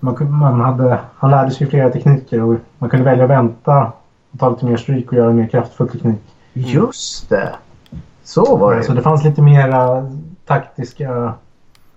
Man, 0.00 0.14
kunde- 0.14 0.32
man, 0.32 0.60
hade, 0.60 0.98
han 1.16 1.30
lärde 1.30 1.50
sig 1.50 1.66
flera 1.70 1.90
tekniker 1.90 2.42
och 2.42 2.56
man 2.78 2.90
kunde 2.90 3.04
välja 3.04 3.24
att 3.24 3.30
vänta 3.30 3.92
och 4.30 4.38
ta 4.38 4.50
lite 4.50 4.66
mer 4.66 4.76
stryk 4.76 5.08
och 5.12 5.18
göra 5.18 5.30
en 5.30 5.36
mer 5.36 5.46
kraftfull 5.48 5.88
teknik. 5.88 6.20
Just 6.52 7.28
det! 7.30 7.54
Så 8.24 8.56
var 8.56 8.74
det. 8.74 8.82
Så 8.82 8.92
det 8.92 9.02
fanns 9.02 9.24
lite 9.24 9.42
mera 9.42 10.10
taktiska 10.46 11.34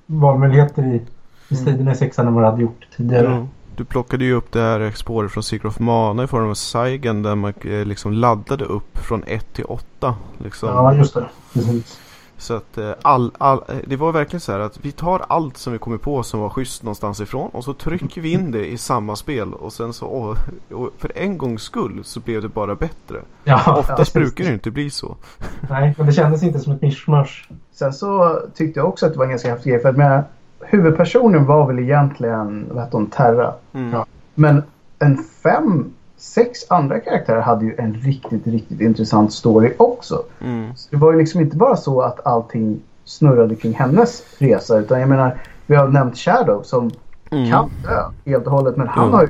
valmöjligheter 0.05 0.83
i, 0.83 1.01
i 1.49 1.55
striderna 1.55 1.91
i 1.91 1.95
sexan 1.95 2.27
än 2.27 2.33
vad 2.33 2.43
det 2.43 2.49
hade 2.49 2.61
gjort 2.61 2.87
tidigare. 2.97 3.31
Ja. 3.31 3.47
Du 3.75 3.85
plockade 3.85 4.25
ju 4.25 4.33
upp 4.33 4.51
det 4.51 4.59
här 4.59 4.91
spåret 4.91 5.31
från 5.31 5.43
Secret 5.43 5.65
of 5.65 5.79
Mana 5.79 6.23
i 6.23 6.27
form 6.27 6.49
av 6.49 6.53
Saigon 6.53 7.23
där 7.23 7.35
man 7.35 7.53
eh, 7.61 7.85
liksom 7.85 8.13
laddade 8.13 8.65
upp 8.65 8.97
från 8.97 9.23
1 9.27 9.53
till 9.53 9.65
8. 9.65 10.15
Liksom. 10.37 10.69
Ja, 10.69 10.93
just 10.93 11.13
det. 11.13 11.25
Precis. 11.53 11.99
Så 12.37 12.53
att 12.53 12.77
eh, 12.77 12.91
all, 13.01 13.31
all, 13.37 13.63
eh, 13.67 13.75
det 13.87 13.95
var 13.95 14.11
verkligen 14.11 14.41
så 14.41 14.51
här 14.51 14.59
att 14.59 14.85
vi 14.85 14.91
tar 14.91 15.25
allt 15.27 15.57
som 15.57 15.73
vi 15.73 15.79
kommer 15.79 15.97
på 15.97 16.23
som 16.23 16.39
var 16.39 16.49
schysst 16.49 16.83
någonstans 16.83 17.21
ifrån 17.21 17.49
och 17.49 17.63
så 17.63 17.73
trycker 17.73 18.21
vi 18.21 18.31
in 18.31 18.51
det 18.51 18.65
i 18.65 18.77
samma 18.77 19.15
spel 19.15 19.53
och 19.53 19.73
sen 19.73 19.93
så 19.93 20.05
åh, 20.05 20.37
och 20.77 20.89
för 20.97 21.11
en 21.15 21.37
gångs 21.37 21.61
skull 21.61 21.99
så 22.03 22.19
blev 22.19 22.41
det 22.41 22.49
bara 22.49 22.75
bättre. 22.75 23.21
Ja, 23.43 23.55
Oftast 23.79 23.97
precis. 23.97 24.13
brukar 24.13 24.43
det 24.43 24.53
inte 24.53 24.71
bli 24.71 24.89
så. 24.89 25.15
Nej, 25.69 25.95
men 25.97 26.05
det 26.07 26.13
kändes 26.13 26.43
inte 26.43 26.59
som 26.59 26.73
ett 26.73 26.81
mischmasch. 26.81 27.49
Sen 27.71 27.93
så 27.93 28.41
tyckte 28.55 28.79
jag 28.79 28.89
också 28.89 29.05
att 29.05 29.11
det 29.11 29.17
var 29.17 29.25
en 29.25 29.31
ganska 29.31 29.49
häftig 29.49 29.71
grej. 29.71 29.81
För 29.81 29.89
att 29.89 29.97
med, 29.97 30.23
huvudpersonen 30.59 31.45
var 31.45 31.67
väl 31.67 31.79
egentligen 31.79 32.65
vad 32.71 32.83
hette 32.83 32.97
hon, 32.97 33.09
Terra. 33.09 33.53
Mm. 33.73 33.93
Ja. 33.93 34.05
Men 34.35 34.63
en 34.99 35.23
fem, 35.43 35.93
sex 36.17 36.59
andra 36.69 36.99
karaktärer 36.99 37.41
hade 37.41 37.65
ju 37.65 37.75
en 37.77 37.93
riktigt, 37.93 38.47
riktigt 38.47 38.81
intressant 38.81 39.33
story 39.33 39.73
också. 39.77 40.23
Mm. 40.41 40.75
Så 40.75 40.87
det 40.91 40.97
var 40.97 41.11
ju 41.13 41.19
liksom 41.19 41.41
inte 41.41 41.57
bara 41.57 41.75
så 41.75 42.01
att 42.01 42.25
allting 42.27 42.79
snurrade 43.05 43.55
kring 43.55 43.73
hennes 43.73 44.23
resa. 44.37 44.77
Utan 44.77 44.99
jag 44.99 45.09
menar, 45.09 45.37
vi 45.65 45.75
har 45.75 45.87
nämnt 45.87 46.17
Shadow 46.17 46.61
som 46.63 46.91
Mm. 47.31 47.49
kan 47.51 47.69
dö 47.83 48.03
helt 48.31 48.45
och 48.45 48.51
hållet. 48.51 48.77
Men 48.77 48.87
han 48.87 49.03
Mm. 49.03 49.13
har 49.13 49.21
ju 49.21 49.29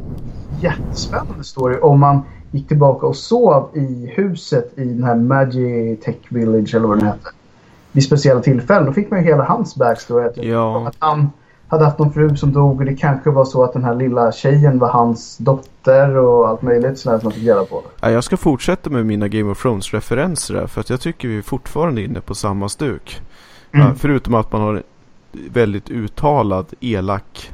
jättespännande 0.62 1.44
story. 1.44 1.78
Om 1.82 2.00
man 2.00 2.22
gick 2.52 2.68
tillbaka 2.68 3.08
och 3.08 3.16
sov 3.16 3.70
i 3.74 4.12
huset 4.16 4.72
i 4.78 4.84
den 4.86 5.04
här 5.04 5.16
Magitech 5.16 6.16
Village 6.30 6.76
eller 6.76 6.88
vad 6.88 6.98
den 6.98 7.08
heter. 7.08 7.32
Vid 7.92 8.04
speciella 8.04 8.42
tillfällen. 8.42 8.86
Då 8.86 8.94
fick 8.94 9.12
man 9.12 9.20
ju 9.20 9.26
hela 9.26 9.44
hans 9.44 9.76
backstory. 9.76 10.26
Att, 10.28 10.38
Ja. 10.38 10.88
att 10.88 10.96
han 11.00 11.30
hade 11.70 11.86
haft 11.86 12.00
någon 12.00 12.14
fru 12.14 12.36
som 12.38 12.54
dog 12.54 12.80
och 12.80 12.86
det 12.86 12.96
kanske 12.96 13.30
var 13.30 13.46
så 13.46 13.64
att 13.64 13.74
den 13.74 13.84
här 13.84 13.96
lilla 13.96 14.32
tjejen 14.32 14.80
var 14.80 14.90
hans 14.90 15.38
dotter 15.38 16.18
och 16.18 16.48
allt 16.48 16.62
möjligt 16.62 17.00
sådär 17.00 17.20
som 17.20 17.26
man 17.28 17.34
fick 17.34 17.44
reda 17.48 17.66
på. 17.66 17.84
Ja, 18.02 18.10
jag 18.12 18.24
ska 18.24 18.38
fortsätta 18.38 18.90
med 18.90 19.06
mina 19.06 19.28
Game 19.28 19.52
of 19.52 19.62
Thrones 19.62 19.94
referenser 19.94 20.56
här 20.56 20.68
för 20.68 20.82
att 20.82 20.90
jag 20.90 21.02
tycker 21.02 21.28
vi 21.28 21.38
är 21.38 21.42
fortfarande 21.42 22.02
inne 22.02 22.22
på 22.22 22.36
samma 22.36 22.70
stuk. 22.70 23.22
Mm. 23.72 23.88
Ja, 23.88 23.94
förutom 23.98 24.34
att 24.36 24.52
man 24.52 24.62
har 24.62 24.74
en 24.76 24.84
väldigt 25.52 25.90
uttalad 25.90 26.66
elak 26.80 27.52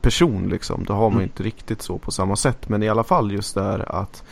person 0.00 0.48
liksom. 0.48 0.84
Då 0.84 0.92
har 0.92 1.02
man 1.10 1.12
Mm. 1.12 1.22
inte 1.22 1.42
riktigt 1.42 1.82
så 1.82 1.98
på 1.98 2.10
samma 2.10 2.36
sätt. 2.36 2.68
Men 2.68 2.82
i 2.82 2.88
alla 2.88 3.04
fall 3.04 3.32
just 3.32 3.54
där 3.54 4.02
att 4.02 4.22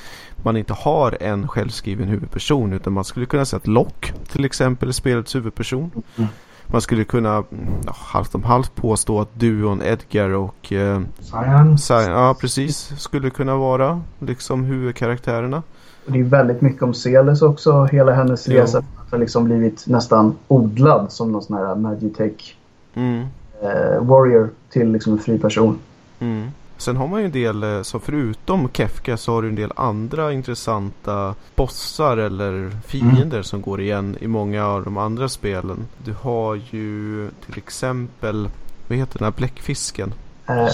man 0.43 0.57
inte 0.57 0.73
har 0.73 1.17
en 1.21 1.49
självskriven 1.49 2.09
huvudperson 2.09 2.73
utan 2.73 2.93
man 2.93 3.05
skulle 3.05 3.27
kunna 3.27 3.45
säga 3.45 3.59
att 3.59 3.67
Locke 3.67 4.13
till 4.33 4.45
exempel 4.45 4.89
är 4.89 4.93
spelets 4.93 5.35
huvudperson. 5.35 5.91
Mm. 6.17 6.29
Man 6.67 6.81
skulle 6.81 7.05
kunna 7.05 7.45
ja, 7.87 7.95
halvt 7.97 8.35
om 8.35 8.43
halvt 8.45 8.75
påstå 8.75 9.21
att 9.21 9.35
duon 9.41 9.83
Edgar 9.83 10.31
och 10.31 10.73
eh, 10.73 11.01
Cyan. 11.21 11.79
Sa- 11.79 12.03
ja 12.03 12.37
precis 12.41 12.93
skulle 13.01 13.31
kunna 13.31 13.57
vara 13.57 14.01
liksom 14.19 14.65
huvudkaraktärerna. 14.65 15.63
Och 16.07 16.13
det 16.13 16.19
är 16.21 16.25
väldigt 16.25 16.61
mycket 16.61 16.83
om 16.83 16.95
Celes 16.95 17.43
också. 17.43 17.85
Hela 17.85 18.15
hennes 18.15 18.49
Jo. 18.49 18.55
resa 18.61 18.85
har 19.11 19.19
liksom 19.19 19.45
blivit 19.45 19.85
nästan 19.87 20.35
odlad 20.49 21.13
som 21.13 21.33
någon 21.33 21.43
sån 21.43 21.57
här 21.57 21.75
Magitech 21.75 22.57
Mm. 22.95 23.21
eh, 23.63 24.01
warrior 24.01 24.51
till 24.71 24.93
liksom 24.93 25.13
en 25.13 25.19
fri 25.19 25.39
person. 25.39 25.79
Mm. 26.21 26.49
Sen 26.79 26.97
har 26.97 27.07
man 27.07 27.21
ju 27.21 27.27
en 27.27 27.33
del, 27.33 27.63
eh, 27.63 27.83
så 27.83 27.99
förutom 27.99 28.69
Kefka 28.73 29.17
så 29.17 29.33
har 29.33 29.43
du 29.43 29.49
en 29.49 29.55
del 29.55 29.73
andra 29.77 30.33
intressanta 30.33 31.35
bossar 31.55 32.17
eller 32.17 32.71
fiender 32.87 33.43
som 33.43 33.63
går 33.63 33.81
igen 33.81 34.17
i 34.21 34.27
många 34.27 34.67
av 34.67 34.85
de 34.85 34.97
andra 34.97 35.29
spelen. 35.29 35.87
Du 36.05 36.15
har 36.21 36.55
ju 36.55 37.29
till 37.47 37.59
exempel, 37.59 38.49
vad 38.89 38.99
heter 38.99 39.19
den 39.19 39.25
här 39.25 39.35
bläckfisken? 39.37 40.15
Eh, 40.47 40.69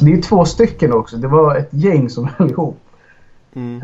det 0.00 0.12
är 0.12 0.22
två 0.22 0.44
stycken 0.44 0.92
också. 0.92 1.16
Det 1.16 1.28
var 1.28 1.56
ett 1.56 1.68
gäng 1.70 2.10
som 2.10 2.28
höll 2.36 2.50
ihop. 2.50 2.80
Mm. 3.54 3.82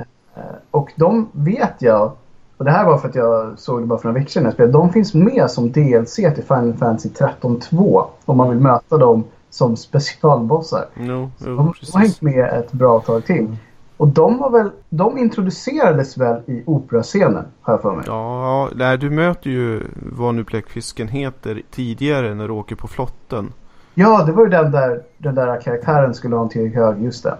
Och 0.70 0.92
de 0.96 1.28
vet 1.32 1.74
jag, 1.78 2.12
och 2.56 2.64
det 2.64 2.70
här 2.70 2.84
var 2.84 2.98
för 2.98 3.08
att 3.08 3.14
jag 3.14 3.58
såg 3.58 3.80
det 3.80 3.86
bara 3.86 3.98
för 3.98 4.08
några 4.08 4.18
veckor 4.18 4.30
sedan 4.30 4.42
när 4.42 4.50
jag 4.50 4.54
spelade. 4.54 4.72
De 4.72 4.92
finns 4.92 5.14
med 5.14 5.50
som 5.50 5.72
DLC 5.72 6.14
till 6.14 6.44
Final 6.48 6.74
Fantasy 6.74 7.08
13.2. 7.08 8.06
Om 8.24 8.36
man 8.36 8.50
vill 8.50 8.58
möta 8.58 8.98
dem 8.98 9.24
som 9.50 9.76
specialbossar. 9.76 10.86
Jo, 10.96 11.04
De, 11.04 11.30
jo 11.38 11.56
de 11.56 11.92
har 11.92 12.00
hängt 12.00 12.22
med 12.22 12.44
ett 12.44 12.72
bra 12.72 13.00
tag 13.00 13.24
till. 13.24 13.56
Och 13.96 14.08
de 14.08 14.38
var 14.38 14.50
väl, 14.50 14.70
de 14.88 15.18
introducerades 15.18 16.18
väl 16.18 16.42
i 16.46 16.62
operascenen, 16.66 17.44
har 17.60 17.74
jag 17.74 17.82
för 17.82 17.96
mig. 17.96 18.04
Ja, 18.06 18.68
nej, 18.74 18.98
du 18.98 19.10
möter 19.10 19.50
ju 19.50 19.82
vad 19.94 20.34
nu 20.34 20.44
bläckfisken 20.44 21.08
heter 21.08 21.62
tidigare 21.70 22.34
när 22.34 22.48
du 22.48 22.54
åker 22.54 22.76
på 22.76 22.88
flotten. 22.88 23.52
Ja, 23.94 24.24
det 24.24 24.32
var 24.32 24.44
ju 24.44 24.50
den 24.50 24.70
där, 24.70 25.02
den 25.18 25.34
där 25.34 25.60
karaktären 25.60 26.14
skulle 26.14 26.36
ha 26.36 26.42
en 26.42 26.48
till 26.48 26.74
hög, 26.74 27.02
just 27.02 27.22
det. 27.22 27.36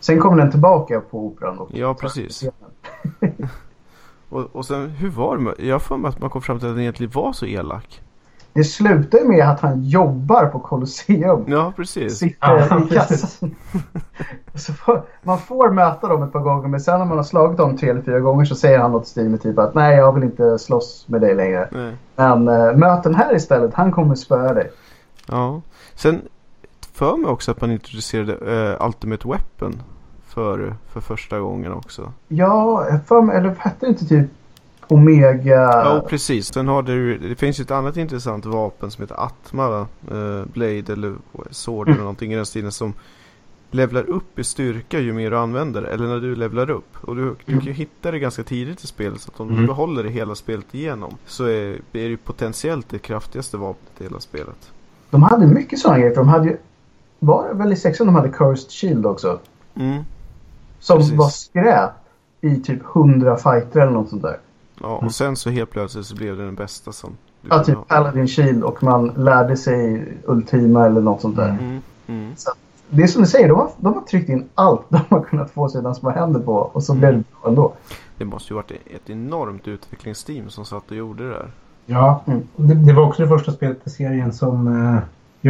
Sen 0.00 0.20
kom 0.20 0.36
den 0.36 0.50
tillbaka 0.50 1.00
på 1.00 1.26
operan. 1.26 1.58
Och 1.58 1.68
Ja, 1.72 1.94
precis. 1.94 2.44
Och, 4.28 4.56
och 4.56 4.66
sen, 4.66 4.90
hur 4.90 5.10
var 5.10 5.36
det? 5.38 5.64
Jag 5.66 5.74
har 5.74 5.80
för 5.80 5.96
mig 5.96 6.08
att 6.08 6.20
man 6.20 6.30
kom 6.30 6.42
fram 6.42 6.58
till 6.58 6.68
att 6.68 6.74
den 6.74 6.82
egentligen 6.82 7.12
var 7.14 7.32
så 7.32 7.46
elak. 7.46 8.00
Det 8.56 8.64
slutar 8.64 9.24
med 9.24 9.48
att 9.48 9.60
han 9.60 9.82
jobbar 9.82 10.46
på 10.46 10.58
Colosseum. 10.58 11.44
Ja, 11.46 11.72
precis. 11.76 12.18
Sitter 12.18 12.66
Ja, 12.70 12.80
i 12.80 12.94
kassan. 12.94 13.54
man 15.22 15.38
får 15.38 15.70
möta 15.70 16.08
dem 16.08 16.22
ett 16.22 16.32
par 16.32 16.40
gånger 16.40 16.68
men 16.68 16.80
sen 16.80 16.98
när 16.98 17.06
man 17.06 17.16
har 17.16 17.24
slagit 17.24 17.58
dem 17.58 17.76
tre 17.76 17.88
eller 17.90 18.02
fyra 18.02 18.20
gånger 18.20 18.44
så 18.44 18.54
säger 18.54 18.78
han 18.78 18.92
något 18.92 19.06
stil 19.06 19.28
med 19.28 19.42
typ 19.42 19.58
att 19.58 19.74
nej 19.74 19.96
jag 19.96 20.12
vill 20.12 20.22
inte 20.22 20.58
slåss 20.58 21.04
med 21.08 21.20
dig 21.20 21.34
längre. 21.34 21.68
Nej. 21.72 21.92
Men 22.16 22.48
äh, 22.48 22.76
möt 22.76 23.02
den 23.02 23.14
här 23.14 23.36
istället, 23.36 23.74
han 23.74 23.92
kommer 23.92 24.14
spöa 24.14 24.54
dig. 24.54 24.70
Ja. 25.28 25.60
Sen 25.94 26.22
för 26.92 27.16
mig 27.16 27.30
också 27.30 27.50
att 27.50 27.60
man 27.60 27.72
introducerade 27.72 28.32
eh, 28.32 28.86
Ultimate 28.86 29.28
Weapon 29.28 29.82
för, 30.26 30.74
för 30.92 31.00
första 31.00 31.38
gången 31.38 31.72
också. 31.72 32.12
Ja, 32.28 32.86
jag 32.90 33.06
för 33.06 33.22
mig, 33.22 33.36
eller 33.36 33.54
hette 33.58 33.86
det 33.86 33.88
inte 33.88 34.06
typ 34.06 34.30
Omega? 34.88 35.54
Ja, 35.54 36.04
precis. 36.08 36.52
Sen 36.54 36.68
har 36.68 36.82
du, 36.82 37.18
det 37.18 37.34
finns 37.36 37.60
ju 37.60 37.62
ett 37.62 37.70
annat 37.70 37.96
intressant 37.96 38.46
vapen 38.46 38.90
som 38.90 39.02
heter 39.02 39.16
Atma, 39.24 39.68
va? 39.68 39.86
Eh, 40.10 40.44
Blade 40.52 40.92
eller 40.92 41.14
Sword 41.50 41.88
eller 41.88 41.98
någonting 42.00 42.32
i 42.32 42.36
den 42.36 42.46
stilen 42.46 42.72
som 42.72 42.92
levlar 43.70 44.10
upp 44.10 44.38
i 44.38 44.44
styrka 44.44 44.98
ju 45.00 45.12
mer 45.12 45.30
du 45.30 45.38
använder 45.38 45.82
eller 45.82 46.06
när 46.06 46.20
du 46.20 46.36
levlar 46.36 46.70
upp. 46.70 46.96
Och 47.00 47.16
du, 47.16 47.34
du 47.44 47.52
kan 47.58 47.66
ju 47.66 47.72
hitta 47.72 48.10
det 48.10 48.18
ganska 48.18 48.42
tidigt 48.42 48.84
i 48.84 48.86
spelet 48.86 49.20
så 49.20 49.30
att 49.34 49.40
om 49.40 49.48
du 49.48 49.54
Mm. 49.54 49.66
behåller 49.66 50.02
det 50.02 50.10
hela 50.10 50.34
spelet 50.34 50.74
igenom 50.74 51.14
så 51.26 51.44
är, 51.44 51.50
är 51.72 51.78
det 51.92 52.00
ju 52.00 52.16
potentiellt 52.16 52.88
det 52.88 52.98
kraftigaste 52.98 53.56
vapnet 53.56 54.00
i 54.00 54.04
hela 54.04 54.20
spelet. 54.20 54.72
De 55.10 55.22
hade 55.22 55.46
mycket 55.46 55.78
sådana 55.78 55.98
grejer 55.98 56.14
för 56.14 56.20
de 56.20 56.28
hade 56.28 56.46
ju 56.48 56.56
var 57.18 57.48
det 57.48 57.54
väl 57.54 57.72
i 57.72 57.76
sexan 57.76 58.06
de 58.06 58.14
hade 58.16 58.28
Cursed 58.28 58.70
Shield 58.70 59.06
också? 59.06 59.38
Mm. 59.74 60.02
Som 60.80 60.98
Precis. 60.98 61.14
var 61.14 61.28
skräp 61.28 61.90
i 62.40 62.56
typ 62.56 62.80
100 62.96 63.36
fighter 63.36 63.80
eller 63.80 63.92
något 63.92 64.08
sånt 64.08 64.22
där. 64.22 64.36
Ja, 64.80 65.00
och 65.04 65.12
sen 65.12 65.36
så 65.36 65.50
helt 65.50 65.70
plötsligt 65.70 66.06
så 66.06 66.14
blev 66.14 66.36
det 66.36 66.44
den 66.44 66.54
bästa 66.54 66.92
som 66.92 67.10
du 67.42 67.48
Ja, 67.50 67.64
typ 67.64 67.74
ha. 67.76 67.82
Paladin 67.84 68.28
Shield 68.28 68.64
och 68.64 68.82
man 68.82 69.06
lärde 69.16 69.56
sig 69.56 70.08
Ultima 70.24 70.86
eller 70.86 71.00
något 71.00 71.20
sånt 71.20 71.36
där. 71.36 71.48
Mm. 71.48 71.64
Mm. 71.64 71.80
Mm. 72.06 72.32
Det 72.88 73.02
är 73.02 73.06
som 73.06 73.22
du 73.22 73.28
säger, 73.28 73.48
de 73.48 73.58
har, 73.58 73.70
de 73.76 73.94
har 73.94 74.00
tryckt 74.00 74.28
in 74.28 74.44
allt 74.54 74.82
de 74.88 75.00
har 75.08 75.20
kunnat 75.20 75.50
få 75.50 75.68
sina 75.68 75.94
små 75.94 76.10
händer 76.10 76.40
på 76.40 76.52
och 76.52 76.82
så 76.82 76.94
blev 76.94 77.12
det 77.12 77.22
bra 77.40 77.50
ändå. 77.50 77.72
Det 78.18 78.24
måste 78.24 78.52
ju 78.52 78.56
varit 78.56 78.70
ett 78.70 79.10
enormt 79.10 79.68
utvecklingsteam 79.68 80.48
som 80.48 80.64
satt 80.64 80.90
och 80.90 80.96
gjorde 80.96 81.24
det 81.24 81.30
där. 81.30 81.50
Ja, 81.86 82.22
Mm. 82.26 82.42
det, 82.56 82.74
det 82.74 82.92
var 82.92 83.02
också 83.02 83.22
det 83.22 83.28
första 83.28 83.52
spelet 83.52 83.86
i 83.86 83.90
serien 83.90 84.32
som 84.32 84.68
eh, 84.86 84.98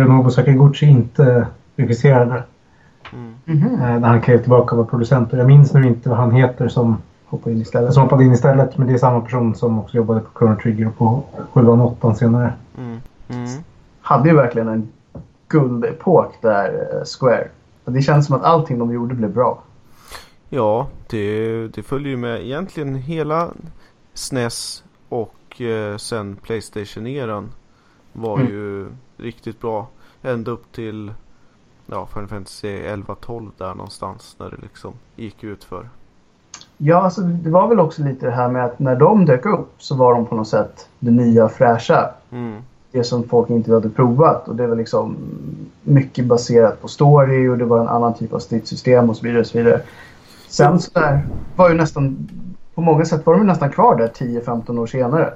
Yonobu 0.00 0.30
Sakaguchi 0.30 0.86
inte 0.86 1.46
regisserade. 1.76 2.42
Mm. 3.12 3.34
Mm-hmm. 3.44 3.98
När 4.00 4.08
han 4.08 4.20
klev 4.20 4.38
tillbaka 4.40 4.70
och 4.72 4.78
var 4.78 4.84
producent. 4.84 5.32
Och 5.32 5.38
jag 5.38 5.46
minns 5.46 5.74
nu 5.74 5.86
inte 5.86 6.08
vad 6.08 6.18
han 6.18 6.30
heter 6.30 6.68
som 6.68 6.96
hoppade 7.26 7.54
in 7.54 7.62
istället. 7.62 7.94
Som 7.94 8.02
hoppade 8.02 8.24
in 8.24 8.32
istället. 8.32 8.78
Men 8.78 8.86
det 8.86 8.94
är 8.94 8.98
samma 8.98 9.20
person 9.20 9.54
som 9.54 9.78
också 9.78 9.96
jobbade 9.96 10.20
på 10.20 10.38
Chrono 10.38 10.56
Trigger 10.60 10.88
och 10.88 10.98
på 10.98 11.22
7 11.52 11.66
och 11.66 11.86
8 11.86 12.14
senare. 12.14 12.52
Mm. 12.78 13.00
Mm. 13.28 13.62
Hade 14.00 14.28
ju 14.28 14.34
verkligen 14.34 14.68
en 14.68 14.92
guldepok 15.48 16.34
där, 16.42 16.88
eh, 16.92 17.04
Square. 17.04 17.48
Det 17.84 18.02
känns 18.02 18.26
som 18.26 18.36
att 18.36 18.42
allting 18.42 18.78
de 18.78 18.92
gjorde 18.92 19.14
blev 19.14 19.32
bra. 19.32 19.62
Ja, 20.48 20.86
det, 21.08 21.68
det 21.68 21.82
följer 21.82 22.08
ju 22.08 22.16
med 22.16 22.40
egentligen 22.40 22.94
hela 22.94 23.50
SNES 24.14 24.84
och 25.08 25.60
eh, 25.60 25.96
sen 25.96 26.36
Playstation-eran 26.36 27.48
var 28.12 28.38
mm. 28.38 28.52
ju 28.52 28.88
riktigt 29.16 29.60
bra. 29.60 29.86
Ända 30.22 30.50
upp 30.50 30.72
till 30.72 31.12
ja, 31.86 32.06
Final 32.06 32.28
Fantasy 32.28 32.68
11-12 32.68 33.50
där 33.56 33.74
någonstans 33.74 34.36
när 34.38 34.50
det 34.50 34.56
liksom 34.62 34.94
gick 35.16 35.44
ut 35.44 35.64
för. 35.64 35.88
Ja, 36.78 36.96
alltså 36.96 37.20
det 37.20 37.50
var 37.50 37.68
väl 37.68 37.80
också 37.80 38.02
lite 38.02 38.26
det 38.26 38.32
här 38.32 38.48
med 38.48 38.64
att 38.64 38.78
när 38.78 38.96
de 38.96 39.26
dök 39.26 39.46
upp 39.46 39.72
så 39.78 39.94
var 39.94 40.14
de 40.14 40.26
på 40.26 40.34
något 40.34 40.48
sätt 40.48 40.88
det 40.98 41.10
nya 41.10 41.48
fräscha. 41.48 42.10
Mm. 42.30 42.62
Det 42.90 43.04
som 43.04 43.28
folk 43.28 43.50
inte 43.50 43.72
hade 43.72 43.90
provat 43.90 44.48
och 44.48 44.56
det 44.56 44.66
var 44.66 44.76
liksom 44.76 45.16
mycket 45.82 46.24
baserat 46.24 46.82
på 46.82 46.88
story 46.88 47.48
och 47.48 47.58
det 47.58 47.64
var 47.64 47.80
en 47.80 47.88
annan 47.88 48.14
typ 48.14 48.32
av 48.32 48.38
stridssystem 48.38 49.10
och 49.10 49.16
så 49.16 49.22
vidare. 49.22 49.40
Och 49.40 49.46
så 49.46 49.58
vidare. 49.58 49.80
Sen 50.48 50.80
så 50.80 50.90
där 50.94 51.26
var 51.56 51.70
ju 51.70 51.76
nästan, 51.76 52.28
på 52.74 52.80
många 52.80 53.04
sätt 53.04 53.26
var 53.26 53.34
de 53.36 53.46
nästan 53.46 53.70
kvar 53.70 53.96
där 53.96 54.08
10-15 54.08 54.78
år 54.78 54.86
senare. 54.86 55.34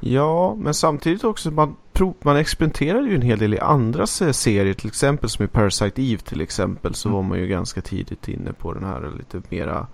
Ja, 0.00 0.54
men 0.58 0.74
samtidigt 0.74 1.24
också 1.24 1.50
man, 1.50 1.76
prov, 1.92 2.14
man 2.22 2.36
experimenterade 2.36 3.08
ju 3.08 3.14
en 3.14 3.22
hel 3.22 3.38
del 3.38 3.54
i 3.54 3.58
andra 3.58 4.06
serier. 4.06 4.74
Till 4.74 4.88
exempel 4.88 5.28
som 5.28 5.44
i 5.44 5.48
Parasite 5.48 6.02
Eve 6.02 6.22
till 6.22 6.40
exempel 6.40 6.94
så 6.94 7.08
mm. 7.08 7.16
var 7.16 7.22
man 7.22 7.38
ju 7.38 7.46
ganska 7.46 7.80
tidigt 7.80 8.28
inne 8.28 8.52
på 8.52 8.72
den 8.72 8.84
här 8.84 9.12
lite 9.18 9.42
mera 9.48 9.86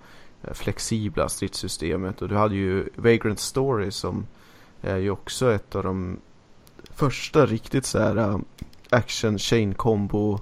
flexibla 0.53 1.29
stridssystemet. 1.29 2.21
Och 2.21 2.29
du 2.29 2.35
hade 2.35 2.55
ju 2.55 2.89
Vagrant 2.95 3.39
Story 3.39 3.91
som 3.91 4.25
är 4.81 4.97
ju 4.97 5.11
också 5.11 5.53
ett 5.53 5.75
av 5.75 5.83
de 5.83 6.17
första 6.95 7.45
riktigt 7.45 7.85
så 7.85 7.99
här 7.99 8.17
uh, 8.17 8.39
action 8.89 9.37
chain 9.37 9.73
combo 9.73 10.39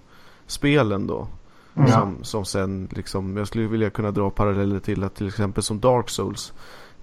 spelen 0.48 1.08
då. 1.08 1.28
Mm. 1.76 1.92
Som, 1.92 2.24
som 2.24 2.46
sen 2.46 2.90
liksom, 2.92 3.38
jag 3.38 3.48
skulle 3.48 3.68
vilja 3.68 3.90
kunna 3.90 4.12
dra 4.12 4.30
paralleller 4.30 4.80
till 4.80 5.04
att 5.04 5.16
till 5.16 5.28
exempel 5.28 5.64
som 5.64 5.80
Dark 5.80 6.10
Souls 6.10 6.54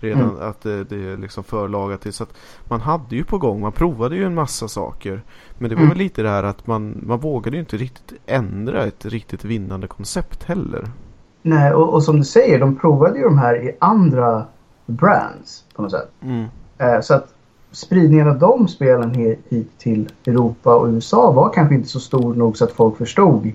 redan 0.01 0.31
mm. 0.31 0.49
att 0.49 0.61
det, 0.61 0.85
det 0.85 0.97
är 0.97 1.17
liksom 1.17 1.45
förlagat 1.45 2.01
till. 2.01 2.13
Så 2.13 2.23
att 2.23 2.35
man 2.65 2.81
hade 2.81 3.17
ju 3.17 3.25
på 3.25 3.39
gång, 3.39 3.61
man 3.61 3.73
provade 3.73 4.17
ju 4.17 4.25
en 4.25 4.35
massa 4.35 4.69
saker. 4.69 5.23
Men 5.59 5.71
det 5.71 5.75
var 5.75 5.83
mm. 5.83 5.89
väl 5.89 5.99
lite 5.99 6.23
det 6.23 6.29
här 6.29 6.43
att 6.43 6.67
man, 6.67 7.01
man 7.07 7.21
vågade 7.21 7.57
ju 7.57 7.61
inte 7.61 7.77
riktigt 7.77 8.21
ändra 8.27 8.85
ett 8.85 9.05
riktigt 9.05 9.45
vinnande 9.45 9.87
koncept 9.87 10.43
heller. 10.43 10.91
Nej, 11.47 11.73
och, 11.73 11.95
och 11.95 12.03
som 12.03 12.17
du 12.17 12.25
säger, 12.25 12.61
de 12.61 12.77
provade 12.77 13.19
ju 13.19 13.25
de 13.25 13.39
här 13.39 13.63
i 13.63 13.77
andra 13.79 14.45
brands 14.87 15.65
på 15.75 15.83
något 15.83 15.91
sätt. 15.91 16.09
Mm. 16.23 16.47
Eh, 16.79 17.01
så 17.01 17.15
att 17.15 17.35
spridningen 17.73 18.29
av 18.29 18.39
de 18.39 18.69
spelen 18.69 19.15
hit 19.49 19.79
till 19.79 20.09
Europa 20.27 20.75
och 20.75 20.87
USA 20.87 21.33
var 21.33 21.53
kanske 21.53 21.75
inte 21.75 21.89
så 21.89 22.01
stor 22.01 22.35
nog 22.35 22.57
så 22.57 22.65
att 22.65 22.73
folk 22.73 22.97
förstod 22.97 23.53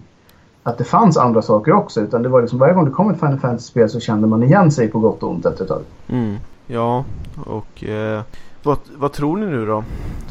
att 0.64 0.78
det 0.78 0.84
fanns 0.84 1.18
andra 1.18 1.42
saker 1.42 1.74
också. 1.74 2.02
Utan 2.02 2.24
det 2.24 2.30
var 2.30 2.42
liksom 2.42 2.60
varje 2.60 2.74
gång 2.74 2.86
det 2.86 2.92
kom 2.92 3.10
ett 3.10 3.20
Final 3.20 3.40
Fantasy-spel 3.40 3.90
så 3.90 4.00
kände 4.00 4.28
man 4.28 4.44
igen 4.44 4.72
sig 4.72 4.88
på 4.88 5.00
gott 5.00 5.24
och 5.24 5.30
ont 5.30 5.46
efter 5.46 5.64
ett 5.64 5.70
tag. 5.70 5.82
Mm. 6.08 6.38
Ja, 6.68 7.06
och 7.46 7.84
eh, 7.84 8.22
vad, 8.64 8.78
vad 8.96 9.12
tror 9.12 9.38
ni 9.38 9.46
nu 9.46 9.66
då? 9.66 9.84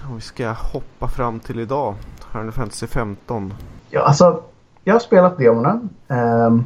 Om 0.09 0.15
vi 0.15 0.21
ska 0.21 0.49
hoppa 0.49 1.09
fram 1.09 1.41
till 1.41 1.61
idag. 1.61 1.95
Final 2.33 2.53
Fantasy 2.53 2.87
15. 2.87 3.55
Ja, 3.91 4.01
alltså. 4.01 4.43
Jag 4.85 4.95
har 4.95 5.01
spelat 5.01 5.39
demorna. 5.39 5.81
Um, 6.09 6.65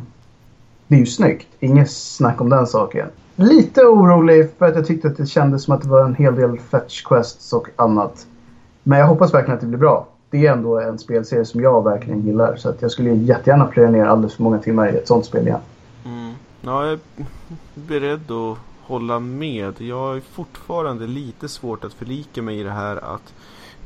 det 0.95 0.99
är 0.99 1.01
ju 1.01 1.07
snyggt. 1.07 1.49
Inget 1.61 1.90
snack 1.90 2.40
om 2.40 2.49
den 2.49 2.66
saken. 2.66 3.07
Lite 3.36 3.80
orolig 3.80 4.51
för 4.59 4.66
att 4.66 4.76
jag 4.76 4.86
tyckte 4.86 5.09
att 5.09 5.16
det 5.16 5.26
kändes 5.26 5.64
som 5.64 5.74
att 5.74 5.82
det 5.82 5.88
var 5.88 6.05
en 6.05 6.14
hel 6.14 6.34
del 6.34 6.59
fetch 6.59 7.03
quests 7.03 7.53
och 7.53 7.68
annat. 7.76 8.26
Men 8.82 8.99
jag 8.99 9.07
hoppas 9.07 9.34
verkligen 9.34 9.55
att 9.55 9.61
det 9.61 9.66
blir 9.66 9.78
bra 9.78 10.07
det 10.34 10.47
är 10.47 10.53
ändå 10.53 10.80
en 10.80 10.99
spelserie 10.99 11.45
som 11.45 11.61
jag 11.61 11.84
verkligen 11.84 12.26
gillar. 12.26 12.57
Så 12.57 12.68
att 12.68 12.82
jag 12.82 12.90
skulle 12.90 13.14
jättegärna 13.14 13.64
plöja 13.64 13.90
ner 13.90 14.05
alldeles 14.05 14.34
för 14.34 14.42
många 14.42 14.59
timmar 14.59 14.88
i 14.88 14.97
ett 14.97 15.09
sånt 15.09 15.26
spel 15.26 15.47
igen. 15.47 15.61
Mm. 16.05 16.32
Ja, 16.61 16.84
jag 16.84 16.92
är 16.92 16.99
beredd 17.74 18.30
att 18.30 18.59
hålla 18.82 19.20
med. 19.20 19.80
Jag 19.80 19.99
har 19.99 20.20
fortfarande 20.20 21.07
lite 21.07 21.49
svårt 21.49 21.84
att 21.84 21.92
förlika 21.92 22.42
mig 22.42 22.61
i 22.61 22.62
det 22.62 22.70
här 22.70 22.97
att, 22.97 23.34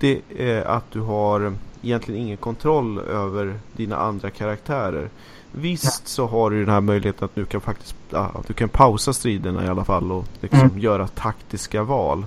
det 0.00 0.20
är 0.38 0.64
att 0.64 0.84
du 0.92 1.00
har 1.00 1.52
egentligen 1.82 2.20
ingen 2.20 2.36
kontroll 2.36 2.98
över 2.98 3.54
dina 3.72 3.96
andra 3.96 4.30
karaktärer. 4.30 5.08
Visst 5.52 6.08
så 6.08 6.26
har 6.26 6.50
du 6.50 6.60
den 6.64 6.74
här 6.74 6.80
möjligheten 6.80 7.24
att 7.24 7.34
du 7.34 7.44
kan 7.44 7.60
faktiskt 7.60 7.94
att 8.10 8.46
du 8.46 8.54
kan 8.54 8.68
pausa 8.68 9.12
striderna 9.12 9.64
i 9.64 9.68
alla 9.68 9.84
fall 9.84 10.12
och 10.12 10.24
liksom 10.40 10.60
mm. 10.60 10.78
göra 10.78 11.08
taktiska 11.08 11.82
val. 11.82 12.26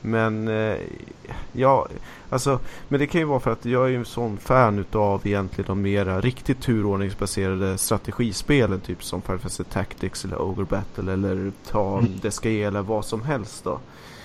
Men 0.00 0.48
eh, 0.48 0.76
ja, 1.52 1.88
alltså, 2.30 2.60
men 2.88 3.00
det 3.00 3.06
kan 3.06 3.20
ju 3.20 3.24
vara 3.24 3.40
för 3.40 3.50
att 3.50 3.64
jag 3.64 3.84
är 3.84 3.88
ju 3.88 3.96
en 3.96 4.04
sån 4.04 4.38
fan 4.38 4.78
utav 4.78 5.26
egentligen 5.26 5.66
de 5.66 5.82
mera 5.82 6.20
riktigt 6.20 6.62
turordningsbaserade 6.62 7.78
strategispelen. 7.78 8.80
Typ 8.80 9.04
som 9.04 9.22
Final 9.22 9.38
Fantasy 9.38 9.64
Tactics 9.64 10.24
eller 10.24 10.42
Ogre 10.42 10.64
Battle 10.64 11.12
eller 11.12 11.52
ta 11.70 11.98
mm. 11.98 12.12
Descae 12.22 12.66
eller 12.66 12.82
vad 12.82 13.04
som 13.04 13.22
helst 13.22 13.64
då. 13.64 13.78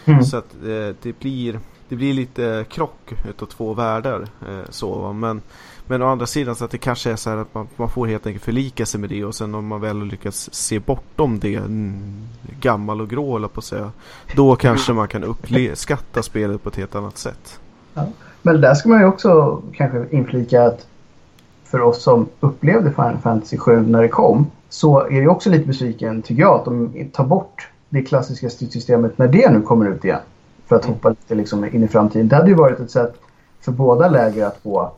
Mm. 0.06 0.24
Så 0.24 0.38
att 0.38 0.54
eh, 0.54 0.96
det 1.02 1.20
blir 1.20 1.60
det 1.90 1.96
blir 1.96 2.14
lite 2.14 2.66
krock 2.70 3.14
utav 3.30 3.46
två 3.46 3.74
världar. 3.74 4.28
Eh, 4.48 4.70
så, 4.70 5.14
men, 5.14 5.42
men 5.88 6.02
å 6.02 6.08
andra 6.08 6.26
sidan 6.26 6.56
så 6.56 6.66
att 6.66 6.72
det 6.72 6.78
kanske 6.78 7.12
är 7.12 7.16
så 7.16 7.30
här 7.30 7.38
att 7.38 7.54
man, 7.54 7.68
man 7.76 7.90
får 7.90 8.08
helt 8.08 8.28
enkelt 8.28 8.44
förlika 8.44 8.86
sig 8.86 9.00
med 9.00 9.10
det 9.10 9.26
och 9.26 9.36
sen 9.36 9.56
om 9.56 9.68
man 9.68 9.82
väl 9.82 10.04
lyckas 10.04 10.54
se 10.54 10.80
bortom 10.80 11.40
det 11.40 11.56
mm, 11.56 12.28
gammal 12.60 13.02
och 13.02 13.10
grå 13.10 13.48
på 13.48 13.60
att 13.60 13.66
säga. 13.66 13.92
Då 14.36 14.56
kanske 14.56 14.94
man 14.94 15.08
kan 15.08 15.24
uppskatta 15.24 16.24
spelet 16.24 16.64
på 16.64 16.70
ett 16.70 16.76
helt 16.76 16.96
annat 16.96 17.18
sätt. 17.18 17.60
Ja. 17.94 18.08
Men 18.42 18.62
där 18.62 18.74
ska 18.74 18.90
man 18.90 19.00
ju 19.00 19.06
också 19.06 19.62
kanske 19.74 20.06
inflika 20.12 20.64
att 20.64 20.88
för 21.64 21.82
oss 21.82 22.04
som 22.04 22.28
upplevde 22.40 22.92
Final 22.92 23.18
Fantasy 23.18 23.58
7 23.58 23.82
när 23.82 24.02
det 24.02 24.08
kom 24.08 24.48
så 24.70 25.08
är 25.08 25.22
det 25.22 25.28
också 25.28 25.50
lite 25.50 25.68
besviken 25.68 26.22
tycker 26.22 26.42
jag 26.42 26.56
att 26.56 26.66
de 26.66 27.10
tar 27.14 27.24
bort 27.24 27.68
det 27.90 28.02
klassiska 28.02 28.50
styrsystemet 28.50 29.18
när 29.18 29.28
det 29.28 29.52
nu 29.52 29.62
kommer 29.62 29.90
ut 29.90 30.06
igen. 30.06 30.20
För 30.68 30.76
att 30.76 30.84
mm. 30.84 30.94
hoppa 30.94 31.10
lite 31.10 31.36
liksom 31.36 31.66
in 31.66 31.84
i 31.84 31.88
framtiden. 31.88 32.28
Det 32.28 32.36
hade 32.36 32.50
ju 32.50 32.56
varit 32.56 32.80
ett 32.80 32.92
sätt 32.92 33.14
för 33.62 33.72
båda 33.72 34.10
läger 34.10 34.46
att 34.46 34.60
få 34.64 34.92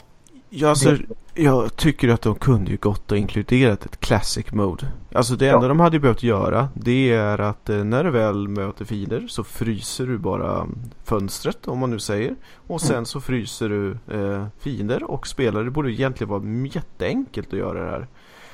Ja, 0.49 0.69
alltså, 0.69 0.97
jag 1.33 1.75
tycker 1.75 2.09
att 2.09 2.21
de 2.21 2.35
kunde 2.35 2.71
ju 2.71 2.77
gott 2.77 3.09
ha 3.09 3.17
inkluderat 3.17 3.85
ett 3.85 3.99
classic 3.99 4.51
mode. 4.51 4.87
Alltså 5.13 5.35
det 5.35 5.49
enda 5.49 5.65
ja. 5.65 5.67
de 5.67 5.79
hade 5.79 5.99
behövt 5.99 6.23
göra 6.23 6.69
det 6.73 7.11
är 7.11 7.37
att 7.37 7.69
eh, 7.69 7.83
när 7.83 8.03
du 8.03 8.11
väl 8.11 8.47
möter 8.47 8.85
fiender 8.85 9.25
så 9.27 9.43
fryser 9.43 10.07
du 10.07 10.17
bara 10.17 10.67
fönstret 11.03 11.67
om 11.67 11.79
man 11.79 11.89
nu 11.89 11.99
säger. 11.99 12.35
Och 12.67 12.81
sen 12.81 12.95
mm. 12.95 13.05
så 13.05 13.21
fryser 13.21 13.69
du 13.69 13.97
eh, 14.17 14.45
fiender 14.59 15.03
och 15.03 15.27
spelare. 15.27 15.63
Det 15.63 15.71
borde 15.71 15.91
egentligen 15.91 16.29
vara 16.29 16.67
jätteenkelt 16.67 17.53
att 17.53 17.59
göra 17.59 17.83
det 17.83 17.89
här. 17.89 18.07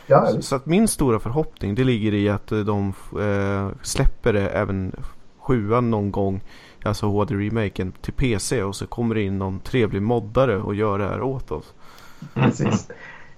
Ja, 0.08 0.28
så, 0.28 0.41
så, 0.41 0.56
att 0.56 0.66
min 0.66 0.88
stora 0.88 1.20
förhoppning 1.20 1.76
det 1.76 1.84
ligger 1.84 2.14
i 2.14 2.30
att 2.30 2.52
eh, 2.52 2.60
de 2.60 2.94
eh, 3.20 3.70
släpper 3.82 4.34
det 4.34 4.50
även 4.50 4.96
sjuan 5.39 5.91
någon 5.91 6.12
gång 6.12 6.41
Alltså 6.84 7.06
HD-remaken 7.06 7.91
till 8.02 8.14
PC 8.14 8.64
och 8.64 8.76
så 8.76 8.88
kommer 8.88 9.16
det 9.16 9.22
in 9.22 9.38
någon 9.38 9.60
trevlig 9.60 10.02
moddare 10.02 10.58
och 10.58 10.76
gör 10.76 11.00
det 11.00 11.08
här 11.08 11.22
åt 11.22 11.52
oss. 11.52 11.74
Precis. 12.34 12.88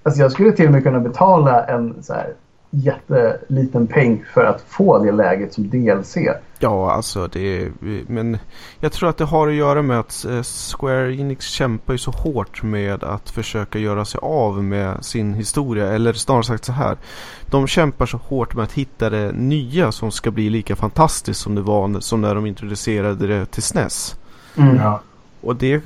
Alltså 0.04 0.22
jag 0.22 0.32
skulle 0.32 0.52
till 0.52 0.66
och 0.66 0.72
med 0.72 0.84
kunna 0.84 1.00
betala 1.00 1.66
en 1.66 2.04
så 2.04 2.14
här 2.14 2.34
jätteliten 2.76 3.88
peng 3.88 4.24
för 4.34 4.46
att 4.46 4.62
få 4.68 5.04
det 5.04 5.12
läget 5.12 5.54
som 5.54 5.70
DLC. 5.70 6.18
Ja, 6.60 6.92
alltså 6.92 7.28
det 7.28 7.62
är, 7.62 7.72
men 8.08 8.38
jag 8.80 8.92
tror 8.92 9.10
att 9.10 9.18
det 9.18 9.26
har 9.26 9.48
att 9.48 9.54
göra 9.54 9.82
med 9.82 10.00
att 10.00 10.26
eh, 10.26 10.42
Square 10.78 11.16
Enix 11.16 11.46
kämpar 11.48 11.94
ju 11.94 11.98
så 11.98 12.12
hårt 12.12 12.64
med 12.64 13.04
att 13.04 13.30
försöka 13.30 13.80
göra 13.80 14.06
sig 14.06 14.20
av 14.24 14.64
med 14.64 15.06
sin 15.06 15.34
historia. 15.34 15.88
Eller 15.88 16.14
snarare 16.14 16.44
sagt 16.44 16.66
så 16.66 16.72
här. 16.72 16.98
De 17.46 17.68
kämpar 17.68 18.06
så 18.06 18.18
hårt 18.18 18.56
med 18.56 18.64
att 18.64 18.74
hitta 18.74 19.10
det 19.10 19.32
nya 19.32 19.92
som 19.92 20.12
ska 20.12 20.32
bli 20.32 20.50
lika 20.50 20.76
fantastiskt 20.76 21.42
som 21.42 21.56
det 21.56 21.62
var 21.62 22.00
som 22.00 22.22
när 22.22 22.36
de 22.36 22.46
introducerade 22.46 23.28
det 23.28 23.46
till 23.46 23.64
SNES. 23.64 24.16
Mm. 24.58 24.76
Ja. 24.76 25.02
Och 25.46 25.56
det 25.56 25.84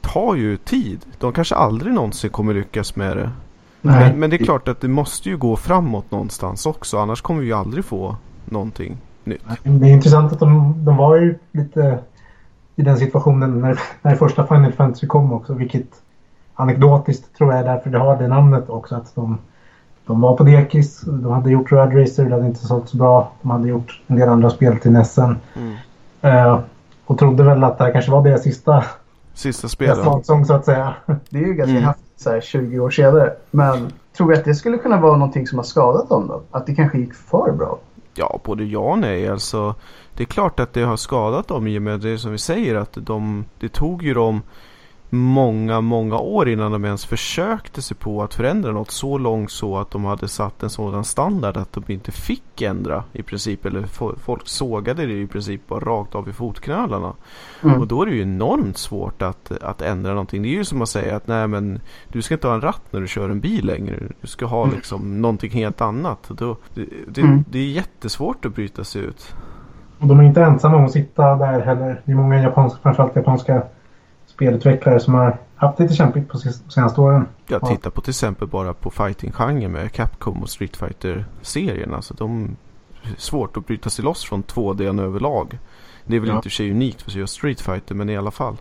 tar 0.00 0.34
ju 0.34 0.56
tid. 0.56 1.06
De 1.18 1.32
kanske 1.32 1.54
aldrig 1.54 1.94
någonsin 1.94 2.30
kommer 2.30 2.54
lyckas 2.54 2.96
med 2.96 3.16
det. 3.16 3.30
Men, 3.80 4.18
men, 4.20 4.30
det 4.30 4.36
är 4.36 4.44
klart 4.44 4.68
att 4.68 4.80
det 4.80 4.88
måste 4.88 5.28
ju 5.28 5.36
gå 5.36 5.56
framåt 5.56 6.10
någonstans 6.10 6.66
också. 6.66 6.98
Annars 6.98 7.20
kommer 7.20 7.40
vi 7.40 7.46
ju 7.46 7.52
aldrig 7.52 7.84
få 7.84 8.16
någonting 8.44 8.96
nytt. 9.24 9.42
Det 9.62 9.86
är 9.86 9.92
intressant 9.92 10.32
att 10.32 10.40
de, 10.40 10.74
de 10.84 10.96
var 10.96 11.16
ju 11.16 11.38
lite 11.52 11.98
i 12.76 12.82
den 12.82 12.96
situationen 12.96 13.60
när, 13.60 13.80
när 14.02 14.16
första 14.16 14.46
Final 14.46 14.72
Fantasy 14.72 15.06
kom 15.06 15.32
också. 15.32 15.54
Vilket 15.54 15.88
anekdotiskt 16.54 17.36
tror 17.36 17.52
jag 17.52 17.60
är 17.60 17.64
därför 17.64 17.90
det 17.90 17.98
har 17.98 18.16
det 18.16 18.28
namnet 18.28 18.68
också. 18.68 18.94
Att 18.96 19.14
de, 19.14 19.38
de 20.06 20.20
var 20.20 20.36
på 20.36 20.44
dekis. 20.44 21.00
De 21.00 21.32
hade 21.32 21.50
gjort 21.50 21.72
Rad 21.72 22.00
Racer. 22.00 22.24
Det 22.24 22.34
hade 22.34 22.46
inte 22.46 22.66
sålt 22.66 22.88
så 22.88 22.96
bra. 22.96 23.32
De 23.42 23.50
hade 23.50 23.68
gjort 23.68 24.00
en 24.06 24.16
del 24.16 24.28
andra 24.28 24.50
spel 24.50 24.78
till 24.78 24.92
Nessen. 24.92 25.36
Mm. 25.54 26.46
Uh, 26.46 26.60
och 27.06 27.18
trodde 27.18 27.42
väl 27.42 27.64
att 27.64 27.78
det 27.78 27.84
här 27.84 27.92
kanske 27.92 28.10
var 28.10 28.24
deras 28.24 28.42
sista 28.42 28.84
Sista 29.34 29.68
spelet. 29.68 30.26
Så 30.46 30.54
att 30.54 30.64
säga. 30.64 30.94
Det 31.06 31.38
är 31.38 31.46
ju 31.46 31.54
ganska 31.54 31.70
mm. 31.70 31.84
häftigt 31.84 32.20
så 32.20 32.30
här 32.30 32.40
20 32.40 32.80
år 32.80 32.90
senare. 32.90 33.32
Men 33.50 33.92
tror 34.16 34.28
vi 34.28 34.34
att 34.34 34.44
det 34.44 34.54
skulle 34.54 34.78
kunna 34.78 35.00
vara 35.00 35.16
någonting 35.16 35.46
som 35.46 35.58
har 35.58 35.64
skadat 35.64 36.08
dem 36.08 36.26
då? 36.26 36.42
Att 36.50 36.66
det 36.66 36.74
kanske 36.74 36.98
gick 36.98 37.14
för 37.14 37.52
bra? 37.52 37.78
Ja, 38.14 38.40
både 38.44 38.64
ja 38.64 38.78
och 38.78 38.98
nej. 38.98 39.28
Alltså, 39.28 39.74
det 40.14 40.22
är 40.22 40.26
klart 40.26 40.60
att 40.60 40.72
det 40.72 40.82
har 40.82 40.96
skadat 40.96 41.48
dem 41.48 41.66
i 41.66 41.78
och 41.78 41.82
med 41.82 42.00
det 42.00 42.18
som 42.18 42.32
vi 42.32 42.38
säger 42.38 42.74
att 42.74 42.92
de, 42.94 43.44
det 43.58 43.68
tog 43.68 44.02
ju 44.02 44.14
dem 44.14 44.42
många, 45.14 45.80
många 45.80 46.18
år 46.18 46.48
innan 46.48 46.72
de 46.72 46.84
ens 46.84 47.06
försökte 47.06 47.82
sig 47.82 47.96
på 47.96 48.22
att 48.22 48.34
förändra 48.34 48.72
något 48.72 48.90
så 48.90 49.18
långt 49.18 49.50
så 49.50 49.78
att 49.78 49.90
de 49.90 50.04
hade 50.04 50.28
satt 50.28 50.62
en 50.62 50.70
sådan 50.70 51.04
standard 51.04 51.56
att 51.56 51.72
de 51.72 51.92
inte 51.92 52.12
fick 52.12 52.62
ändra 52.62 53.04
i 53.12 53.22
princip. 53.22 53.66
Eller 53.66 53.82
folk 54.16 54.48
sågade 54.48 55.06
det 55.06 55.12
i 55.12 55.26
princip 55.26 55.68
bara 55.68 55.80
rakt 55.80 56.14
av 56.14 56.28
i 56.28 56.32
fotknölarna. 56.32 57.12
Mm. 57.62 57.80
Och 57.80 57.86
då 57.86 58.02
är 58.02 58.06
det 58.06 58.12
ju 58.12 58.22
enormt 58.22 58.78
svårt 58.78 59.22
att, 59.22 59.52
att 59.62 59.82
ändra 59.82 60.10
någonting. 60.10 60.42
Det 60.42 60.48
är 60.48 60.56
ju 60.56 60.64
som 60.64 60.82
att 60.82 60.88
säga 60.88 61.16
att 61.16 61.26
nej 61.26 61.48
men 61.48 61.80
du 62.08 62.22
ska 62.22 62.34
inte 62.34 62.46
ha 62.46 62.54
en 62.54 62.60
ratt 62.60 62.82
när 62.90 63.00
du 63.00 63.08
kör 63.08 63.30
en 63.30 63.40
bil 63.40 63.66
längre. 63.66 63.98
Du 64.20 64.26
ska 64.26 64.46
ha 64.46 64.62
mm. 64.62 64.74
liksom 64.74 65.02
mm. 65.02 65.20
någonting 65.20 65.50
helt 65.50 65.80
annat. 65.80 66.28
Då, 66.28 66.56
det, 66.74 66.86
det, 67.08 67.20
mm. 67.20 67.44
det 67.50 67.58
är 67.58 67.66
jättesvårt 67.66 68.44
att 68.44 68.54
bryta 68.54 68.84
sig 68.84 69.02
ut. 69.02 69.34
Och 69.98 70.06
de 70.06 70.20
är 70.20 70.24
inte 70.24 70.42
ensamma 70.42 70.76
om 70.76 70.84
att 70.84 70.92
sitta 70.92 71.36
där 71.36 71.60
heller. 71.60 72.00
Det 72.04 72.12
är 72.12 72.16
många 72.16 72.42
japanska, 72.42 72.78
framförallt 72.82 73.16
japanska 73.16 73.62
spelutvecklare 74.34 75.00
som 75.00 75.14
har 75.14 75.38
haft 75.56 75.80
lite 75.80 75.94
kämpigt 75.94 76.28
på 76.28 76.38
senaste 76.68 77.00
åren. 77.00 77.26
Ja, 77.46 77.60
titta 77.60 77.90
på 77.90 78.00
till 78.00 78.10
exempel 78.10 78.48
bara 78.48 78.74
på 78.74 78.90
fighting-genren 78.90 79.72
med 79.72 79.92
Capcom 79.92 80.42
och 80.42 80.50
Street 80.50 80.76
Fighter-serien. 80.76 81.94
Alltså 81.94 82.14
de 82.14 82.56
är 83.02 83.14
svårt 83.18 83.56
att 83.56 83.66
bryta 83.66 83.90
sig 83.90 84.04
loss 84.04 84.24
från 84.24 84.42
2D 84.42 85.02
överlag. 85.02 85.58
Det 86.04 86.16
är 86.16 86.20
väl 86.20 86.28
ja. 86.28 86.36
inte 86.36 86.48
för 86.48 86.54
sig 86.54 86.70
unikt 86.70 87.02
för 87.02 87.10
just 87.10 87.34
Street 87.34 87.60
Fighter 87.60 87.94
men 87.94 88.10
i 88.10 88.16
alla 88.16 88.30
fall. 88.30 88.56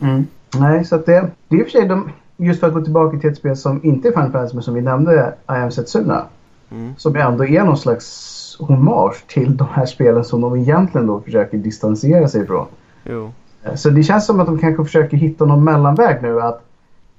Mm. 0.00 0.26
Nej, 0.58 0.84
så 0.84 0.94
att 0.94 1.06
det, 1.06 1.30
det 1.48 1.56
är 1.56 1.60
i 1.60 1.62
och 1.62 1.66
för 1.66 1.78
sig 1.78 1.88
de, 1.88 2.10
just 2.36 2.60
för 2.60 2.66
att 2.66 2.74
gå 2.74 2.80
tillbaka 2.80 3.18
till 3.18 3.30
ett 3.30 3.38
spel 3.38 3.56
som 3.56 3.84
inte 3.84 4.08
är 4.08 4.12
Final 4.12 4.50
men 4.52 4.62
som 4.62 4.74
vi 4.74 4.80
nämnde, 4.80 5.34
I 5.48 5.52
am 5.52 5.70
Setsuna. 5.70 6.24
Mm. 6.70 6.94
Som 6.96 7.16
ändå 7.16 7.44
är 7.44 7.64
någon 7.64 7.78
slags 7.78 8.56
hommage 8.60 9.26
till 9.26 9.56
de 9.56 9.68
här 9.72 9.86
spelen 9.86 10.24
som 10.24 10.40
de 10.40 10.56
egentligen 10.56 11.06
då 11.06 11.20
försöker 11.20 11.58
distansera 11.58 12.28
sig 12.28 12.42
ifrån. 12.42 12.66
Jo. 13.04 13.32
Så 13.74 13.90
det 13.90 14.02
känns 14.02 14.26
som 14.26 14.40
att 14.40 14.46
de 14.46 14.58
kanske 14.58 14.84
försöker 14.84 15.16
hitta 15.16 15.44
någon 15.44 15.64
mellanväg 15.64 16.22
nu 16.22 16.40
att 16.40 16.64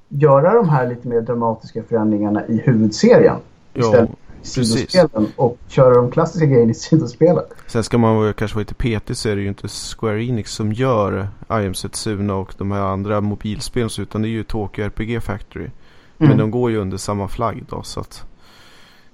göra 0.09 0.53
de 0.53 0.69
här 0.69 0.89
lite 0.89 1.07
mer 1.07 1.21
dramatiska 1.21 1.83
förändringarna 1.83 2.47
i 2.47 2.61
huvudserien. 2.65 3.37
Istället 3.73 4.09
för 4.09 4.63
sidospelen 4.63 5.27
och 5.35 5.57
köra 5.67 5.95
de 5.95 6.11
klassiska 6.11 6.45
grejerna 6.45 6.71
i 6.71 6.73
sidospelen. 6.73 7.43
Sen 7.67 7.83
ska 7.83 7.97
man 7.97 8.33
kanske 8.33 8.55
vara 8.55 8.61
lite 8.61 8.73
petig 8.73 9.17
så 9.17 9.29
är 9.29 9.35
det 9.35 9.41
ju 9.41 9.47
inte 9.47 9.67
Square 9.67 10.23
Enix 10.23 10.51
som 10.51 10.73
gör 10.73 11.27
I 11.49 11.53
am 11.53 11.73
Setsuna 11.73 12.35
och 12.35 12.53
de 12.57 12.71
här 12.71 12.81
andra 12.81 13.21
mobilspelen 13.21 13.89
utan 13.99 14.21
det 14.21 14.27
är 14.27 14.29
ju 14.29 14.43
Tokyo 14.43 14.85
RPG 14.85 15.23
Factory. 15.23 15.69
Mm. 16.17 16.29
Men 16.29 16.37
de 16.37 16.51
går 16.51 16.71
ju 16.71 16.77
under 16.77 16.97
samma 16.97 17.27
flagg 17.27 17.63
då 17.69 17.83
så 17.83 17.99
att 17.99 18.23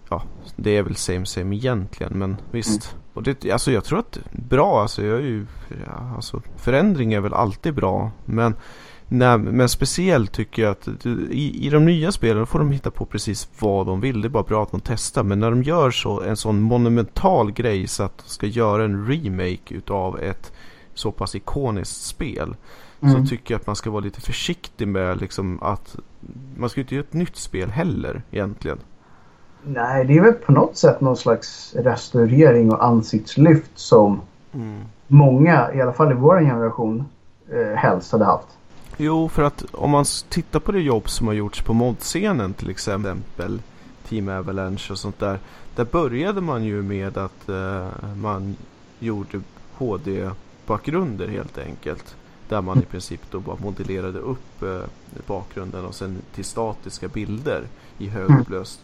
ja, 0.10 0.24
det 0.56 0.78
är 0.78 0.84
väl 0.84 0.96
same 0.96 1.26
same 1.26 1.56
egentligen 1.56 2.20
men 2.20 2.38
visst. 2.52 2.92
Mm. 2.92 3.01
Och 3.14 3.24
det, 3.24 3.52
alltså 3.52 3.72
jag 3.72 3.84
tror 3.84 4.00
att 4.00 4.20
bra, 4.32 4.82
alltså 4.82 5.06
jag 5.06 5.18
är 5.18 5.22
ju, 5.22 5.46
ja, 5.86 6.14
alltså 6.16 6.42
förändring 6.56 7.14
är 7.14 7.20
väl 7.20 7.34
alltid 7.34 7.74
bra. 7.74 8.12
Men, 8.26 8.56
nej, 9.08 9.38
men 9.38 9.70
speciellt 9.70 10.32
tycker 10.32 10.62
jag 10.62 10.72
att 10.72 11.06
i, 11.06 11.68
i 11.68 11.70
de 11.70 11.86
nya 11.86 12.12
spelen 12.12 12.48
får 12.48 12.60
de 12.60 12.72
hitta 12.72 12.92
på 12.92 13.06
precis 13.06 13.50
vad 13.60 13.86
de 13.86 14.02
vill. 14.02 14.22
Det 14.22 14.28
är 14.28 14.30
bara 14.30 14.44
bra 14.44 14.64
att 14.64 14.72
de 14.72 14.82
testar. 14.82 15.24
Men 15.24 15.40
när 15.40 15.50
de 15.50 15.64
gör 15.64 15.92
så, 15.92 16.22
en 16.22 16.38
sån 16.38 16.62
monumental 16.62 17.52
grej 17.52 17.88
så 17.88 18.04
att 18.04 18.18
de 18.18 18.30
ska 18.30 18.48
göra 18.48 18.84
en 18.84 19.08
remake 19.08 19.76
utav 19.76 20.20
ett 20.20 20.52
så 20.94 21.12
pass 21.12 21.36
ikoniskt 21.36 22.02
spel. 22.02 22.56
Mm. 23.02 23.14
Så 23.14 23.30
tycker 23.30 23.54
jag 23.54 23.60
att 23.60 23.68
man 23.68 23.76
ska 23.76 23.92
vara 23.92 24.04
lite 24.04 24.22
försiktig 24.22 24.88
med 24.88 25.22
liksom 25.22 25.64
att 25.64 25.96
man 26.58 26.70
ska 26.70 26.82
inte 26.82 26.96
göra 26.96 27.06
ett 27.06 27.14
nytt 27.14 27.36
spel 27.36 27.70
heller 27.70 28.24
egentligen. 28.32 28.80
Nej, 29.64 30.06
det 30.06 30.18
är 30.18 30.22
väl 30.22 30.34
på 30.34 30.52
något 30.52 30.78
sätt 30.78 31.02
någon 31.02 31.18
slags 31.18 31.76
restaurering 31.76 32.72
och 32.72 32.86
ansiktslyft 32.86 33.72
som 33.76 34.22
mm. 34.54 34.82
många, 35.08 35.74
i 35.74 35.82
alla 35.82 35.94
fall 35.94 36.12
i 36.12 36.16
vår 36.16 36.40
generation, 36.40 37.06
eh, 37.52 37.76
helst 37.78 38.12
hade 38.12 38.26
haft. 38.26 38.48
Jo, 38.98 39.30
för 39.30 39.44
att 39.44 39.66
om 39.72 39.90
man 39.90 40.06
tittar 40.30 40.60
på 40.60 40.72
det 40.72 40.82
jobb 40.82 41.10
som 41.10 41.28
har 41.28 41.34
gjorts 41.34 41.62
på 41.62 41.74
modscenen 41.74 42.54
till 42.54 42.70
exempel, 42.70 43.60
Team 44.12 44.30
Avalanche 44.30 44.92
och 44.92 44.98
sånt 44.98 45.20
där. 45.20 45.40
Där 45.76 45.86
började 45.86 46.42
man 46.42 46.64
ju 46.64 46.82
med 46.82 47.18
att 47.18 47.50
eh, 47.50 47.88
man 48.16 48.56
gjorde 49.00 49.42
HD-bakgrunder 49.74 51.28
helt 51.28 51.58
enkelt. 51.58 52.16
Där 52.50 52.62
man 52.62 52.80
i 52.80 52.86
princip 52.86 53.22
då 53.32 53.40
bara 53.40 53.56
modellerade 53.60 54.20
upp 54.20 54.64
eh, 54.64 54.82
bakgrunden 55.28 55.86
och 55.86 55.96
sen 55.96 56.22
till 56.36 56.46
statiska 56.46 57.08
bilder 57.08 57.64
i 57.98 58.08
högupplöst. 58.08 58.80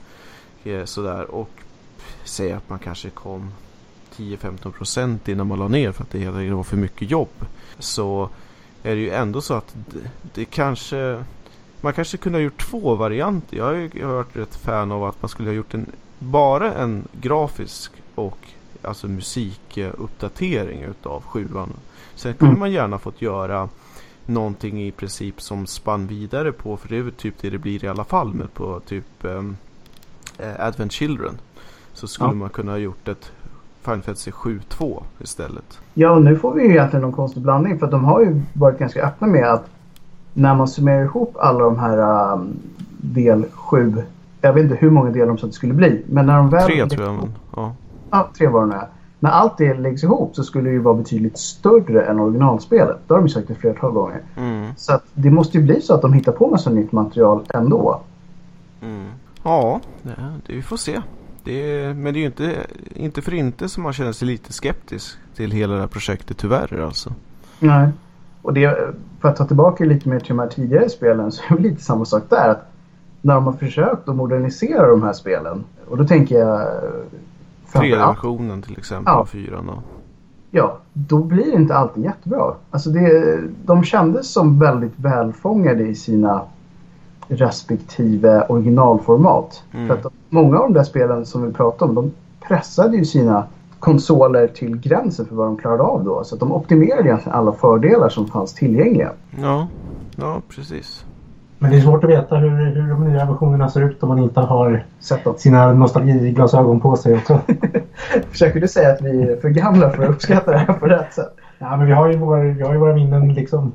Mm 0.70 0.86
sådär 0.86 1.32
och 1.32 1.50
säga 2.24 2.58
att 2.58 2.70
man 2.70 2.80
kanske 2.80 3.10
kom 3.10 3.52
10-15 4.16 4.72
procent 4.72 5.28
innan 5.28 5.48
man 5.48 5.60
la 5.60 5.68
ner 5.68 5.92
för 5.92 6.04
att 6.04 6.12
det 6.12 6.20
hela 6.20 6.56
var 6.56 6.64
för 6.64 6.78
mycket 6.78 7.12
jobb. 7.12 7.46
Så 7.80 8.30
är 8.84 8.96
det 8.96 9.02
ju 9.02 9.10
ändå 9.10 9.42
så 9.42 9.54
att 9.54 9.76
det, 9.76 10.10
det 10.34 10.46
kanske 10.46 11.24
man 11.82 11.94
kanske 11.94 12.18
kunde 12.18 12.38
ha 12.38 12.44
gjort 12.44 12.70
två 12.70 12.96
varianter. 12.96 13.58
Jag 13.58 13.66
har 13.66 13.74
ju 13.74 14.06
varit 14.06 14.36
rätt 14.36 14.56
fan 14.56 14.92
av 14.92 15.04
att 15.04 15.22
man 15.22 15.30
skulle 15.30 15.50
ha 15.50 15.56
gjort 15.56 15.74
en 15.74 15.92
bara 16.20 16.74
en 16.74 17.08
grafisk 17.22 17.92
och 18.16 18.38
alltså 18.82 19.08
musikuppdatering 19.08 20.82
utav 20.82 21.22
sjuan. 21.24 21.74
Sen 22.16 22.34
kunde 22.34 22.52
mm. 22.52 22.60
man 22.60 22.72
gärna 22.72 23.00
fått 23.00 23.22
göra 23.22 23.70
någonting 24.26 24.88
i 24.88 24.92
princip 24.92 25.42
som 25.42 25.68
spann 25.68 26.08
vidare 26.08 26.52
på 26.52 26.78
för 26.78 26.90
det 26.90 26.98
är 26.98 27.02
väl 27.02 27.14
typ 27.14 27.36
det 27.42 27.50
det 27.50 27.58
blir 27.58 27.84
i 27.84 27.88
alla 27.88 28.04
fall 28.04 28.34
med 28.34 28.54
på 28.54 28.80
typ 28.80 29.06
um, 29.22 29.58
eh, 30.38 30.66
Advent 30.66 30.92
Children. 30.92 31.38
Så 31.94 32.08
skulle 32.08 32.30
ja. 32.30 32.34
man 32.34 32.50
kunna 32.50 32.72
ha 32.72 32.78
gjort 32.78 33.08
ett 33.08 33.32
Final 33.82 34.02
Fantasy 34.02 34.32
7-2 34.32 35.04
istället. 35.20 35.80
Ja, 35.94 36.12
och 36.12 36.22
nu 36.22 36.36
får 36.36 36.54
vi 36.54 36.64
ju 36.64 36.70
egentligen 36.70 37.02
någon 37.02 37.12
konstig 37.12 37.44
blandning. 37.44 37.80
För 37.80 37.86
att 37.86 37.92
de 37.92 38.06
har 38.06 38.22
ju 38.22 38.42
varit 38.54 38.80
ganska 38.80 39.04
öppna 39.04 39.28
med 39.28 39.54
att 39.54 39.66
när 40.34 40.56
man 40.56 40.68
summerar 40.68 41.04
ihop 41.04 41.36
alla 41.40 41.60
de 41.60 41.80
här 41.80 42.32
um, 42.34 42.60
del 42.98 43.46
7. 43.54 44.04
Jag 44.42 44.54
vet 44.54 44.64
inte 44.64 44.76
hur 44.76 44.90
många 44.90 45.10
delar 45.10 45.28
de 45.28 45.38
sa 45.38 45.46
att 45.46 45.52
det 45.52 45.56
skulle 45.56 45.74
bli. 45.74 46.04
Men 46.08 46.26
när 46.26 46.38
de 46.38 46.50
väl... 46.50 46.66
Tre 46.66 46.88
tror 46.88 47.06
jag. 47.06 47.16
Men, 47.16 47.34
ja. 47.56 47.76
ja, 48.12 48.30
tre 48.38 48.48
var 48.48 48.68
det 48.68 48.76
är. 48.76 48.88
När 49.20 49.30
allt 49.30 49.58
det 49.58 49.74
läggs 49.74 50.04
ihop 50.04 50.36
så 50.36 50.44
skulle 50.44 50.70
det 50.70 50.74
ju 50.74 50.80
vara 50.80 50.96
betydligt 50.96 51.38
större 51.38 52.06
än 52.06 52.20
originalspelet. 52.20 52.98
Det 53.08 53.14
har 53.14 53.20
de 53.20 53.28
ju 53.28 53.34
sagt 53.34 53.50
ett 53.50 53.58
flertal 53.58 53.92
gånger. 53.92 54.22
Mm. 54.38 54.72
Så 54.78 54.94
att 54.94 55.04
det 55.14 55.30
måste 55.30 55.58
ju 55.58 55.64
bli 55.64 55.82
så 55.82 55.94
att 55.94 56.02
de 56.02 56.14
hittar 56.14 56.32
på 56.32 56.48
massa 56.48 56.70
nytt 56.70 56.92
material 56.92 57.46
ändå. 57.54 58.02
Ja, 59.48 59.82
det, 60.04 60.16
det, 60.46 60.54
vi 60.54 60.62
får 60.62 60.78
se. 60.78 61.02
Det, 61.44 61.94
men 61.94 62.14
det 62.14 62.20
är 62.20 62.22
ju 62.22 62.26
inte, 62.26 62.68
inte 62.96 63.22
för 63.22 63.34
inte 63.34 63.70
som 63.70 63.84
man 63.84 63.94
känner 63.94 64.12
sig 64.12 64.28
lite 64.28 64.54
skeptisk 64.54 65.18
till 65.36 65.52
hela 65.52 65.74
det 65.74 65.80
här 65.80 65.88
projektet 65.88 66.38
tyvärr 66.38 66.82
alltså. 66.82 67.14
Nej, 67.60 67.90
och 68.42 68.54
det, 68.54 68.94
för 69.22 69.30
att 69.30 69.36
ta 69.36 69.46
tillbaka 69.46 69.86
lite 69.86 70.10
mer 70.10 70.20
till 70.20 70.28
de 70.28 70.40
här 70.40 70.48
tidigare 70.48 70.90
spelen 70.90 71.32
så 71.32 71.44
är 71.50 71.58
det 71.58 71.64
lite 71.64 71.84
samma 71.84 72.06
sak 72.06 72.24
där. 72.30 72.50
Att 72.50 72.72
när 73.22 73.34
de 73.34 73.46
har 73.46 73.54
försökt 73.54 74.10
att 74.10 74.16
modernisera 74.16 74.88
de 74.88 75.04
här 75.04 75.14
spelen 75.14 75.64
och 75.88 75.98
då 75.98 76.08
tänker 76.08 76.40
jag 76.40 76.68
Tredje 77.74 77.98
versionen 77.98 78.62
till 78.62 78.78
exempel 78.78 79.14
ja. 79.14 79.20
av 79.20 79.26
fyran. 79.26 79.70
Och... 79.70 79.84
Ja, 80.52 80.78
då 80.94 81.24
blir 81.24 81.46
det 81.46 81.58
inte 81.58 81.76
alltid 81.76 82.04
jättebra. 82.04 82.54
Alltså 82.72 82.90
det, 82.90 83.40
de 83.66 83.84
kändes 83.84 84.34
som 84.34 84.60
väldigt 84.60 84.94
välfångade 84.96 85.88
i 85.88 85.96
sina 85.96 86.42
respektive 87.28 88.46
originalformat. 88.50 89.64
Mm. 89.74 89.88
För 89.88 89.96
att 89.96 90.14
många 90.30 90.58
av 90.58 90.64
de 90.64 90.74
där 90.74 90.84
spelen 90.84 91.26
som 91.26 91.48
vi 91.48 91.54
pratade 91.54 91.90
om 91.90 91.96
de 91.96 92.12
pressade 92.48 92.98
ju 92.98 93.06
sina 93.06 93.44
konsoler 93.80 94.48
till 94.48 94.78
gränsen 94.78 95.26
för 95.26 95.36
vad 95.36 95.48
de 95.48 95.58
klarade 95.58 95.84
av 95.84 96.04
då. 96.04 96.24
Så 96.24 96.36
att 96.36 96.40
de 96.40 96.52
optimerade 96.52 97.04
egentligen 97.04 97.38
alla 97.38 97.52
fördelar 97.54 98.10
som 98.10 98.28
fanns 98.28 98.54
tillgängliga. 98.54 99.12
Ja, 99.42 99.68
ja 100.16 100.42
precis. 100.50 101.06
Men 101.60 101.72
det 101.72 101.78
är 101.78 101.82
svårt 101.82 102.04
att 102.04 102.10
veta 102.10 102.36
hur, 102.36 102.50
hur 102.50 102.90
de 102.90 103.04
nya 103.04 103.26
versionerna 103.26 103.70
ser 103.70 103.82
ut 103.82 104.04
om 104.04 104.10
man 104.10 104.20
inte 104.20 104.40
har 104.40 104.86
sett 105.00 105.24
dem. 105.24 105.34
sina 105.38 105.74
nostalgiglasögon 105.74 106.80
på 106.80 106.96
sig 106.96 107.16
också. 107.16 107.40
Försöker 108.32 108.60
du 108.60 108.68
säga 108.68 108.90
att 108.94 109.02
vi 109.02 109.22
är 109.22 109.42
för 109.42 109.50
gamla 109.50 109.90
för 109.90 110.04
att 110.04 110.10
uppskatta 110.10 110.52
det 110.52 110.58
här 110.58 110.74
på 110.74 110.86
rätt 110.86 111.14
sätt? 111.14 111.36
Ja, 111.60 111.78
men 111.78 111.88
vi 111.88 111.94
har 111.94 112.08
ju 112.08 112.18
våra, 112.18 112.42
vi 112.42 112.64
har 112.64 112.74
ju 112.74 112.80
våra 112.80 112.96
minnen 112.96 113.34
liksom 113.34 113.72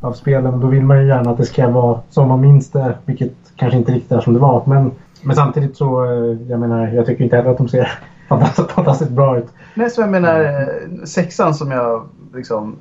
av 0.00 0.12
spelen. 0.12 0.60
Då 0.60 0.66
vill 0.66 0.82
man 0.82 1.00
ju 1.00 1.06
gärna 1.06 1.30
att 1.30 1.36
det 1.36 1.44
ska 1.44 1.68
vara 1.68 2.00
som 2.10 2.28
man 2.28 2.40
minns 2.40 2.70
det, 2.70 2.94
vilket 3.04 3.32
kanske 3.56 3.78
inte 3.78 3.92
riktigt 3.92 4.12
är 4.12 4.20
som 4.20 4.32
det 4.32 4.38
var. 4.38 4.62
Men, 4.66 4.90
men 5.22 5.36
samtidigt 5.36 5.76
så, 5.76 6.04
eh, 6.04 6.50
jag 6.50 6.60
menar, 6.60 6.88
jag 6.88 7.06
tycker 7.06 7.24
inte 7.24 7.36
heller 7.36 7.50
att 7.50 7.58
de 7.58 7.68
ser 7.68 7.98
fantastiskt, 8.28 8.70
fantastiskt 8.70 9.10
bra 9.10 9.38
ut. 9.38 9.46
Nej, 9.74 9.90
så 9.90 10.00
jag 10.00 10.10
menar 10.10 10.44
eh, 10.44 11.04
sexan 11.04 11.54
som 11.54 11.70
jag 11.70 12.02
liksom 12.34 12.76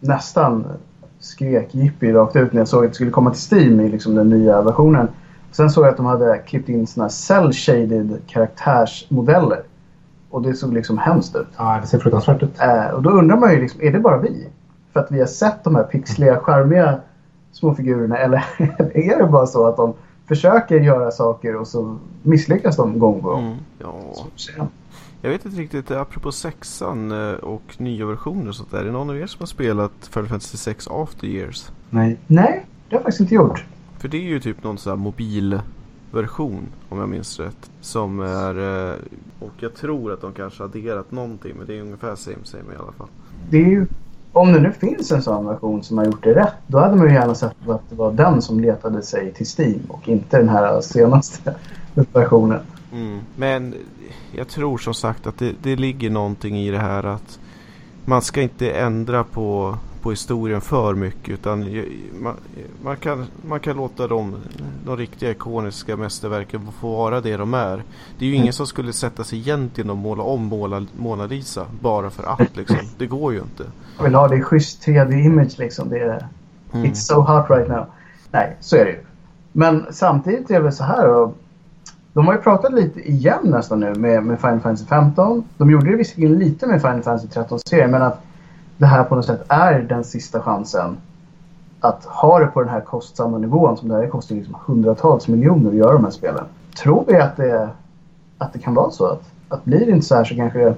nästan 0.00 0.66
skrek 1.20 1.74
jippi 1.74 2.12
rakt 2.12 2.36
ut 2.36 2.52
när 2.52 2.60
jag 2.60 2.68
såg 2.68 2.84
att 2.84 2.90
det 2.90 2.94
skulle 2.94 3.10
komma 3.10 3.30
till 3.30 3.56
Steam 3.56 3.80
i 3.80 3.88
liksom 3.88 4.14
den 4.14 4.28
nya 4.28 4.62
versionen. 4.62 5.08
Sen 5.52 5.70
såg 5.70 5.84
jag 5.84 5.90
att 5.90 5.96
de 5.96 6.06
hade 6.06 6.38
klippt 6.38 6.68
in 6.68 6.86
såna 6.86 7.08
cell-shaded 7.08 8.18
karaktärsmodeller. 8.26 9.62
Och 10.30 10.42
det 10.42 10.54
såg 10.54 10.72
liksom 10.72 10.98
hemskt 10.98 11.36
ut. 11.36 11.46
Ja, 11.56 11.78
det 11.82 11.86
ser 11.86 11.98
fruktansvärt 11.98 12.42
ut. 12.42 12.60
Äh, 12.60 12.86
och 12.94 13.02
då 13.02 13.10
undrar 13.10 13.36
man 13.36 13.52
ju 13.52 13.60
liksom, 13.60 13.80
är 13.82 13.90
det 13.92 13.98
bara 13.98 14.18
vi? 14.18 14.48
För 14.94 15.00
att 15.00 15.12
vi 15.12 15.20
har 15.20 15.26
sett 15.26 15.64
de 15.64 15.74
här 15.74 15.82
pixliga, 15.82 16.40
charmiga 16.40 17.00
små 17.52 17.74
figurerna 17.74 18.18
eller 18.24 18.44
är 18.94 19.18
det 19.18 19.26
bara 19.26 19.46
så 19.46 19.66
att 19.66 19.76
de 19.76 19.94
försöker 20.26 20.80
göra 20.80 21.10
saker 21.10 21.56
och 21.56 21.66
så 21.66 21.98
misslyckas 22.22 22.76
de 22.76 22.98
gång 22.98 23.22
på 23.22 23.28
gång? 23.28 23.46
Mm, 23.46 23.58
ja. 23.78 24.68
Jag 25.22 25.30
vet 25.30 25.44
inte 25.44 25.60
riktigt, 25.60 25.90
apropå 25.90 26.32
sexan 26.32 27.12
eh, 27.12 27.34
och 27.34 27.62
nya 27.78 28.06
versioner 28.06 28.48
och 28.48 28.54
sånt 28.54 28.70
där. 28.70 28.78
Är 28.78 28.84
det 28.84 28.92
någon 28.92 29.10
av 29.10 29.16
er 29.16 29.26
som 29.26 29.38
har 29.38 29.46
spelat 29.46 29.92
Final 30.00 30.28
Fantasy 30.28 30.56
6 30.56 30.88
After 30.90 31.26
Years? 31.26 31.70
Nej. 31.90 32.18
Nej, 32.26 32.66
det 32.88 32.96
har 32.96 33.00
jag 33.00 33.02
faktiskt 33.02 33.20
inte 33.20 33.34
gjort. 33.34 33.64
För 33.98 34.08
det 34.08 34.16
är 34.16 34.22
ju 34.22 34.40
typ 34.40 34.64
någon 34.64 34.78
sån 34.78 34.90
här 34.90 34.96
mobilversion 34.96 36.66
om 36.88 36.98
jag 36.98 37.08
minns 37.08 37.40
rätt. 37.40 37.70
Som 37.80 38.20
är, 38.20 38.90
eh, 38.90 38.96
och 39.40 39.52
jag 39.58 39.74
tror 39.74 40.12
att 40.12 40.20
de 40.20 40.32
kanske 40.32 40.62
har 40.62 40.68
adderat 40.68 41.10
någonting 41.10 41.54
men 41.56 41.66
det 41.66 41.78
är 41.78 41.80
ungefär 41.80 42.14
same 42.14 42.44
same 42.44 42.72
i 42.72 42.76
alla 42.76 42.92
fall. 42.92 43.08
Det 43.50 43.56
är 43.56 43.68
ju, 43.68 43.86
om 44.34 44.52
det 44.52 44.60
nu 44.60 44.72
finns 44.72 45.12
en 45.12 45.22
sån 45.22 45.46
version 45.46 45.82
som 45.82 45.98
har 45.98 46.04
gjort 46.04 46.24
det 46.24 46.34
rätt, 46.34 46.54
då 46.66 46.78
hade 46.78 46.96
man 46.96 47.08
ju 47.08 47.14
gärna 47.14 47.34
sett 47.34 47.68
att 47.68 47.90
det 47.90 47.96
var 47.96 48.12
den 48.12 48.42
som 48.42 48.60
letade 48.60 49.02
sig 49.02 49.32
till 49.32 49.46
Steam 49.58 49.80
och 49.88 50.08
inte 50.08 50.38
den 50.38 50.48
här 50.48 50.80
senaste 50.80 51.54
versionen. 52.12 52.60
Mm. 52.92 53.20
Men 53.36 53.74
jag 54.32 54.48
tror 54.48 54.78
som 54.78 54.94
sagt 54.94 55.26
att 55.26 55.38
det, 55.38 55.52
det 55.62 55.76
ligger 55.76 56.10
någonting 56.10 56.58
i 56.58 56.70
det 56.70 56.78
här 56.78 57.04
att 57.04 57.38
man 58.04 58.22
ska 58.22 58.42
inte 58.42 58.70
ändra 58.70 59.24
på, 59.24 59.78
på 60.04 60.10
historien 60.10 60.60
för 60.60 60.94
mycket 60.94 61.28
utan 61.28 61.84
man, 62.20 62.34
man, 62.82 62.96
kan, 62.96 63.26
man 63.48 63.60
kan 63.60 63.76
låta 63.76 64.08
de, 64.08 64.36
de 64.84 64.96
riktiga 64.96 65.30
ikoniska 65.30 65.96
mästerverken 65.96 66.60
få 66.80 66.96
vara 66.96 67.20
det 67.20 67.36
de 67.36 67.54
är. 67.54 67.82
Det 68.18 68.24
är 68.24 68.28
ju 68.28 68.34
ingen 68.34 68.52
som 68.52 68.66
skulle 68.66 68.92
sätta 68.92 69.24
sig 69.24 69.38
egentligen 69.38 69.90
och 69.90 69.96
måla 69.96 70.22
om 70.22 70.44
Mona, 70.44 70.86
Mona 70.96 71.26
Lisa 71.26 71.66
bara 71.80 72.10
för 72.10 72.22
att 72.22 72.56
liksom. 72.56 72.76
Det 72.98 73.06
går 73.06 73.32
ju 73.32 73.38
inte. 73.38 73.64
Jag 73.96 74.04
vill 74.04 74.14
ha 74.14 74.28
det 74.28 74.36
i 74.36 74.42
schysst 74.42 74.86
3D-image 74.86 75.58
liksom. 75.58 75.88
Det 75.88 75.98
är, 75.98 76.26
mm. 76.72 76.86
It's 76.86 76.94
so 76.94 77.20
hot 77.20 77.50
right 77.50 77.68
now. 77.68 77.86
Nej, 78.30 78.56
så 78.60 78.76
är 78.76 78.84
det 78.84 78.90
ju. 78.90 79.00
Men 79.52 79.86
samtidigt 79.90 80.50
är 80.50 80.54
det 80.54 80.60
väl 80.60 80.72
så 80.72 80.84
här. 80.84 81.08
Och 81.08 81.36
de 82.12 82.26
har 82.26 82.34
ju 82.34 82.40
pratat 82.40 82.72
lite 82.72 83.00
igen 83.00 83.40
nästan 83.42 83.80
nu 83.80 83.94
med, 83.94 84.22
med 84.22 84.40
Final 84.40 84.60
Fantasy 84.60 84.86
15. 84.86 85.44
De 85.56 85.70
gjorde 85.70 85.90
det 85.90 85.96
visserligen 85.96 86.38
lite 86.38 86.66
med 86.66 86.80
Final 86.80 87.02
Fantasy 87.02 87.40
13-serien 87.40 87.90
men 87.90 88.02
att 88.02 88.22
det 88.84 88.88
här 88.88 89.04
på 89.04 89.14
något 89.14 89.24
sätt 89.24 89.44
är 89.48 89.80
den 89.80 90.04
sista 90.04 90.42
chansen 90.42 90.96
att 91.80 92.04
ha 92.04 92.38
det 92.38 92.46
på 92.46 92.60
den 92.60 92.68
här 92.68 92.80
kostsamma 92.80 93.38
nivån 93.38 93.76
som 93.76 93.88
det 93.88 93.94
här 93.94 94.06
kostar 94.06 94.34
liksom 94.34 94.56
hundratals 94.66 95.28
miljoner 95.28 95.70
att 95.70 95.76
göra 95.76 95.92
de 95.92 96.04
här 96.04 96.10
spelen. 96.10 96.44
Tror 96.82 97.04
vi 97.08 97.16
att 97.16 97.36
det, 97.36 97.68
att 98.38 98.52
det 98.52 98.58
kan 98.58 98.74
vara 98.74 98.90
så 98.90 99.06
att, 99.06 99.22
att 99.48 99.64
blir 99.64 99.86
det 99.86 99.92
inte 99.92 100.06
så 100.06 100.14
här 100.14 100.24
så 100.24 100.34
kanske 100.34 100.58
det 100.58 100.76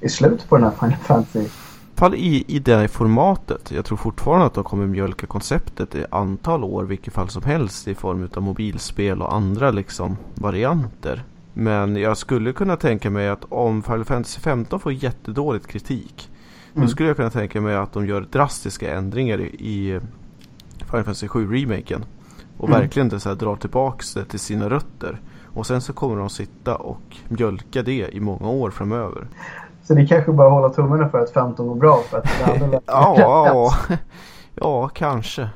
är 0.00 0.08
slut 0.08 0.48
på 0.48 0.56
den 0.56 0.64
här 0.64 0.72
Final 0.72 0.96
Fantasy 0.96 1.48
fall 1.96 2.14
i, 2.14 2.44
i 2.48 2.58
det 2.58 2.88
formatet. 2.88 3.70
Jag 3.70 3.84
tror 3.84 3.98
fortfarande 3.98 4.46
att 4.46 4.54
de 4.54 4.64
kommer 4.64 4.86
mjölka 4.86 5.26
konceptet 5.26 5.94
i 5.94 6.04
antal 6.10 6.64
år, 6.64 6.84
vilket 6.84 7.14
fall 7.14 7.28
som 7.28 7.42
helst 7.42 7.88
i 7.88 7.94
form 7.94 8.28
av 8.36 8.42
mobilspel 8.42 9.22
och 9.22 9.34
andra 9.34 9.70
liksom 9.70 10.16
varianter. 10.34 11.24
Men 11.52 11.96
jag 11.96 12.16
skulle 12.16 12.52
kunna 12.52 12.76
tänka 12.76 13.10
mig 13.10 13.28
att 13.28 13.44
om 13.48 13.82
Final 13.82 14.04
Fantasy 14.04 14.40
15 14.40 14.80
får 14.80 14.92
jättedåligt 14.92 15.66
kritik 15.66 16.30
mm. 16.74 16.86
då 16.86 16.88
skulle 16.88 17.08
jag 17.08 17.16
kunna 17.16 17.30
tänka 17.30 17.60
mig 17.60 17.76
att 17.76 17.92
de 17.92 18.06
gör 18.06 18.20
drastiska 18.20 18.94
ändringar 18.94 19.40
i, 19.40 19.44
i 19.44 20.00
Final 20.78 21.04
Fantasy 21.04 21.28
7 21.28 21.52
remaken 21.54 22.04
och 22.58 22.68
mm. 22.68 22.80
verkligen 22.80 23.08
det 23.08 23.20
så 23.20 23.28
här, 23.28 23.36
drar 23.36 23.56
tillbaks 23.56 24.14
det 24.14 24.24
till 24.24 24.40
sina 24.40 24.70
rötter. 24.70 25.20
Och 25.54 25.66
sen 25.66 25.80
så 25.80 25.92
kommer 25.92 26.16
de 26.16 26.30
sitta 26.30 26.76
och 26.76 27.16
mjölka 27.28 27.82
det 27.82 28.08
i 28.14 28.20
många 28.20 28.48
år 28.48 28.70
framöver. 28.70 29.26
Så 29.82 29.94
det 29.94 30.06
kanske 30.06 30.32
bara 30.32 30.50
hålla 30.50 30.68
tummarna 30.68 31.08
för 31.08 31.18
att 31.18 31.30
15 31.30 31.66
går 31.66 31.74
bra 31.74 32.00
för 32.10 32.18
att 32.18 32.24
det 32.24 32.80
ja, 32.86 33.16
ja, 33.18 33.74
ja, 34.54 34.88
kanske. 34.88 35.48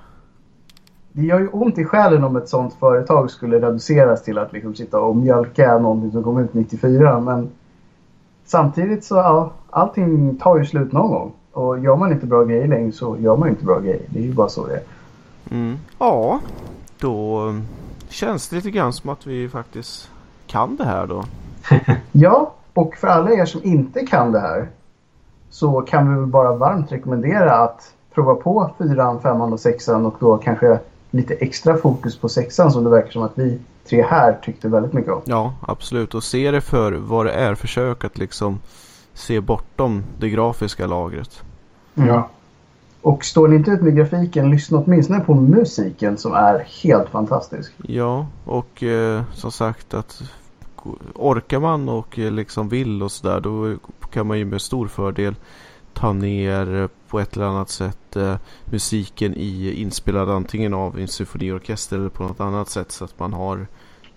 Det 1.12 1.22
gör 1.22 1.38
ju 1.38 1.48
ont 1.48 1.78
i 1.78 1.84
själen 1.84 2.24
om 2.24 2.36
ett 2.36 2.48
sånt 2.48 2.74
företag 2.74 3.30
skulle 3.30 3.56
reduceras 3.56 4.22
till 4.22 4.38
att 4.38 4.52
liksom 4.52 4.74
sitta 4.74 5.00
och 5.00 5.16
mjölka 5.16 5.78
någonting 5.78 6.12
som 6.12 6.24
kom 6.24 6.38
ut 6.38 6.54
94. 6.54 7.20
Men 7.20 7.50
samtidigt 8.44 9.04
så, 9.04 9.14
ja, 9.14 9.52
allting 9.70 10.36
tar 10.36 10.58
ju 10.58 10.64
slut 10.64 10.92
någon 10.92 11.10
gång. 11.10 11.32
Och 11.52 11.78
gör 11.78 11.96
man 11.96 12.12
inte 12.12 12.26
bra 12.26 12.44
grejer 12.44 12.68
längre 12.68 12.92
så 12.92 13.16
gör 13.18 13.36
man 13.36 13.48
inte 13.48 13.64
bra 13.64 13.80
grejer. 13.80 14.00
Det 14.06 14.18
är 14.18 14.22
ju 14.22 14.32
bara 14.32 14.48
så 14.48 14.66
det 14.66 14.74
är. 14.74 14.82
Mm. 15.50 15.78
Ja, 15.98 16.40
då 16.98 17.42
känns 18.08 18.48
det 18.48 18.56
lite 18.56 18.70
grann 18.70 18.92
som 18.92 19.10
att 19.10 19.26
vi 19.26 19.48
faktiskt 19.48 20.10
kan 20.46 20.76
det 20.76 20.84
här 20.84 21.06
då. 21.06 21.24
ja, 22.12 22.54
och 22.74 22.96
för 22.96 23.08
alla 23.08 23.30
er 23.30 23.44
som 23.44 23.64
inte 23.64 24.06
kan 24.06 24.32
det 24.32 24.40
här 24.40 24.68
så 25.50 25.80
kan 25.80 26.10
vi 26.10 26.20
väl 26.20 26.26
bara 26.26 26.56
varmt 26.56 26.92
rekommendera 26.92 27.56
att 27.56 27.92
prova 28.14 28.34
på 28.34 28.70
fyran, 28.78 29.20
femman 29.20 29.52
och 29.52 29.60
sexan 29.60 30.06
och 30.06 30.16
då 30.20 30.36
kanske 30.36 30.78
lite 31.10 31.34
extra 31.34 31.76
fokus 31.76 32.18
på 32.18 32.28
sexan 32.28 32.72
som 32.72 32.84
det 32.84 32.90
verkar 32.90 33.10
som 33.10 33.22
att 33.22 33.32
vi 33.38 33.58
tre 33.88 34.02
här 34.02 34.38
tyckte 34.42 34.68
väldigt 34.68 34.92
mycket 34.92 35.12
om. 35.12 35.22
Ja, 35.24 35.54
absolut. 35.60 36.14
Och 36.14 36.24
se 36.24 36.50
det 36.50 36.60
för 36.60 36.92
vad 36.92 37.26
det 37.26 37.32
är. 37.32 37.54
Försök 37.54 38.04
att 38.04 38.18
liksom 38.18 38.58
se 39.18 39.40
bortom 39.40 40.04
det 40.18 40.30
grafiska 40.30 40.86
lagret. 40.86 41.42
Mm. 41.94 42.08
Ja. 42.08 42.30
Och 43.02 43.24
står 43.24 43.48
ni 43.48 43.56
inte 43.56 43.70
ut 43.70 43.80
med 43.80 43.96
grafiken, 43.96 44.50
lyssna 44.50 44.78
åtminstone 44.78 45.20
på 45.20 45.34
musiken 45.34 46.18
som 46.18 46.32
är 46.32 46.66
helt 46.82 47.08
fantastisk. 47.08 47.72
Ja, 47.86 48.26
och 48.44 48.82
eh, 48.82 49.22
som 49.32 49.52
sagt 49.52 49.94
att 49.94 50.22
orkar 51.14 51.60
man 51.60 51.88
och 51.88 52.18
eh, 52.18 52.32
liksom 52.32 52.68
vill 52.68 53.02
och 53.02 53.12
sådär 53.12 53.40
då 53.40 53.76
kan 54.10 54.26
man 54.26 54.38
ju 54.38 54.44
med 54.44 54.62
stor 54.62 54.88
fördel 54.88 55.34
ta 55.92 56.12
ner 56.12 56.88
på 57.08 57.20
ett 57.20 57.36
eller 57.36 57.46
annat 57.46 57.70
sätt 57.70 58.16
eh, 58.16 58.36
musiken 58.64 59.34
i 59.34 59.72
inspelad 59.72 60.30
antingen 60.30 60.74
av 60.74 60.98
en 60.98 61.08
symfoniorkester 61.08 61.96
eller 61.96 62.08
på 62.08 62.22
något 62.22 62.40
annat 62.40 62.68
sätt 62.68 62.92
så 62.92 63.04
att 63.04 63.18
man 63.18 63.32
har 63.32 63.66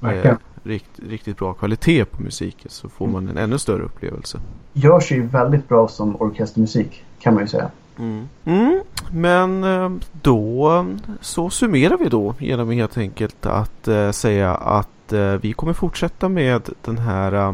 eh, 0.01 0.35
rikt, 0.63 0.99
riktigt 1.09 1.37
bra 1.37 1.53
kvalitet 1.53 2.05
på 2.05 2.21
musiken 2.21 2.71
så 2.71 2.89
får 2.89 3.07
man 3.07 3.27
en 3.27 3.37
ännu 3.37 3.57
större 3.57 3.83
upplevelse. 3.83 4.39
Görs 4.73 5.11
ju 5.11 5.27
väldigt 5.27 5.69
bra 5.69 5.87
som 5.87 6.15
orkestermusik 6.21 7.03
kan 7.19 7.33
man 7.33 7.43
ju 7.43 7.47
säga. 7.47 7.71
Mm. 7.99 8.27
Mm, 8.45 8.81
men 9.11 9.63
eh, 9.63 9.91
då 10.21 10.85
så 11.21 11.49
summerar 11.49 11.97
vi 11.97 12.09
då 12.09 12.35
genom 12.39 12.71
helt 12.71 12.97
enkelt 12.97 13.45
att 13.45 13.87
äh, 13.87 14.11
säga 14.11 14.55
att 14.55 15.13
eh, 15.13 15.33
vi 15.33 15.53
kommer 15.53 15.73
fortsätta 15.73 16.29
med 16.29 16.69
den 16.81 16.97
här 16.97 17.49
uh, 17.49 17.53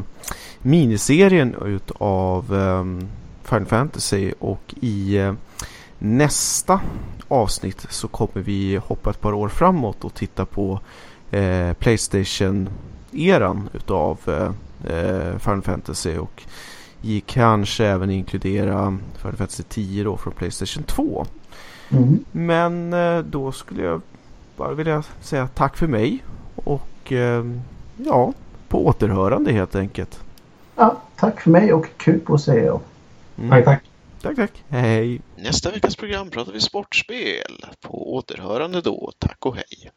miniserien 0.62 1.56
utav 1.66 2.45
Final 3.43 3.66
Fantasy 3.66 4.34
och 4.39 4.76
i 4.82 5.20
nästa 6.00 6.82
avsnitt 7.28 7.86
så 7.89 8.08
kommer 8.08 8.45
vi 8.45 8.76
hoppa 8.76 9.10
ett 9.10 9.22
par 9.22 9.34
år 9.34 9.50
framåt 9.50 10.04
och 10.04 10.14
titta 10.14 10.45
på 10.45 10.80
uh, 11.34 11.73
Playstation-eran 11.73 13.69
utav 13.73 14.19
Final 15.39 15.61
Fantasy 15.61 16.17
och 16.17 16.43
kanske 17.25 17.86
även 17.86 18.09
inkludera 18.09 18.97
Final 19.17 19.36
Fantasy 19.36 19.63
10 19.63 20.03
då 20.03 20.17
från 20.17 20.34
Playstation 20.34 20.84
2. 20.84 21.25
Mm. 21.89 22.25
Men 22.32 22.95
då 23.32 23.51
skulle 23.51 23.84
jag 23.84 24.01
bara 24.57 24.73
vilja 24.73 25.03
säga 25.21 25.47
tack 25.47 25.78
för 25.78 25.88
mig 25.88 26.23
och 26.55 26.88
Eh, 27.11 27.45
ja, 27.97 28.34
på 28.67 28.88
återhörande 28.88 29.51
helt 29.51 29.75
enkelt. 29.75 30.19
Ja, 30.75 31.01
tack 31.15 31.41
för 31.41 31.49
mig 31.49 31.73
och 31.73 31.88
kul 31.97 32.19
på 32.19 32.38
säger 32.38 32.65
jag. 32.65 32.80
Mm. 33.38 33.49
Tack, 33.49 33.65
tack. 33.65 33.84
Tack, 34.21 34.36
tack. 34.36 34.63
Hej. 34.69 35.21
Nästa 35.36 35.71
veckas 35.71 35.95
program 35.95 36.30
pratar 36.30 36.51
vi 36.51 36.59
sportspel. 36.59 37.65
På 37.82 38.15
återhörande 38.15 38.82
då. 38.82 39.11
Tack 39.17 39.45
och 39.45 39.55
hej. 39.55 39.91